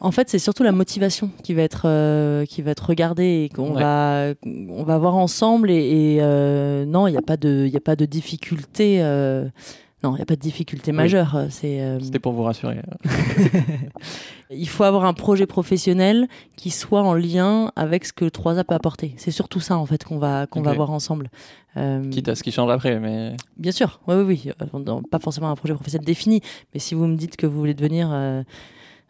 en 0.00 0.12
fait, 0.12 0.28
c'est 0.28 0.38
surtout 0.38 0.62
la 0.62 0.70
motivation 0.70 1.28
qui 1.42 1.54
va 1.54 1.62
être 1.62 1.82
euh, 1.86 2.44
qui 2.44 2.62
va 2.62 2.70
être 2.70 2.86
regardée 2.86 3.42
et 3.42 3.48
qu'on 3.48 3.72
va 3.72 4.32
on 4.46 4.84
va 4.84 4.96
voir 4.96 5.16
ensemble 5.16 5.72
et, 5.72 6.20
non, 6.86 7.08
il 7.08 7.10
n'y 7.10 7.16
a 7.16 7.22
pas 7.22 7.36
de 7.36 7.66
il 7.66 7.76
a 7.76 7.80
pas 7.80 7.96
de 7.96 8.04
difficulté 8.04 9.02
non, 10.04 10.12
il 10.12 10.16
n'y 10.16 10.22
a 10.22 10.26
pas 10.26 10.36
de 10.36 10.40
difficulté 10.40 10.92
majeure. 10.92 11.34
Euh, 11.34 11.48
euh, 11.64 11.98
C'était 12.00 12.20
pour 12.20 12.32
vous 12.32 12.44
rassurer. 12.44 12.80
il 14.50 14.68
faut 14.68 14.84
avoir 14.84 15.04
un 15.04 15.12
projet 15.12 15.46
professionnel 15.46 16.28
qui 16.56 16.70
soit 16.70 17.02
en 17.02 17.14
lien 17.14 17.72
avec 17.74 18.04
ce 18.04 18.12
que 18.12 18.24
le 18.24 18.30
3A 18.30 18.64
peut 18.64 18.74
apporter. 18.74 19.14
C'est 19.16 19.32
surtout 19.32 19.60
ça 19.60 19.76
en 19.76 19.86
fait 19.86 20.04
qu'on 20.04 20.18
va 20.18 20.46
qu'on 20.46 20.62
va 20.62 20.72
voir 20.72 20.90
ensemble. 20.90 21.30
Euh... 21.76 22.08
Quitte 22.10 22.28
à 22.28 22.36
ce 22.36 22.44
qui 22.44 22.52
change 22.52 22.70
après, 22.70 23.00
mais. 23.00 23.36
Bien 23.56 23.72
sûr, 23.72 24.00
oui, 24.06 24.14
oui, 24.16 24.40
oui. 24.46 25.00
Pas 25.10 25.18
forcément 25.18 25.50
un 25.50 25.56
projet 25.56 25.74
professionnel 25.74 26.06
défini, 26.06 26.42
mais 26.72 26.80
si 26.80 26.94
vous 26.94 27.06
me 27.06 27.16
dites 27.16 27.36
que 27.36 27.46
vous 27.46 27.58
voulez 27.58 27.74
devenir 27.74 28.10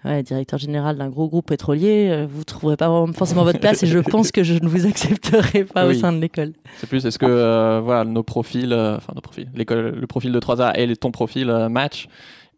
ouais, 0.05 0.23
directeur 0.23 0.59
général 0.59 0.97
d'un 0.97 1.09
gros 1.09 1.29
groupe 1.29 1.47
pétrolier, 1.47 2.09
euh, 2.11 2.27
vous 2.29 2.41
ne 2.41 2.45
trouverez 2.45 2.77
pas 2.77 3.05
forcément 3.15 3.45
votre 3.45 3.61
place 3.61 3.83
et 3.83 3.87
je 3.87 3.99
pense 4.11 4.31
que 4.31 4.45
je 4.45 4.55
ne 4.55 4.69
vous 4.69 4.87
accepterai 4.87 5.65
pas 5.65 5.87
au 5.87 5.95
sein 5.95 6.13
de 6.13 6.19
l'école. 6.19 6.53
C'est 6.79 6.89
plus, 6.89 7.05
est-ce 7.05 7.19
que 7.19 7.27
euh, 7.27 7.81
voilà, 7.83 8.05
nos 8.05 8.23
profils, 8.23 8.73
euh, 8.73 8.97
enfin 8.97 9.13
nos 9.15 9.21
profils, 9.21 9.49
le 9.55 10.07
profil 10.07 10.33
de 10.33 10.41
3A 10.41 10.79
et 10.79 10.97
ton 10.97 11.11
profil 11.11 11.69
match 11.71 12.09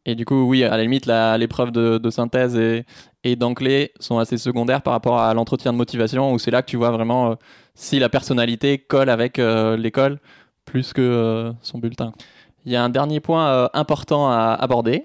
et 0.07 0.15
du 0.15 0.25
coup, 0.25 0.45
oui, 0.49 0.65
à 0.65 0.71
la 0.79 0.83
limite, 0.83 1.05
l'épreuve 1.07 1.73
de, 1.73 1.99
de, 1.99 2.11
synthèse 2.11 2.57
et, 2.57 2.87
et 3.23 3.37
d'anglais 3.37 3.93
sont 4.01 4.19
assez 4.19 4.39
secondaires 4.39 4.81
par 4.81 4.95
rapport 4.95 5.19
à 5.19 5.35
l'entretien 5.35 5.75
de 5.75 5.77
motivation, 5.77 6.33
où 6.33 6.39
c'est 6.39 6.51
là 6.51 6.63
que 6.63 6.71
tu 6.71 6.79
vois 6.79 6.91
vraiment 6.91 7.37
si 7.75 7.99
la 7.99 8.09
personnalité 8.09 8.79
colle 8.79 9.11
avec 9.11 9.37
l'école 9.37 10.19
plus 10.65 10.95
que 10.95 11.53
son 11.61 11.79
bulletin. 11.79 12.13
Il 12.65 12.73
y 12.73 12.77
a 12.77 12.83
un 12.83 12.89
dernier 12.89 13.21
point 13.21 13.69
important 13.75 14.31
à 14.31 14.57
aborder. 14.59 15.05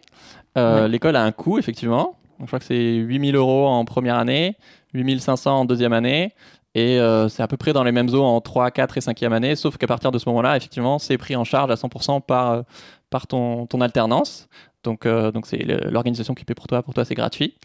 L'école 0.56 1.18
a 1.18 1.24
un 1.24 1.34
coût, 1.34 1.60
effectivement 1.60 2.16
je 2.40 2.46
crois 2.46 2.60
que 2.60 2.66
c'est 2.66 2.96
8000 2.96 3.36
euros 3.36 3.68
en 3.68 3.86
première 3.86 4.16
année, 4.16 4.56
8500 4.94 5.60
en 5.60 5.66
deuxième 5.66 5.94
année. 5.94 6.34
Et 6.76 7.00
euh, 7.00 7.30
c'est 7.30 7.42
à 7.42 7.48
peu 7.48 7.56
près 7.56 7.72
dans 7.72 7.84
les 7.84 7.94
mêmes 7.94 8.10
eaux 8.14 8.22
en 8.22 8.42
3, 8.42 8.70
4 8.70 8.98
et 8.98 9.00
5e 9.00 9.32
année, 9.32 9.56
sauf 9.56 9.78
qu'à 9.78 9.88
partir 9.88 10.12
de 10.12 10.20
ce 10.20 10.28
moment-là, 10.28 10.58
effectivement, 10.58 11.00
c'est 11.00 11.18
pris 11.18 11.36
en 11.38 11.46
charge 11.46 11.72
à 11.72 11.76
100% 11.76 12.22
par, 12.22 12.52
euh, 12.52 12.62
par 13.10 13.28
ton, 13.28 13.66
ton 13.66 13.80
alternance. 13.80 14.50
Donc, 14.84 15.06
euh, 15.06 15.32
donc 15.32 15.48
c'est 15.48 15.64
l'organisation 15.90 16.34
qui 16.34 16.44
paie 16.44 16.54
pour 16.54 16.68
toi, 16.68 16.84
pour 16.84 16.94
toi 16.94 17.06
c'est 17.06 17.16
gratuit. 17.16 17.56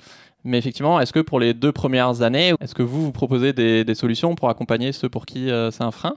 Mais 0.44 0.58
effectivement, 0.58 1.00
est-ce 1.00 1.12
que 1.12 1.18
pour 1.18 1.40
les 1.40 1.54
deux 1.54 1.72
premières 1.72 2.22
années, 2.22 2.54
est-ce 2.60 2.74
que 2.74 2.84
vous, 2.84 3.02
vous 3.02 3.12
proposez 3.12 3.52
des, 3.52 3.84
des 3.84 3.94
solutions 3.94 4.36
pour 4.36 4.48
accompagner 4.48 4.92
ceux 4.92 5.08
pour 5.08 5.26
qui 5.26 5.50
c'est 5.70 5.82
un 5.82 5.90
frein? 5.90 6.14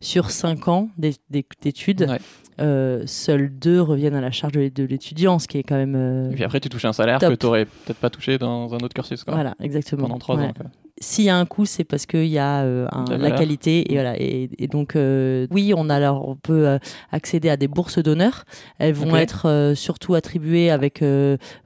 Sur 0.00 0.30
5 0.30 0.68
ans 0.68 0.88
d'études, 0.98 2.18
euh, 2.60 3.02
seuls 3.06 3.50
deux 3.50 3.80
reviennent 3.80 4.14
à 4.14 4.20
la 4.20 4.30
charge 4.30 4.52
de, 4.52 4.84
l'étudiant, 4.84 5.38
ce 5.38 5.48
qui 5.48 5.58
est 5.58 5.62
quand 5.62 5.76
même. 5.76 5.94
Euh, 5.96 6.30
et 6.30 6.34
puis 6.34 6.44
après, 6.44 6.60
tu 6.60 6.68
touches 6.68 6.84
un 6.84 6.92
salaire 6.92 7.18
que 7.18 7.34
tu 7.34 7.46
n'aurais 7.46 7.64
peut-être 7.64 7.98
pas 7.98 8.10
touché 8.10 8.38
dans 8.38 8.74
un 8.74 8.78
autre 8.78 8.94
cursus. 8.94 9.24
Quoi. 9.24 9.34
Voilà, 9.34 9.54
exactement. 9.60 10.02
Pendant 10.02 10.18
trois 10.18 10.36
ans. 10.36 10.52
S'il 11.00 11.24
y 11.24 11.28
a 11.28 11.36
un 11.36 11.44
coût, 11.44 11.66
c'est 11.66 11.82
parce 11.82 12.06
qu'il 12.06 12.26
y 12.26 12.38
a 12.38 12.62
euh, 12.62 12.86
la, 13.08 13.32
qualité 13.32 13.92
et 13.92 13.94
voilà. 13.94 14.14
Et, 14.16 14.48
donc 14.70 14.96
oui, 15.50 15.72
on 15.76 15.90
a 15.90 15.96
alors 15.96 16.28
on 16.28 16.36
peut 16.36 16.78
accéder 17.10 17.50
à 17.50 17.56
des 17.56 17.66
bourses 17.66 17.98
d'honneur. 17.98 18.44
Elles 18.78 18.94
vont 18.94 19.16
être 19.16 19.72
surtout 19.74 20.14
attribuées 20.14 20.70
avec 20.70 21.04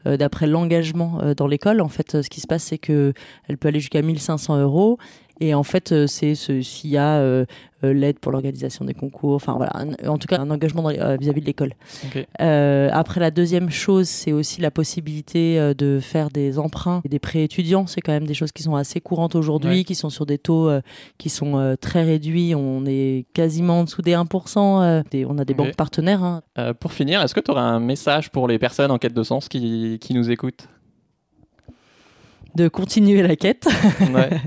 d'après 0.07 0.47
l'engagement 0.47 1.21
dans 1.37 1.47
l'école. 1.47 1.83
En 1.83 1.89
fait, 1.89 2.23
ce 2.23 2.29
qui 2.31 2.41
se 2.41 2.47
passe, 2.47 2.65
c'est 2.65 2.79
que 2.79 3.13
elle 3.49 3.59
peut 3.59 3.69
aller 3.69 3.81
jusqu'à 3.81 4.01
1500 4.01 4.61
euros 4.61 4.99
et 5.41 5.55
en 5.55 5.63
fait, 5.63 6.07
c'est 6.07 6.35
s'il 6.35 6.91
y 6.91 6.97
a 6.97 7.19
euh, 7.19 7.45
l'aide 7.83 8.19
pour 8.19 8.33
l'organisation 8.33 8.85
des 8.85 8.95
concours, 8.95 9.35
enfin 9.35 9.55
voilà, 9.55 9.73
en 10.07 10.19
tout 10.19 10.27
cas 10.27 10.39
un 10.41 10.51
engagement 10.51 10.89
vis-à-vis 10.89 11.41
de 11.41 11.47
l'école. 11.47 11.73
après, 12.39 13.21
la 13.21 13.31
deuxième 13.31 13.71
chose, 13.71 14.09
c'est 14.09 14.33
aussi 14.33 14.61
la 14.61 14.71
possibilité 14.71 15.75
de 15.77 15.99
faire 16.01 16.31
des 16.31 16.59
emprunts 16.59 17.01
et 17.05 17.09
des 17.09 17.19
prêts 17.19 17.43
étudiants. 17.43 17.87
C'est 17.87 18.01
quand 18.01 18.13
même 18.13 18.27
des 18.27 18.35
choses 18.35 18.53
qui 18.53 18.63
sont 18.63 18.75
assez 18.75 19.01
courantes 19.01 19.35
aujourd'hui, 19.35 19.85
qui 19.85 19.95
sont 19.95 20.11
sur 20.11 20.27
des 20.27 20.39
taux 20.39 20.71
qui 21.19 21.29
sont 21.29 21.77
très 21.81 22.05
réduits. 22.05 22.55
On 22.55 22.85
est 22.87 23.27
quasiment 23.33 23.81
en 23.81 23.85
dessous 23.85 24.03
des 24.03 24.15
1%. 24.15 25.05
Et 25.13 25.25
on 25.25 25.39
a 25.39 25.45
des 25.45 25.55
banques 25.55 25.77
partenaires. 25.77 26.23
Hein. 26.23 26.43
pour 26.81 26.93
finir, 26.93 27.23
est-ce 27.23 27.35
que 27.35 27.41
tu 27.41 27.51
aurais 27.51 27.61
un 27.61 27.81
message 27.81 28.31
pour 28.31 28.49
les 28.49 28.59
personnes 28.59 28.91
en 28.91 28.99
quête 28.99 29.15
de 29.15 29.23
sens 29.23 29.49
qui, 29.49 29.99
qui 30.01 30.15
nous 30.15 30.31
écoutent? 30.31 30.69
De 32.59 32.69
continuer 32.69 33.23
la 33.23 33.37
quête. 33.37 33.69
ouais. 34.13 34.31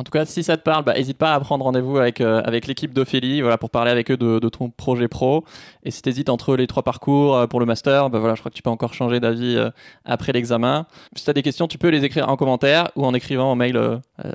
En 0.00 0.04
tout 0.04 0.12
cas, 0.12 0.24
si 0.24 0.44
ça 0.44 0.56
te 0.56 0.62
parle, 0.62 0.84
n'hésite 0.94 1.18
bah, 1.18 1.26
pas 1.26 1.34
à 1.34 1.40
prendre 1.40 1.64
rendez-vous 1.64 1.98
avec, 1.98 2.20
euh, 2.20 2.40
avec 2.44 2.68
l'équipe 2.68 2.94
d'Ophélie 2.94 3.40
voilà, 3.40 3.58
pour 3.58 3.68
parler 3.68 3.90
avec 3.90 4.12
eux 4.12 4.16
de, 4.16 4.38
de 4.38 4.48
ton 4.48 4.70
projet 4.70 5.08
pro. 5.08 5.44
Et 5.82 5.90
si 5.90 6.02
tu 6.02 6.08
hésites 6.08 6.28
entre 6.28 6.54
les 6.54 6.68
trois 6.68 6.84
parcours 6.84 7.34
euh, 7.34 7.46
pour 7.48 7.58
le 7.58 7.66
master, 7.66 8.08
bah, 8.08 8.20
voilà, 8.20 8.36
je 8.36 8.40
crois 8.40 8.50
que 8.52 8.56
tu 8.56 8.62
peux 8.62 8.70
encore 8.70 8.94
changer 8.94 9.18
d'avis 9.18 9.56
euh, 9.56 9.70
après 10.04 10.30
l'examen. 10.30 10.86
Si 11.16 11.24
tu 11.24 11.30
as 11.30 11.32
des 11.32 11.42
questions, 11.42 11.66
tu 11.66 11.78
peux 11.78 11.88
les 11.88 12.04
écrire 12.04 12.28
en 12.28 12.36
commentaire 12.36 12.92
ou 12.94 13.04
en 13.04 13.12
écrivant 13.12 13.50
au 13.50 13.56
mail 13.56 13.76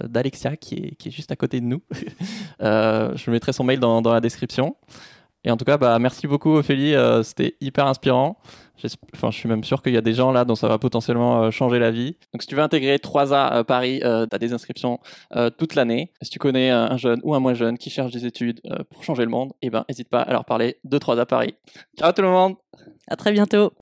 d'Alexia 0.04 0.58
qui 0.58 0.76
est, 0.76 0.96
qui 0.96 1.08
est 1.08 1.12
juste 1.12 1.32
à 1.32 1.38
côté 1.38 1.62
de 1.62 1.66
nous. 1.66 1.82
je 2.60 3.32
mettrai 3.32 3.54
son 3.54 3.64
mail 3.64 3.80
dans, 3.80 4.02
dans 4.02 4.12
la 4.12 4.20
description. 4.20 4.76
Et 5.44 5.52
en 5.52 5.58
tout 5.58 5.66
cas, 5.66 5.78
bah, 5.78 6.00
merci 6.00 6.28
beaucoup 6.28 6.56
Ophélie, 6.56 6.96
c'était 7.24 7.56
hyper 7.60 7.88
inspirant. 7.88 8.38
Enfin, 9.16 9.32
je 9.32 9.38
suis 9.38 9.48
même 9.48 9.64
sûr 9.64 9.82
qu'il 9.82 9.94
y 9.94 9.98
a 9.98 10.02
des 10.02 10.14
gens 10.14 10.32
là 10.32 10.46
dont 10.46 10.56
ça 10.56 10.68
va 10.68 10.78
potentiellement 10.78 11.44
euh, 11.44 11.52
changer 11.52 11.80
la 11.80 11.92
vie. 11.92 12.18
Donc, 12.34 12.42
si 12.42 12.48
tu 12.48 12.56
veux 12.56 12.62
intégrer 12.62 12.98
3A 12.98 13.54
euh, 13.54 13.64
Paris, 13.64 14.02
euh, 14.04 14.26
tu 14.26 14.36
as 14.36 14.40
des 14.40 14.54
inscriptions 14.54 15.00
toute 15.58 15.76
l'année. 15.76 16.12
Si 16.22 16.30
tu 16.30 16.40
connais 16.40 16.70
un 16.70 16.98
jeune 16.98 17.20
ou 17.24 17.36
un 17.36 17.40
moins 17.40 17.54
jeune 17.54 17.78
qui 17.78 17.90
cherche 17.90 18.12
des 18.12 18.26
études 18.26 18.62
pour 18.90 19.04
changer 19.04 19.24
le 19.24 19.30
monde, 19.30 19.54
eh 19.62 19.70
ben, 19.70 19.86
n'hésite 19.90 20.10
pas 20.10 20.22
à 20.22 20.32
leur 20.32 20.46
parler 20.46 20.78
de 20.84 20.98
3A 20.98 21.26
Paris. 21.26 21.56
Ciao 21.98 22.12
tout 22.12 22.22
le 22.22 22.30
monde 22.30 22.56
À 23.08 23.16
très 23.16 23.32
bientôt 23.32 23.74